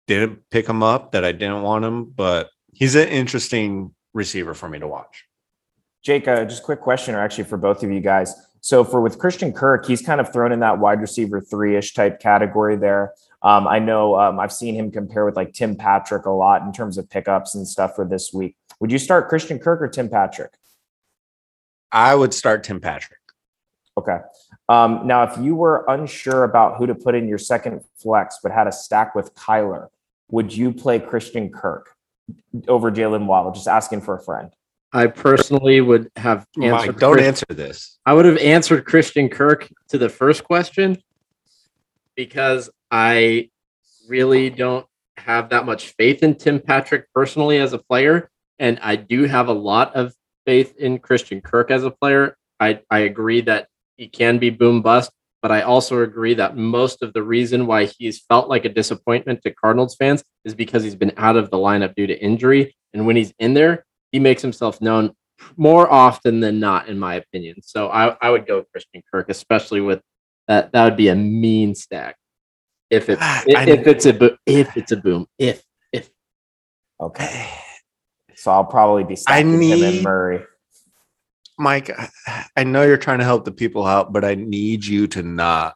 [0.07, 4.69] didn't pick him up, that I didn't want him, but he's an interesting receiver for
[4.69, 5.25] me to watch.
[6.05, 8.35] Jake, uh, just a quick question, or actually for both of you guys.
[8.61, 11.95] So for with Christian Kirk, he's kind of thrown in that wide receiver three ish
[11.95, 13.13] type category there.
[13.41, 16.71] Um, I know um, I've seen him compare with like Tim Patrick a lot in
[16.71, 18.55] terms of pickups and stuff for this week.
[18.79, 20.51] Would you start Christian Kirk or Tim Patrick?
[21.91, 23.19] I would start Tim Patrick.
[23.97, 24.17] Okay.
[24.69, 28.51] Um, now, if you were unsure about who to put in your second flex, but
[28.51, 29.87] had a stack with Kyler,
[30.29, 31.95] would you play Christian Kirk
[32.67, 33.51] over Jaylen Waddle?
[33.51, 34.51] Just asking for a friend.
[34.95, 36.93] I personally would have oh answered.
[36.93, 37.99] Mike, don't answer this.
[38.05, 40.97] I would have answered Christian Kirk to the first question
[42.15, 43.49] because I
[44.07, 44.85] really don't
[45.17, 48.29] have that much faith in Tim Patrick personally as a player.
[48.57, 50.13] And I do have a lot of
[50.45, 52.37] faith in Christian Kirk as a player.
[52.61, 53.67] I, I agree that
[53.97, 55.11] he can be boom bust,
[55.41, 59.41] but I also agree that most of the reason why he's felt like a disappointment
[59.41, 62.77] to Cardinals fans is because he's been out of the lineup due to injury.
[62.93, 63.83] And when he's in there,
[64.15, 65.11] he makes himself known
[65.57, 67.61] more often than not, in my opinion.
[67.61, 70.01] So I, I would go Christian Kirk, especially with
[70.47, 70.71] that.
[70.71, 72.15] That would be a mean stack
[72.89, 75.61] if it if, if it's a if it's a boom if
[75.91, 76.09] if
[77.01, 77.49] okay.
[78.35, 80.45] So I'll probably be I need, him and Murray.
[81.59, 81.91] Mike,
[82.55, 85.75] I know you're trying to help the people out, but I need you to not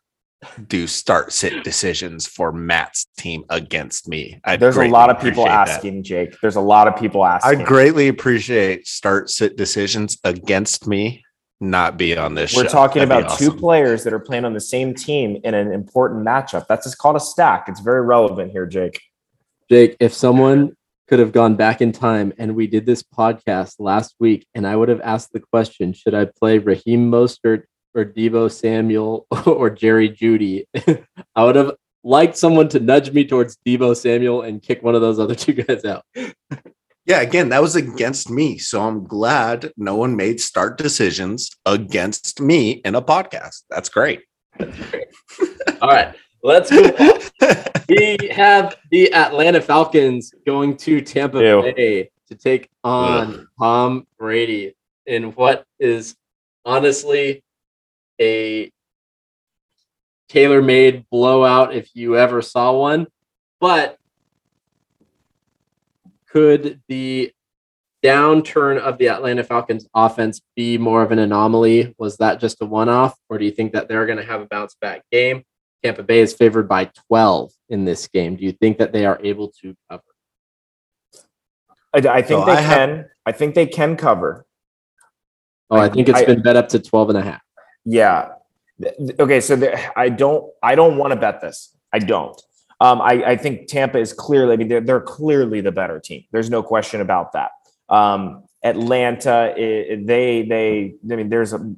[0.67, 4.39] do start sit decisions for Matt's team against me.
[4.45, 6.03] I'd There's a lot of people asking, that.
[6.03, 6.35] Jake.
[6.41, 7.61] There's a lot of people asking.
[7.61, 11.23] I greatly appreciate start sit decisions against me
[11.61, 12.55] not be on this.
[12.55, 12.69] We're show.
[12.69, 13.51] talking That'd about awesome.
[13.51, 16.67] two players that are playing on the same team in an important matchup.
[16.67, 17.67] That's just called a stack.
[17.67, 19.01] It's very relevant here, Jake.
[19.69, 20.75] Jake, if someone
[21.07, 24.75] could have gone back in time and we did this podcast last week and I
[24.75, 27.63] would have asked the question, should I play Raheem Mostert
[27.99, 30.65] or Deebo Samuel or Jerry Jeudy.
[31.35, 31.73] I would have
[32.03, 35.53] liked someone to nudge me towards Deebo Samuel and kick one of those other two
[35.53, 36.05] guys out.
[37.05, 38.57] yeah, again, that was against me.
[38.57, 43.63] So I'm glad no one made start decisions against me in a podcast.
[43.69, 44.21] That's great.
[45.81, 46.15] All right.
[46.41, 47.19] Let's go.
[47.89, 51.73] we have the Atlanta Falcons going to Tampa Ew.
[51.75, 53.47] Bay to take on Ugh.
[53.59, 56.15] Tom Brady in what is
[56.63, 57.43] honestly
[58.19, 58.71] a
[60.29, 63.07] tailor-made blowout if you ever saw one.
[63.59, 63.97] But
[66.29, 67.33] could the
[68.03, 71.95] downturn of the Atlanta Falcons offense be more of an anomaly?
[71.97, 74.45] Was that just a one-off, or do you think that they're going to have a
[74.45, 75.43] bounce back game?
[75.83, 78.35] Tampa Bay is favored by 12 in this game.
[78.35, 80.03] Do you think that they are able to cover?
[81.93, 82.89] I, I think so they I can.
[82.97, 84.45] Have, I think they can cover.
[85.69, 87.41] Oh, I, I think it's I, been bet up to 12 and a half.
[87.89, 88.29] Yeah.
[89.19, 91.75] Okay, so the, I don't I don't want to bet this.
[91.91, 92.39] I don't.
[92.79, 96.23] Um, I, I think Tampa is clearly, I mean, they're, they're clearly the better team.
[96.31, 97.51] There's no question about that.
[97.89, 101.75] Um, Atlanta, it, they, they, I mean, there's a,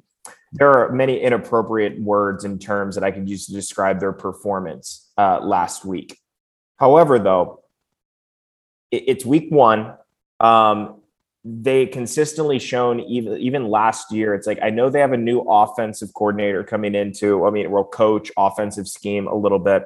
[0.51, 5.09] there are many inappropriate words and terms that I could use to describe their performance
[5.17, 6.19] uh, last week.
[6.77, 7.63] However, though,
[8.91, 9.95] it, it's week one.
[10.39, 11.00] Um,
[11.43, 14.33] they consistently shown even even last year.
[14.33, 17.45] It's like I know they have a new offensive coordinator coming into.
[17.45, 19.85] I mean, well, coach offensive scheme a little bit,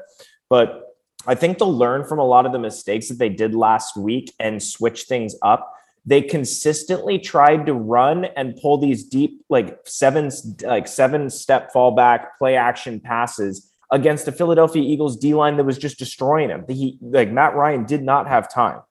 [0.49, 3.97] but I think they'll learn from a lot of the mistakes that they did last
[3.97, 5.71] week and switch things up
[6.05, 10.29] they consistently tried to run and pull these deep like seven
[10.63, 15.77] like seven step fallback play action passes against the Philadelphia Eagles D line that was
[15.77, 16.65] just destroying him.
[16.67, 18.81] He like Matt Ryan did not have time.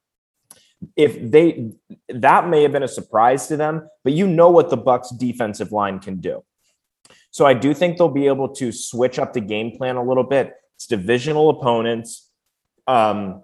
[0.96, 1.72] If they
[2.08, 5.72] that may have been a surprise to them, but you know what the Bucks defensive
[5.72, 6.42] line can do.
[7.30, 10.24] So I do think they'll be able to switch up the game plan a little
[10.24, 10.54] bit.
[10.76, 12.30] It's divisional opponents.
[12.86, 13.42] Um,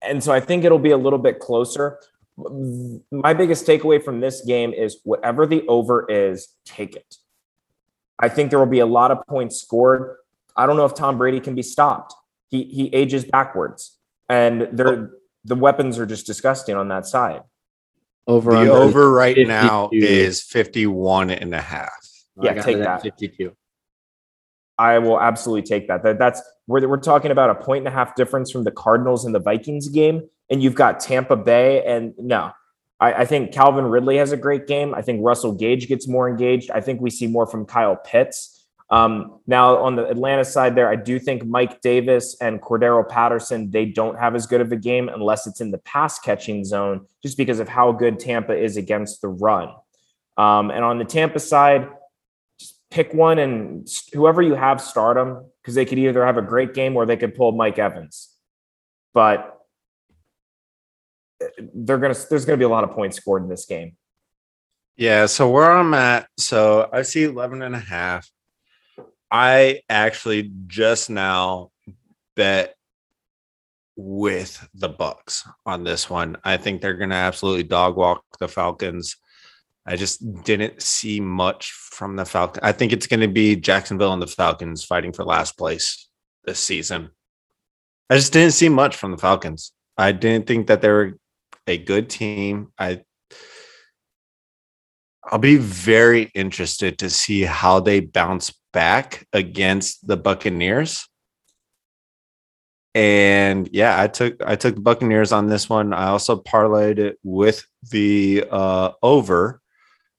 [0.00, 1.98] and so I think it'll be a little bit closer
[2.36, 7.16] my biggest takeaway from this game is whatever the over is, take it.
[8.18, 10.16] I think there will be a lot of points scored.
[10.56, 12.14] I don't know if Tom Brady can be stopped.
[12.48, 15.10] He he ages backwards, and there
[15.44, 17.42] the weapons are just disgusting on that side.
[18.26, 19.48] Over the over right 52.
[19.48, 21.90] now is 51 and a half.
[22.40, 23.02] Yeah, take that.
[23.02, 23.54] 52.
[24.78, 26.02] I will absolutely take that.
[26.04, 29.24] that that's we're, we're talking about a point and a half difference from the Cardinals
[29.24, 31.82] and the Vikings game and you've got Tampa Bay.
[31.84, 32.52] And no,
[33.00, 34.94] I, I, think Calvin Ridley has a great game.
[34.94, 36.70] I think Russell Gage gets more engaged.
[36.70, 38.61] I think we see more from Kyle Pitts.
[38.92, 43.70] Um, now on the Atlanta side, there I do think Mike Davis and Cordarrelle Patterson
[43.70, 47.06] they don't have as good of a game unless it's in the pass catching zone,
[47.22, 49.70] just because of how good Tampa is against the run.
[50.36, 51.88] Um, and on the Tampa side,
[52.60, 56.42] just pick one and whoever you have start them because they could either have a
[56.42, 58.28] great game or they could pull Mike Evans.
[59.14, 59.58] But
[61.40, 63.96] eh, they're gonna there's gonna be a lot of points scored in this game.
[64.96, 68.30] Yeah, so where I'm at, so I see 11 and a half.
[69.32, 71.70] I actually just now
[72.36, 72.76] bet
[73.96, 76.36] with the Bucks on this one.
[76.44, 79.16] I think they're going to absolutely dog walk the Falcons.
[79.86, 82.62] I just didn't see much from the Falcons.
[82.62, 86.08] I think it's going to be Jacksonville and the Falcons fighting for last place
[86.44, 87.08] this season.
[88.10, 89.72] I just didn't see much from the Falcons.
[89.96, 91.18] I didn't think that they were
[91.66, 92.70] a good team.
[92.78, 93.02] I
[95.24, 101.06] I'll be very interested to see how they bounce back against the Buccaneers.
[102.94, 105.94] And yeah, I took I took the Buccaneers on this one.
[105.94, 109.60] I also parlayed it with the uh, over.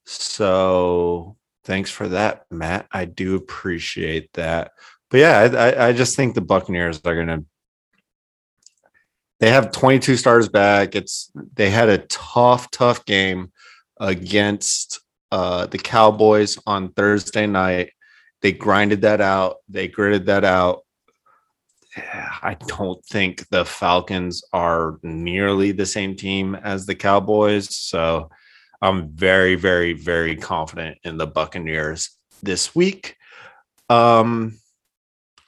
[0.06, 2.88] So thanks for that, Matt.
[2.92, 4.72] I do appreciate that.
[5.10, 7.44] But yeah, I, I just think the Buccaneers are gonna.
[9.40, 10.96] They have 22 stars back.
[10.96, 13.52] It's they had a tough, tough game
[14.00, 15.00] against
[15.32, 17.92] uh, the Cowboys on Thursday night.
[18.44, 19.58] They grinded that out.
[19.70, 20.84] They gritted that out.
[21.98, 27.76] I don't think the Falcons are nearly the same team as the Cowboys.
[27.76, 28.30] So
[28.82, 32.12] I'm very, very, very confident in the Buccaneers
[32.44, 33.16] this week.
[33.90, 34.60] Um,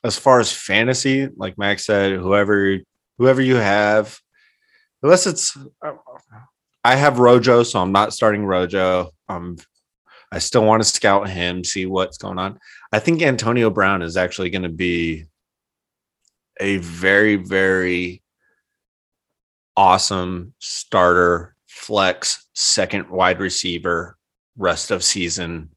[0.05, 2.77] as far as fantasy, like Max said, whoever
[3.17, 4.19] whoever you have,
[5.03, 5.57] unless it's
[6.83, 9.09] I have Rojo, so I'm not starting Rojo.
[9.27, 9.57] I'm
[10.31, 12.59] I still want to scout him, see what's going on.
[12.91, 15.25] I think Antonio Brown is actually going to be
[16.59, 18.21] a very, very
[19.75, 24.17] awesome starter, flex, second wide receiver,
[24.57, 25.69] rest of season.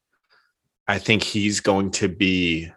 [0.87, 2.71] I think he's going to be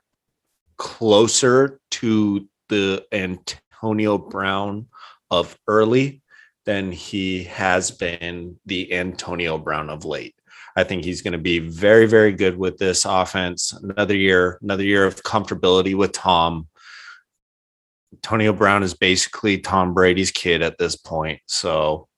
[0.77, 4.87] closer to the Antonio Brown
[5.31, 6.23] of early
[6.65, 10.35] than he has been the Antonio Brown of late.
[10.77, 13.73] I think he's going to be very, very good with this offense.
[13.73, 16.69] Another year, another year of comfortability with Tom.
[18.15, 21.41] Antonio Brown is basically Tom Brady's kid at this point.
[21.47, 22.09] So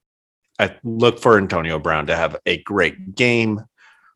[0.58, 3.64] I look for Antonio Brown to have a great game,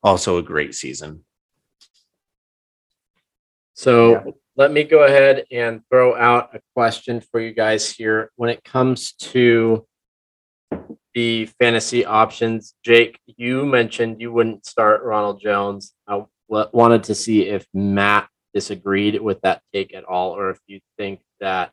[0.03, 1.25] also a great season.
[3.75, 4.33] So yeah.
[4.57, 8.31] let me go ahead and throw out a question for you guys here.
[8.37, 9.87] When it comes to
[11.19, 12.75] the fantasy options.
[12.85, 15.93] Jake, you mentioned you wouldn't start Ronald Jones.
[16.07, 20.79] I wanted to see if Matt disagreed with that take at all, or if you
[20.97, 21.73] think that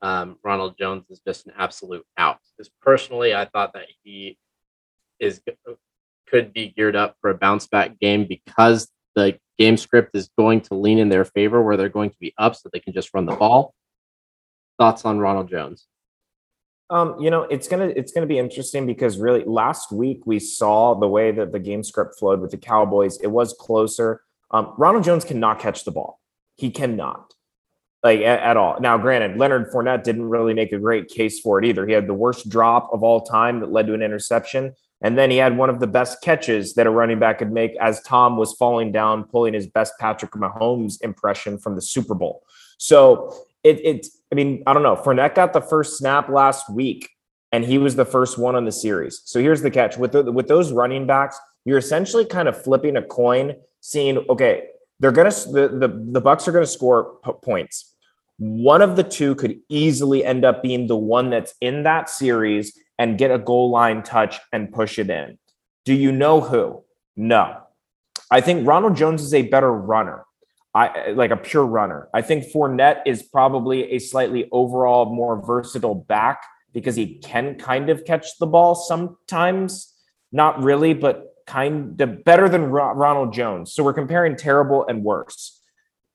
[0.00, 2.38] um, Ronald Jones is just an absolute out.
[2.56, 4.38] Because personally, I thought that he
[5.20, 5.42] is
[6.26, 10.62] could be geared up for a bounce back game because the game script is going
[10.62, 13.12] to lean in their favor, where they're going to be up, so they can just
[13.12, 13.74] run the ball.
[14.78, 15.86] Thoughts on Ronald Jones?
[16.90, 20.94] Um, you know, it's gonna it's gonna be interesting because really last week we saw
[20.94, 23.18] the way that the game script flowed with the Cowboys.
[23.20, 24.22] It was closer.
[24.50, 26.18] Um, Ronald Jones cannot catch the ball.
[26.56, 27.34] He cannot,
[28.02, 28.80] like at, at, all.
[28.80, 31.86] Now, granted, Leonard Fournette didn't really make a great case for it either.
[31.86, 35.30] He had the worst drop of all time that led to an interception, and then
[35.30, 38.38] he had one of the best catches that a running back could make as Tom
[38.38, 42.42] was falling down, pulling his best Patrick Mahomes impression from the Super Bowl.
[42.78, 44.96] So it, it I mean, I don't know.
[44.96, 47.08] Fournette got the first snap last week,
[47.52, 49.22] and he was the first one on the series.
[49.24, 52.96] So here's the catch with the, with those running backs, you're essentially kind of flipping
[52.96, 54.68] a coin, seeing okay,
[55.00, 57.94] they're gonna the the, the Bucks are gonna score p- points.
[58.38, 62.78] One of the two could easily end up being the one that's in that series
[62.98, 65.38] and get a goal line touch and push it in.
[65.84, 66.84] Do you know who?
[67.16, 67.62] No.
[68.30, 70.24] I think Ronald Jones is a better runner.
[70.78, 72.08] I like a pure runner.
[72.14, 77.90] I think Fournette is probably a slightly overall more versatile back because he can kind
[77.90, 79.92] of catch the ball sometimes.
[80.30, 83.72] Not really, but kind of better than Ronald Jones.
[83.72, 85.60] So we're comparing terrible and worse.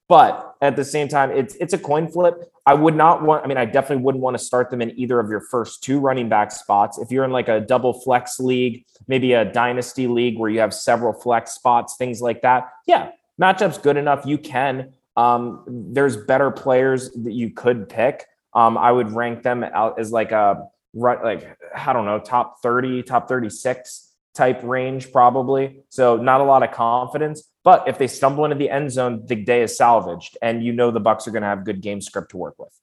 [0.07, 2.35] But at the same time, it's it's a coin flip.
[2.65, 3.43] I would not want.
[3.43, 5.99] I mean, I definitely wouldn't want to start them in either of your first two
[5.99, 6.97] running back spots.
[6.99, 10.73] If you're in like a double flex league, maybe a dynasty league where you have
[10.73, 12.69] several flex spots, things like that.
[12.85, 13.09] Yeah,
[13.41, 14.25] matchup's good enough.
[14.25, 14.93] You can.
[15.15, 18.25] Um, there's better players that you could pick.
[18.53, 23.03] Um, I would rank them out as like a like I don't know, top 30,
[23.03, 24.09] top 36.
[24.33, 25.83] type range, probably.
[25.89, 27.43] So not a lot of confidence.
[27.63, 30.91] But if they stumble into the end zone, the day is salvaged, and you know
[30.91, 32.73] the Bucks are going to have good game script to work with.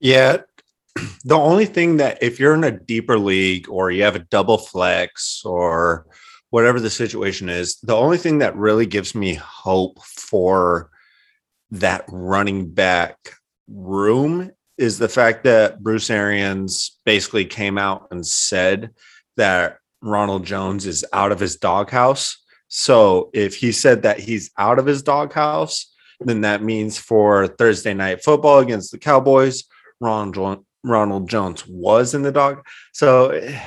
[0.00, 0.38] Yeah,
[1.24, 4.58] the only thing that if you're in a deeper league or you have a double
[4.58, 6.06] flex or
[6.52, 10.90] whatever the situation is, the only thing that really gives me hope for
[11.70, 13.16] that running back
[13.66, 18.90] room is the fact that Bruce Arians basically came out and said
[19.38, 22.36] that Ronald Jones is out of his doghouse.
[22.68, 27.94] So if he said that he's out of his doghouse, then that means for Thursday
[27.94, 29.64] night football against the Cowboys,
[30.02, 32.62] Ronald Jones was in the dog.
[32.92, 33.58] So eh,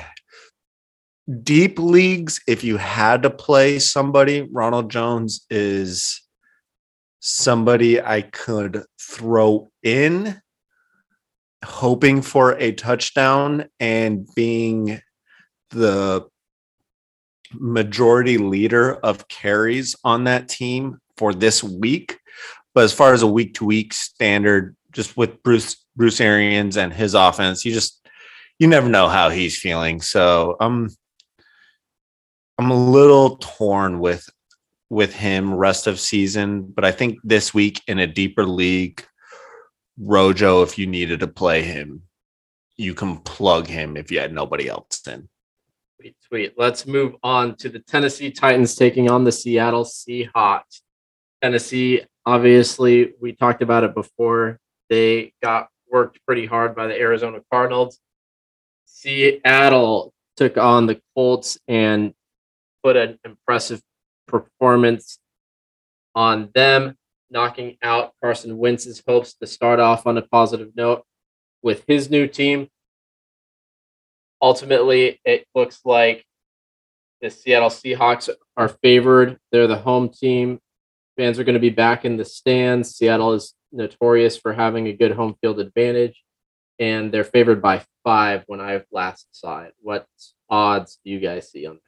[1.42, 6.22] deep leagues, if you had to play somebody, Ronald Jones is
[7.20, 10.40] somebody I could throw in,
[11.64, 15.00] hoping for a touchdown and being
[15.70, 16.26] the
[17.52, 22.18] majority leader of carries on that team for this week.
[22.74, 26.92] But as far as a week to week standard, just with Bruce Bruce Arians and
[26.92, 28.06] his offense, you just
[28.58, 30.00] you never know how he's feeling.
[30.00, 30.90] So I'm
[32.58, 34.28] I'm a little torn with
[34.88, 39.04] with him rest of season, but I think this week in a deeper league,
[39.98, 42.02] Rojo, if you needed to play him,
[42.76, 45.28] you can plug him if you had nobody else in.
[45.98, 46.54] Sweet, sweet.
[46.56, 50.82] Let's move on to the Tennessee Titans taking on the Seattle Seahawks.
[51.42, 54.60] Tennessee, obviously, we talked about it before.
[54.88, 57.98] They got worked pretty hard by the Arizona Cardinals.
[58.84, 62.14] Seattle took on the Colts and
[62.86, 63.82] put an impressive
[64.28, 65.18] performance
[66.14, 66.94] on them,
[67.28, 71.02] knocking out Carson Wentz's hopes to start off on a positive note
[71.62, 72.68] with his new team.
[74.40, 76.24] Ultimately, it looks like
[77.20, 79.36] the Seattle Seahawks are favored.
[79.50, 80.60] They're the home team.
[81.16, 82.94] Fans are going to be back in the stands.
[82.94, 86.22] Seattle is notorious for having a good home field advantage,
[86.78, 89.74] and they're favored by five when I last saw it.
[89.80, 90.06] What
[90.48, 91.80] odds do you guys see on?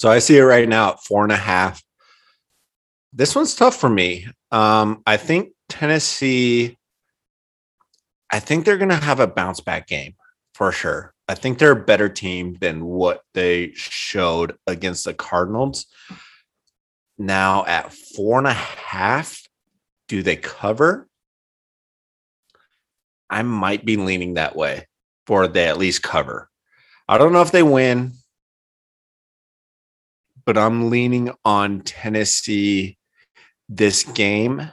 [0.00, 1.84] So I see it right now at four and a half.
[3.12, 4.26] This one's tough for me.
[4.50, 6.78] Um, I think Tennessee,
[8.32, 10.14] I think they're going to have a bounce back game
[10.54, 11.12] for sure.
[11.28, 15.84] I think they're a better team than what they showed against the Cardinals.
[17.18, 19.42] Now at four and a half,
[20.08, 21.10] do they cover?
[23.28, 24.86] I might be leaning that way
[25.26, 26.48] for they at least cover.
[27.06, 28.14] I don't know if they win
[30.50, 32.98] but I'm leaning on Tennessee
[33.68, 34.68] this game.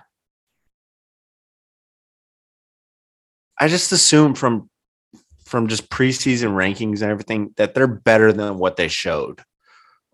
[3.61, 4.71] I just assume from
[5.45, 9.43] from just preseason rankings and everything that they're better than what they showed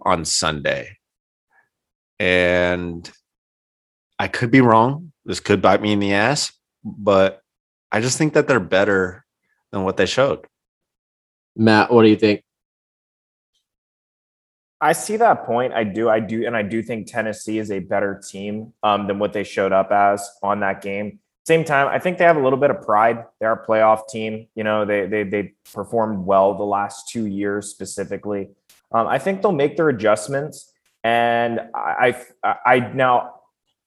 [0.01, 0.97] on Sunday.
[2.19, 3.09] And
[4.19, 5.13] I could be wrong.
[5.23, 6.51] This could bite me in the ass,
[6.83, 7.39] but
[7.89, 9.23] I just think that they're better
[9.71, 10.45] than what they showed.
[11.55, 12.43] Matt, what do you think?
[14.83, 15.71] I see that point.
[15.73, 16.09] I do.
[16.09, 16.45] I do.
[16.45, 19.93] And I do think Tennessee is a better team um, than what they showed up
[19.93, 21.19] as on that game.
[21.45, 23.23] Same time, I think they have a little bit of pride.
[23.39, 24.47] They're a playoff team.
[24.55, 28.49] You know, they they they performed well the last two years specifically.
[28.91, 30.71] Um, I think they'll make their adjustments.
[31.05, 33.35] And I, I, I now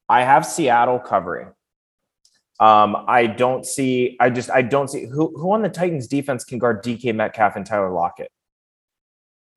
[0.08, 1.48] I have Seattle covering.
[2.58, 4.16] Um, I don't see.
[4.18, 7.54] I just I don't see who who on the Titans defense can guard DK Metcalf
[7.54, 8.30] and Tyler Lockett.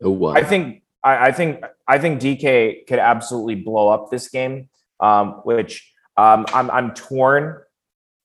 [0.03, 4.69] Oh, I think I, I, think I think DK could absolutely blow up this game,
[4.99, 7.61] um, which um, I'm I'm torn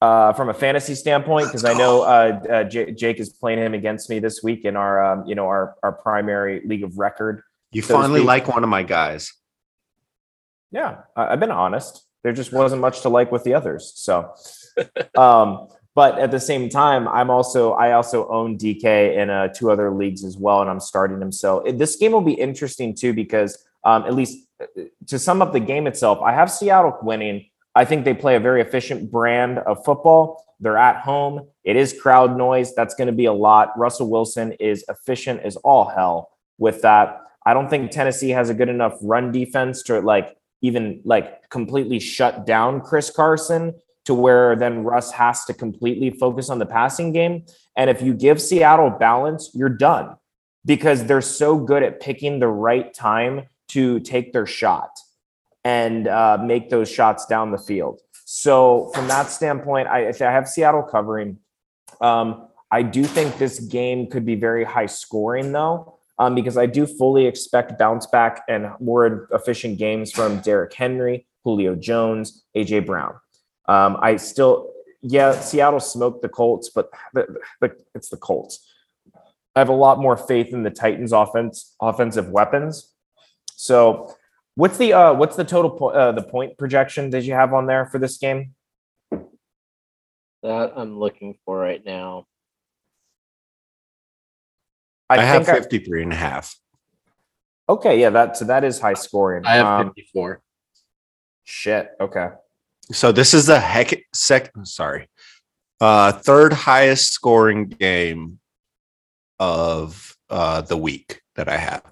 [0.00, 3.74] uh, from a fantasy standpoint because I know uh, uh, J- Jake is playing him
[3.74, 7.42] against me this week in our um, you know our our primary league of record.
[7.72, 9.32] You so finally like one of my guys.
[10.70, 12.04] Yeah, I, I've been honest.
[12.22, 14.34] There just wasn't much to like with the others, so.
[15.16, 19.70] um, but at the same time, I'm also I also own DK in uh, two
[19.70, 21.30] other leagues as well, and I'm starting him.
[21.30, 24.66] So this game will be interesting too because um, at least uh,
[25.06, 27.46] to sum up the game itself, I have Seattle winning.
[27.76, 30.44] I think they play a very efficient brand of football.
[30.60, 31.48] They're at home.
[31.64, 32.74] It is crowd noise.
[32.74, 33.76] That's going to be a lot.
[33.76, 37.20] Russell Wilson is efficient as all hell with that.
[37.46, 42.00] I don't think Tennessee has a good enough run defense to like even like completely
[42.00, 47.12] shut down Chris Carson to where then Russ has to completely focus on the passing
[47.12, 47.44] game.
[47.76, 50.16] And if you give Seattle balance, you're done
[50.64, 54.90] because they're so good at picking the right time to take their shot
[55.64, 58.00] and uh, make those shots down the field.
[58.26, 61.38] So from that standpoint, I, I have Seattle covering.
[62.00, 65.98] Um, I do think this game could be very high scoring, though.
[66.18, 71.26] um, because I do fully expect bounce back and more efficient games from Derrick Henry,
[71.42, 73.14] Julio Jones, AJ Brown.
[73.66, 74.72] Um, I still,
[75.02, 78.66] yeah, Seattle smoked the Colts, but the, the, it's the Colts.
[79.56, 82.92] I have a lot more faith in the Titans' offense, offensive weapons.
[83.56, 84.14] So,
[84.56, 87.66] what's the uh, what's the total po- uh, the point projection that you have on
[87.66, 88.54] there for this game?
[90.42, 92.26] That I'm looking for right now.
[95.08, 96.56] I, I have 53 I, and a half.
[97.68, 99.44] Okay, yeah, that so that is high scoring.
[99.46, 100.42] I have um, 54.
[101.44, 101.90] Shit.
[102.00, 102.28] Okay.
[102.92, 105.08] So this is the heck second sorry.
[105.80, 108.38] Uh third highest scoring game
[109.38, 111.82] of uh the week that I have.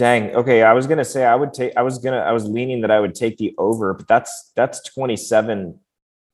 [0.00, 0.34] Dang.
[0.34, 1.76] Okay, I was gonna say I would take.
[1.76, 2.20] I was gonna.
[2.20, 5.78] I was leaning that I would take the over, but that's that's twenty seven,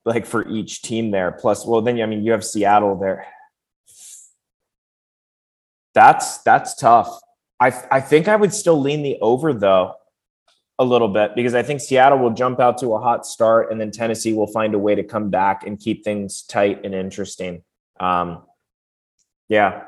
[0.05, 1.33] like for each team there.
[1.33, 3.27] Plus, well, then I mean you have Seattle there.
[5.95, 7.19] That's that's tough.
[7.59, 9.95] I I think I would still lean the over though,
[10.79, 13.81] a little bit because I think Seattle will jump out to a hot start and
[13.81, 17.63] then Tennessee will find a way to come back and keep things tight and interesting.
[17.99, 18.43] Um,
[19.49, 19.85] yeah.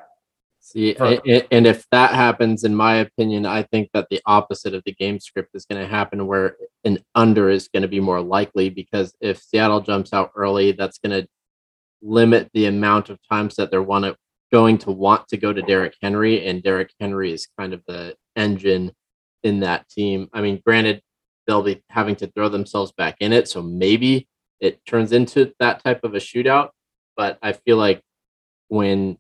[0.61, 4.93] See, and if that happens, in my opinion, I think that the opposite of the
[4.93, 8.69] game script is going to happen, where an under is going to be more likely
[8.69, 11.29] because if Seattle jumps out early, that's going to
[12.03, 14.17] limit the amount of times that they're want to,
[14.53, 18.15] going to want to go to Derrick Henry, and Derrick Henry is kind of the
[18.37, 18.93] engine
[19.43, 20.29] in that team.
[20.33, 21.03] I mean, granted,
[21.47, 24.29] they'll be having to throw themselves back in it, so maybe
[24.61, 26.71] it turns into that type of a shootout.
[27.17, 28.03] But I feel like
[28.69, 29.19] when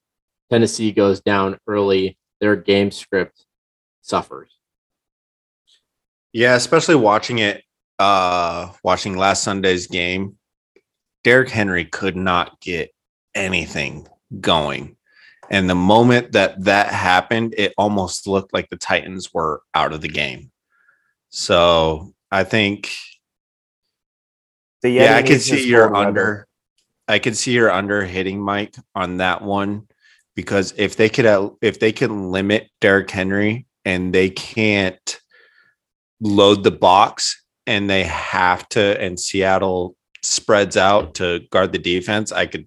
[0.51, 3.47] Tennessee goes down early, their game script
[4.03, 4.53] suffers.
[6.33, 7.65] Yeah, especially watching it,
[7.99, 10.37] uh, watching last Sunday's game,
[11.25, 12.91] Derrick Henry could not get
[13.35, 14.07] anything
[14.41, 14.97] going.
[15.51, 20.01] And the moment that that happened, it almost looked like the Titans were out of
[20.01, 20.51] the game.
[21.31, 22.91] So I think,
[24.83, 26.47] yeah, I could see your under.
[27.07, 29.89] I could see your under hitting Mike on that one
[30.37, 35.21] because if they could, uh, if they can limit Derrick Henry and they can't
[36.21, 42.31] load the box and they have to, and Seattle spreads out to guard the defense,
[42.31, 42.67] I could,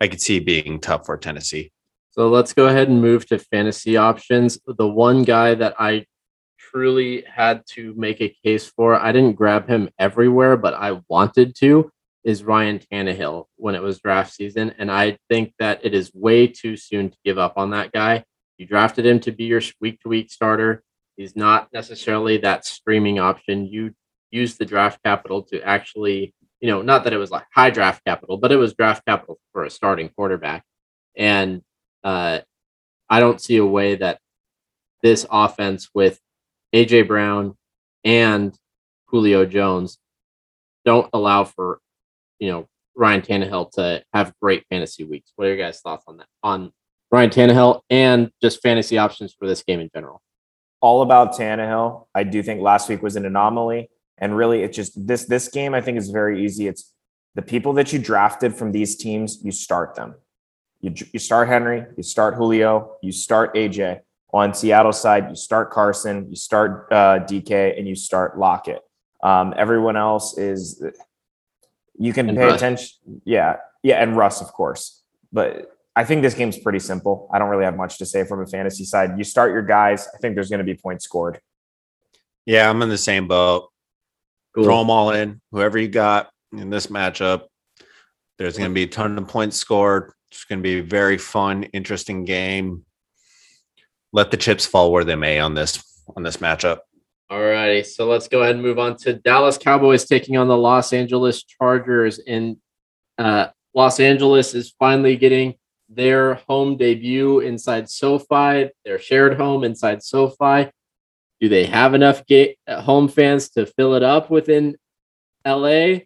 [0.00, 1.70] I could see being tough for Tennessee.
[2.18, 4.58] So let's go ahead and move to fantasy options.
[4.66, 6.06] The one guy that I
[6.58, 11.54] truly had to make a case for, I didn't grab him everywhere, but I wanted
[11.56, 11.90] to,
[12.24, 14.74] is Ryan Tannehill when it was draft season.
[14.78, 18.24] And I think that it is way too soon to give up on that guy.
[18.56, 20.82] You drafted him to be your week to week starter.
[21.18, 23.66] He's not necessarily that streaming option.
[23.66, 23.94] You
[24.30, 28.02] use the draft capital to actually, you know, not that it was like high draft
[28.06, 30.64] capital, but it was draft capital for a starting quarterback.
[31.14, 31.60] And
[32.06, 32.40] uh,
[33.10, 34.20] I don't see a way that
[35.02, 36.20] this offense with
[36.72, 37.56] AJ Brown
[38.04, 38.56] and
[39.06, 39.98] Julio Jones
[40.84, 41.80] don't allow for
[42.38, 45.32] you know Ryan Tannehill to have great fantasy weeks.
[45.34, 46.28] What are your guys' thoughts on that?
[46.44, 46.72] On
[47.10, 50.22] Ryan Tannehill and just fantasy options for this game in general.
[50.80, 52.06] All about Tannehill.
[52.14, 55.74] I do think last week was an anomaly, and really, it's just this this game.
[55.74, 56.68] I think is very easy.
[56.68, 56.92] It's
[57.34, 59.40] the people that you drafted from these teams.
[59.42, 60.14] You start them.
[60.86, 64.02] You, you start Henry, you start Julio, you start AJ.
[64.32, 68.82] On Seattle side, you start Carson, you start uh, DK, and you start Lockett.
[69.20, 70.84] Um, everyone else is
[71.98, 72.56] you can and pay Russ.
[72.56, 72.88] attention.
[73.24, 75.02] Yeah, yeah, and Russ, of course.
[75.32, 77.28] But I think this game's pretty simple.
[77.32, 79.18] I don't really have much to say from a fantasy side.
[79.18, 80.06] You start your guys.
[80.14, 81.40] I think there's going to be points scored.
[82.44, 83.70] Yeah, I'm in the same boat.
[84.54, 84.64] Cool.
[84.64, 85.40] Throw them all in.
[85.50, 87.46] Whoever you got in this matchup,
[88.38, 90.12] there's going to be a ton of points scored.
[90.36, 92.84] It's going to be a very fun, interesting game.
[94.12, 95.82] Let the chips fall where they may on this
[96.14, 96.80] on this matchup.
[97.30, 100.56] All righty, so let's go ahead and move on to Dallas Cowboys taking on the
[100.56, 102.18] Los Angeles Chargers.
[102.18, 102.58] And
[103.16, 105.54] uh, Los Angeles is finally getting
[105.88, 110.70] their home debut inside SoFi, their shared home inside SoFi.
[111.40, 114.76] Do they have enough gate, uh, home fans to fill it up within
[115.46, 116.00] LA?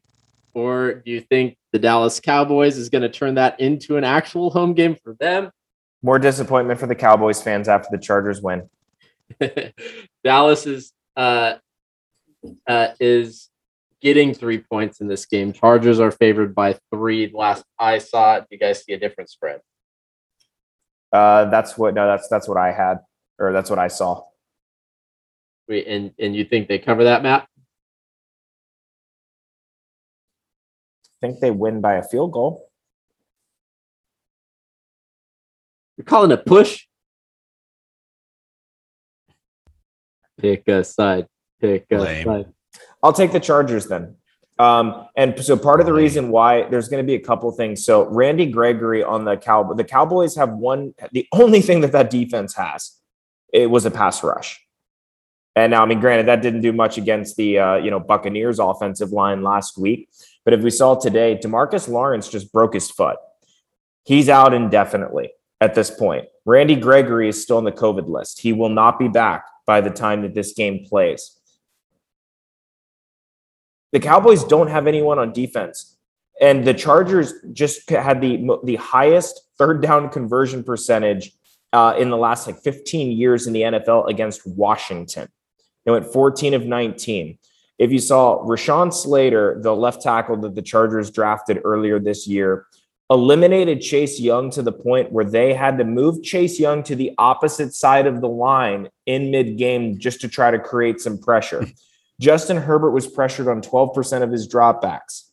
[0.54, 4.50] Or do you think the Dallas Cowboys is going to turn that into an actual
[4.50, 5.50] home game for them.
[6.02, 8.68] More disappointment for the Cowboys fans after the Chargers win.
[10.24, 11.54] Dallas is uh,
[12.66, 13.50] uh, is
[14.00, 15.52] getting three points in this game.
[15.52, 17.30] Chargers are favored by three.
[17.32, 19.60] Last I saw it, you guys see a different spread?
[21.12, 23.00] Uh, that's what no, that's that's what I had,
[23.38, 24.24] or that's what I saw.
[25.68, 27.46] Wait, and and you think they cover that, Matt?
[31.20, 32.70] think they win by a field goal.
[35.96, 36.86] You're calling a push?
[40.38, 41.26] Pick a side.
[41.60, 42.24] Pick a Lame.
[42.24, 42.46] side.
[43.02, 44.16] I'll take the Chargers then.
[44.58, 47.84] Um, and so part of the reason why there's going to be a couple things.
[47.84, 50.94] So Randy Gregory on the Cowboys, the Cowboys have one.
[51.12, 53.00] The only thing that that defense has
[53.52, 54.60] it was a pass rush.
[55.56, 58.58] And now, I mean, granted, that didn't do much against the uh, you know Buccaneers
[58.58, 60.08] offensive line last week,
[60.44, 63.16] but if we saw today, Demarcus Lawrence just broke his foot.
[64.04, 66.26] He's out indefinitely at this point.
[66.46, 68.40] Randy Gregory is still on the COVID list.
[68.40, 71.38] He will not be back by the time that this game plays.
[73.92, 75.96] The Cowboys don't have anyone on defense.
[76.40, 81.32] And the Chargers just had the the highest third down conversion percentage
[81.72, 85.28] uh, in the last like 15 years in the NFL against Washington.
[85.84, 87.38] They went 14 of 19.
[87.80, 92.66] If you saw Rashawn Slater, the left tackle that the Chargers drafted earlier this year,
[93.08, 97.12] eliminated Chase Young to the point where they had to move Chase Young to the
[97.16, 101.66] opposite side of the line in mid game just to try to create some pressure.
[102.20, 105.30] Justin Herbert was pressured on 12% of his dropbacks.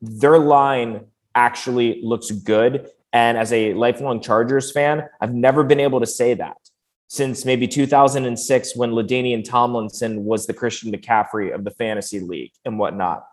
[0.00, 1.04] Their line
[1.34, 2.88] actually looks good.
[3.12, 6.56] And as a lifelong Chargers fan, I've never been able to say that
[7.12, 12.78] since maybe 2006 when LaDainian Tomlinson was the Christian McCaffrey of the fantasy league and
[12.78, 13.26] whatnot.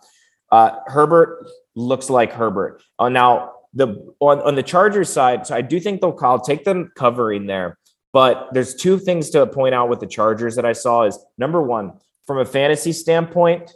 [0.52, 2.84] Uh, Herbert looks like Herbert.
[3.00, 6.66] Uh, now, the on, on the Chargers side, so I do think they'll call take
[6.66, 7.78] them covering there.
[8.12, 11.62] But there's two things to point out with the Chargers that I saw is number
[11.62, 11.94] one,
[12.28, 13.72] from a fantasy standpoint,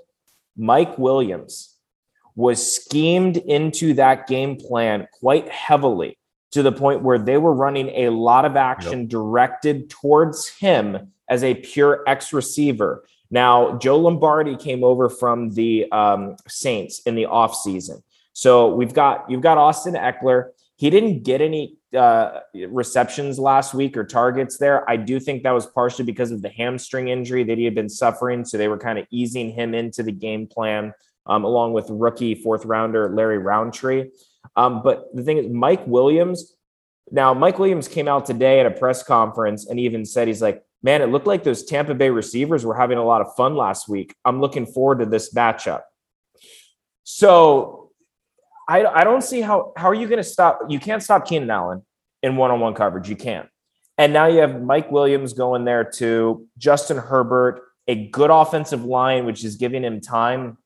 [0.57, 1.77] Mike Williams
[2.35, 6.17] was schemed into that game plan quite heavily
[6.53, 9.09] to the point where they were running a lot of action yep.
[9.09, 13.05] directed towards him as a pure X receiver.
[13.31, 18.03] Now, Joe Lombardi came over from the um, Saints in the offseason.
[18.33, 20.49] So we've got you've got Austin Ekeler.
[20.75, 24.87] He didn't get any uh, receptions last week or targets there.
[24.89, 27.89] I do think that was partially because of the hamstring injury that he had been
[27.89, 28.45] suffering.
[28.45, 30.93] So they were kind of easing him into the game plan,
[31.25, 34.09] um, along with rookie fourth rounder Larry Rountree.
[34.55, 36.55] Um, but the thing is, Mike Williams.
[37.11, 40.63] Now, Mike Williams came out today at a press conference and even said he's like,
[40.81, 43.89] "Man, it looked like those Tampa Bay receivers were having a lot of fun last
[43.89, 44.15] week.
[44.25, 45.81] I'm looking forward to this matchup."
[47.03, 47.91] So,
[48.67, 50.61] I I don't see how how are you going to stop?
[50.69, 51.83] You can't stop Keenan Allen
[52.21, 53.09] in one-on-one coverage.
[53.09, 53.49] You can't.
[53.97, 59.25] And now you have Mike Williams going there to Justin Herbert, a good offensive line,
[59.25, 60.57] which is giving him time.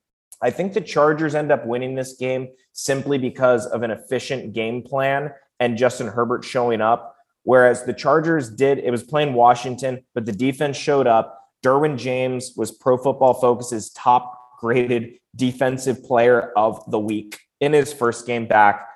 [0.42, 4.84] I think the Chargers end up winning this game simply because of an efficient game
[4.84, 7.16] plan and Justin Herbert showing up.
[7.44, 11.42] Whereas the Chargers did, it was playing Washington, but the defense showed up.
[11.64, 17.94] Derwin James was Pro Football Focus's top graded defensive player of the week in his
[17.94, 18.88] first game back.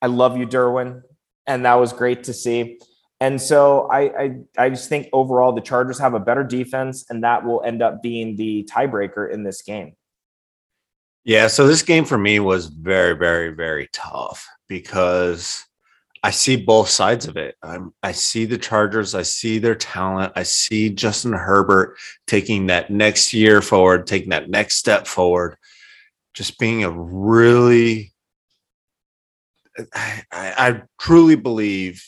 [0.00, 1.02] I love you, Derwin.
[1.46, 2.78] And that was great to see.
[3.20, 7.24] And so I, I, I just think overall the Chargers have a better defense, and
[7.24, 9.94] that will end up being the tiebreaker in this game.
[11.24, 15.64] Yeah, so this game for me was very, very, very tough because
[16.22, 17.56] I see both sides of it.
[17.62, 21.96] I'm, I see the Chargers, I see their talent, I see Justin Herbert
[22.26, 25.56] taking that next year forward, taking that next step forward,
[26.34, 28.12] just being a really.
[29.94, 32.04] I, I, I truly believe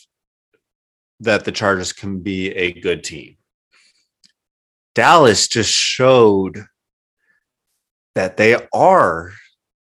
[1.19, 3.37] that the Chargers can be a good team.
[4.95, 6.65] Dallas just showed
[8.17, 9.31] that they are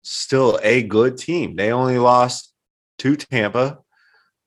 [0.03, 1.57] still a good team.
[1.57, 2.53] They only lost
[2.99, 3.79] to Tampa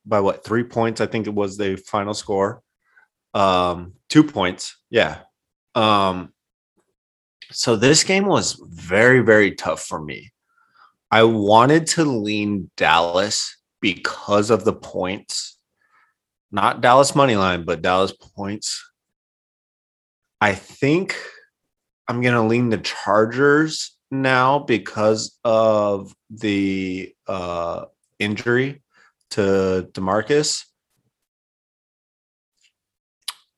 [0.06, 1.02] by what three points?
[1.02, 2.62] I think it was the final score.
[3.34, 4.78] Um, two points.
[4.92, 5.22] Yeah.
[5.74, 6.32] Um,
[7.50, 10.32] so this game was very, very tough for me.
[11.10, 15.58] I wanted to lean Dallas because of the points,
[16.52, 18.92] not Dallas money line, but Dallas points.
[20.40, 21.16] I think
[22.12, 27.86] I'm going to lean the Chargers now because of the uh,
[28.20, 28.84] injury
[29.30, 30.66] to Demarcus.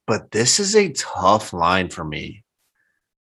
[0.05, 2.43] But this is a tough line for me.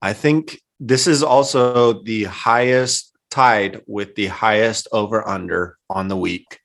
[0.01, 6.17] I think this is also the highest tied with the highest over under on the
[6.17, 6.61] week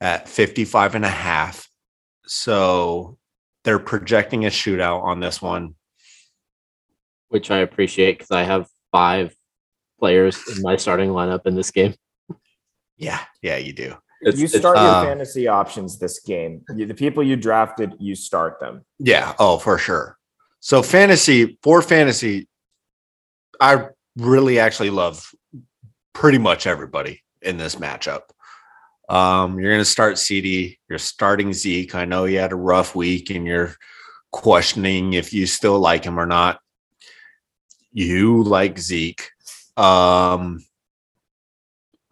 [0.00, 1.68] at 55 and a half.
[2.26, 3.18] So
[3.64, 5.74] they're projecting a shootout on this one
[7.30, 9.34] which I appreciate because I have five
[9.98, 11.94] players in my starting lineup in this game.
[12.96, 13.94] Yeah, yeah, you do.
[14.20, 16.62] It's, you start your uh, fantasy options this game.
[16.76, 18.84] You, the people you drafted, you start them.
[18.98, 19.34] Yeah.
[19.38, 20.18] Oh, for sure.
[20.60, 22.46] So fantasy for fantasy,
[23.60, 23.86] I
[24.16, 25.26] really actually love
[26.12, 28.22] pretty much everybody in this matchup.
[29.08, 30.78] Um, you're going to start CD.
[30.88, 31.94] You're starting Zeke.
[31.94, 33.74] I know you had a rough week and you're
[34.32, 36.60] questioning if you still like him or not.
[37.92, 39.30] You like Zeke.
[39.76, 40.64] Um,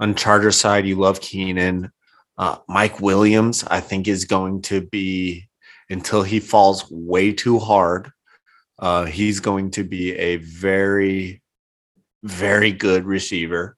[0.01, 1.93] on Charger side, you love Keenan.
[2.37, 5.49] Uh, Mike Williams, I think, is going to be
[5.91, 8.11] until he falls way too hard.
[8.79, 11.43] Uh, he's going to be a very,
[12.23, 13.77] very good receiver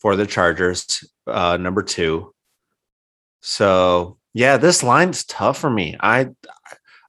[0.00, 1.04] for the Chargers.
[1.26, 2.34] Uh, number two.
[3.40, 5.96] So yeah, this line's tough for me.
[6.00, 6.30] I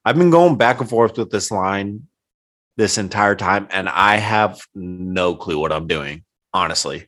[0.04, 2.06] I've been going back and forth with this line
[2.76, 7.06] this entire time, and I have no clue what I'm doing, honestly.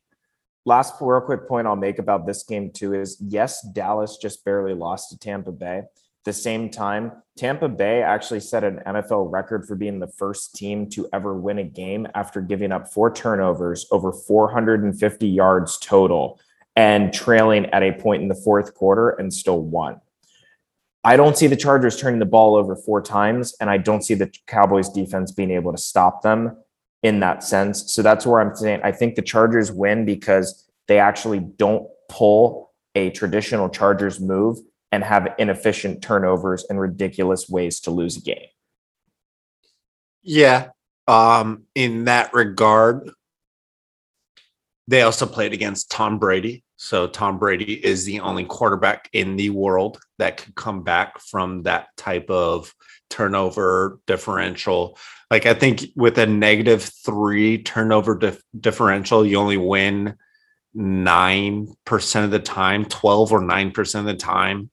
[0.64, 4.74] Last real quick point I'll make about this game too is yes, Dallas just barely
[4.74, 5.82] lost to Tampa Bay.
[6.24, 10.90] The same time, Tampa Bay actually set an NFL record for being the first team
[10.90, 16.40] to ever win a game after giving up four turnovers over 450 yards total
[16.74, 20.00] and trailing at a point in the fourth quarter and still won.
[21.06, 24.14] I don't see the Chargers turning the ball over four times, and I don't see
[24.14, 26.56] the Cowboys defense being able to stop them
[27.04, 27.92] in that sense.
[27.92, 32.72] So that's where I'm saying I think the Chargers win because they actually don't pull
[32.96, 34.58] a traditional Chargers move
[34.90, 38.48] and have inefficient turnovers and ridiculous ways to lose a game.
[40.24, 40.70] Yeah.
[41.06, 43.08] Um, in that regard,
[44.88, 46.64] they also played against Tom Brady.
[46.76, 51.62] So Tom Brady is the only quarterback in the world that could come back from
[51.62, 52.74] that type of
[53.08, 54.98] turnover differential.
[55.30, 60.16] Like I think with a negative three turnover dif- differential, you only win
[60.74, 64.70] nine percent of the time, twelve or nine percent of the time.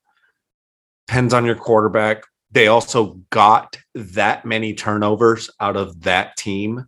[1.07, 2.23] Depends on your quarterback.
[2.51, 6.85] They also got that many turnovers out of that team.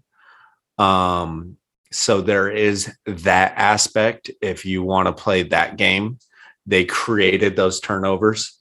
[0.77, 1.57] Um,
[1.95, 4.29] so there is that aspect.
[4.41, 6.19] If you want to play that game,
[6.65, 8.59] they created those turnovers.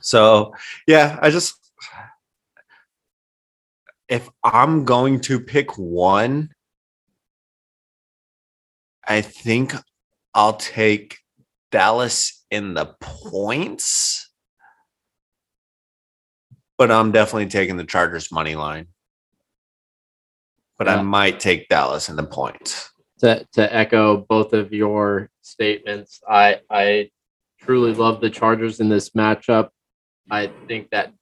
[0.00, 0.54] So
[0.86, 1.54] yeah, I just
[4.08, 6.50] if I'm going to pick one,
[9.06, 9.74] I think
[10.32, 11.18] I'll take
[11.70, 14.30] Dallas in the points,
[16.78, 18.86] but I'm definitely taking the Chargers money line
[20.78, 20.96] but yeah.
[20.96, 22.90] I might take Dallas in the points.
[23.18, 27.10] To to echo both of your statements, I I
[27.60, 29.70] truly love the Chargers in this matchup.
[30.30, 31.12] I think that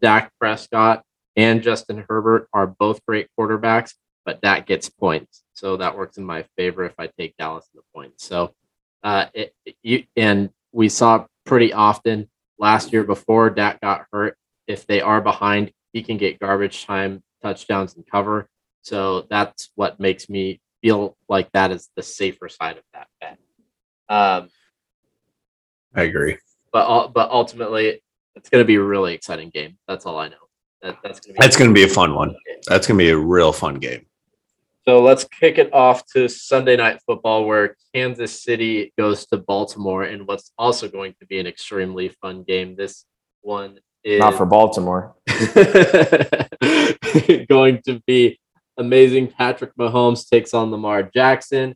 [0.00, 1.02] Dak Prescott
[1.36, 3.92] and Justin Herbert are both great quarterbacks,
[4.24, 7.78] but Dak gets points, so that works in my favor if I take Dallas in
[7.78, 8.24] the points.
[8.24, 8.54] So,
[9.02, 12.28] uh, it, it, you and we saw pretty often
[12.58, 14.36] last year before Dak got hurt.
[14.66, 18.48] If they are behind, he can get garbage time touchdowns and cover.
[18.82, 23.38] So that's what makes me feel like that is the safer side of that bet.
[24.08, 24.50] Um,
[25.94, 26.38] I agree.
[26.72, 28.02] But but ultimately,
[28.34, 29.78] it's going to be a really exciting game.
[29.86, 30.36] That's all I know.
[30.82, 31.44] That, that's going to be.
[31.44, 32.30] That's going to be a fun one.
[32.30, 32.58] Game.
[32.66, 34.06] That's going to be a real fun game.
[34.84, 40.02] So let's kick it off to Sunday night football, where Kansas City goes to Baltimore,
[40.02, 42.74] and what's also going to be an extremely fun game.
[42.74, 43.04] This
[43.42, 45.14] one is not for Baltimore.
[47.48, 48.40] going to be
[48.78, 49.28] amazing.
[49.28, 51.74] Patrick Mahomes takes on Lamar Jackson.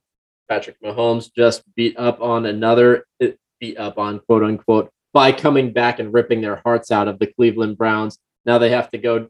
[0.48, 5.72] Patrick Mahomes just beat up on another, eh, beat up on quote unquote, by coming
[5.72, 8.18] back and ripping their hearts out of the Cleveland Browns.
[8.44, 9.28] Now they have to go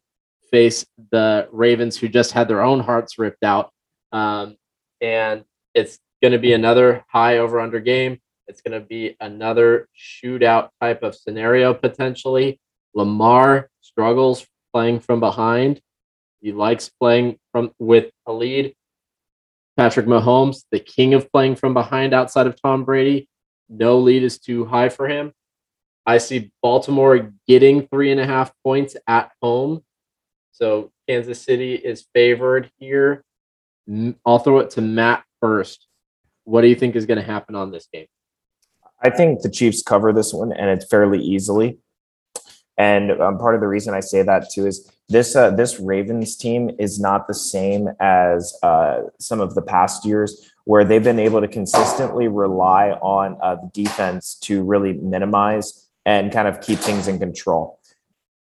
[0.50, 3.70] face the Ravens, who just had their own hearts ripped out.
[4.12, 4.56] Um,
[5.00, 5.44] and
[5.74, 8.18] it's going to be another high over under game.
[8.46, 12.60] It's going to be another shootout type of scenario potentially.
[12.94, 15.80] Lamar struggles playing from behind.
[16.46, 18.76] He likes playing from with a lead.
[19.76, 23.28] Patrick Mahomes, the king of playing from behind outside of Tom Brady.
[23.68, 25.32] No lead is too high for him.
[26.06, 29.82] I see Baltimore getting three and a half points at home.
[30.52, 33.24] So Kansas City is favored here.
[34.24, 35.88] I'll throw it to Matt first.
[36.44, 38.06] What do you think is going to happen on this game?
[39.02, 41.78] I think the Chiefs cover this one and it's fairly easily.
[42.78, 46.36] And um, part of the reason I say that too is this uh, this Ravens
[46.36, 51.20] team is not the same as uh, some of the past years where they've been
[51.20, 56.78] able to consistently rely on uh, the defense to really minimize and kind of keep
[56.80, 57.78] things in control.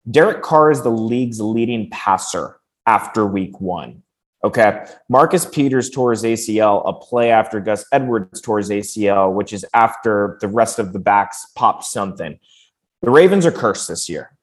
[0.09, 4.02] Derek Carr is the league's leading passer after week one.
[4.44, 4.85] Okay.
[5.09, 9.64] Marcus Peters tore his ACL a play after Gus Edwards tore his ACL, which is
[9.72, 12.39] after the rest of the backs popped something.
[13.01, 14.36] The Ravens are cursed this year.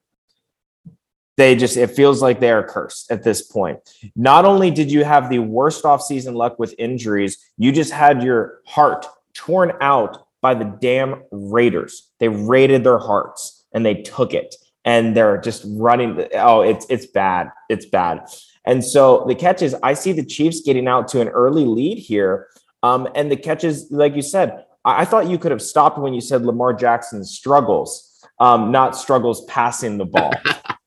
[1.37, 3.79] They just, it feels like they are cursed at this point.
[4.15, 8.59] Not only did you have the worst offseason luck with injuries, you just had your
[8.65, 12.11] heart torn out by the damn Raiders.
[12.19, 14.55] They raided their hearts and they took it.
[14.83, 16.27] and they're just running.
[16.33, 17.51] Oh, it's it's bad.
[17.69, 18.25] It's bad.
[18.65, 21.97] And so the catch is, I see the Chiefs getting out to an early lead
[21.97, 22.47] here.
[22.83, 26.13] Um, and the catches, like you said, I, I thought you could have stopped when
[26.13, 30.33] you said Lamar Jackson struggles, um, not struggles passing the ball.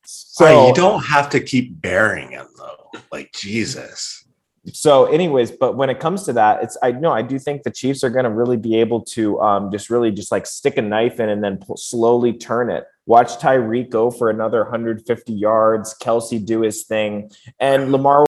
[0.06, 3.00] so right, you don't have to keep burying him though.
[3.12, 4.26] Like Jesus.
[4.72, 7.70] So anyways but when it comes to that it's i know i do think the
[7.70, 10.82] chiefs are going to really be able to um, just really just like stick a
[10.82, 12.84] knife in and then pull, slowly turn it.
[13.06, 15.94] Watch tyreek go for another 150 yards.
[16.00, 17.30] Kelce do his thing.
[17.60, 18.24] And lamar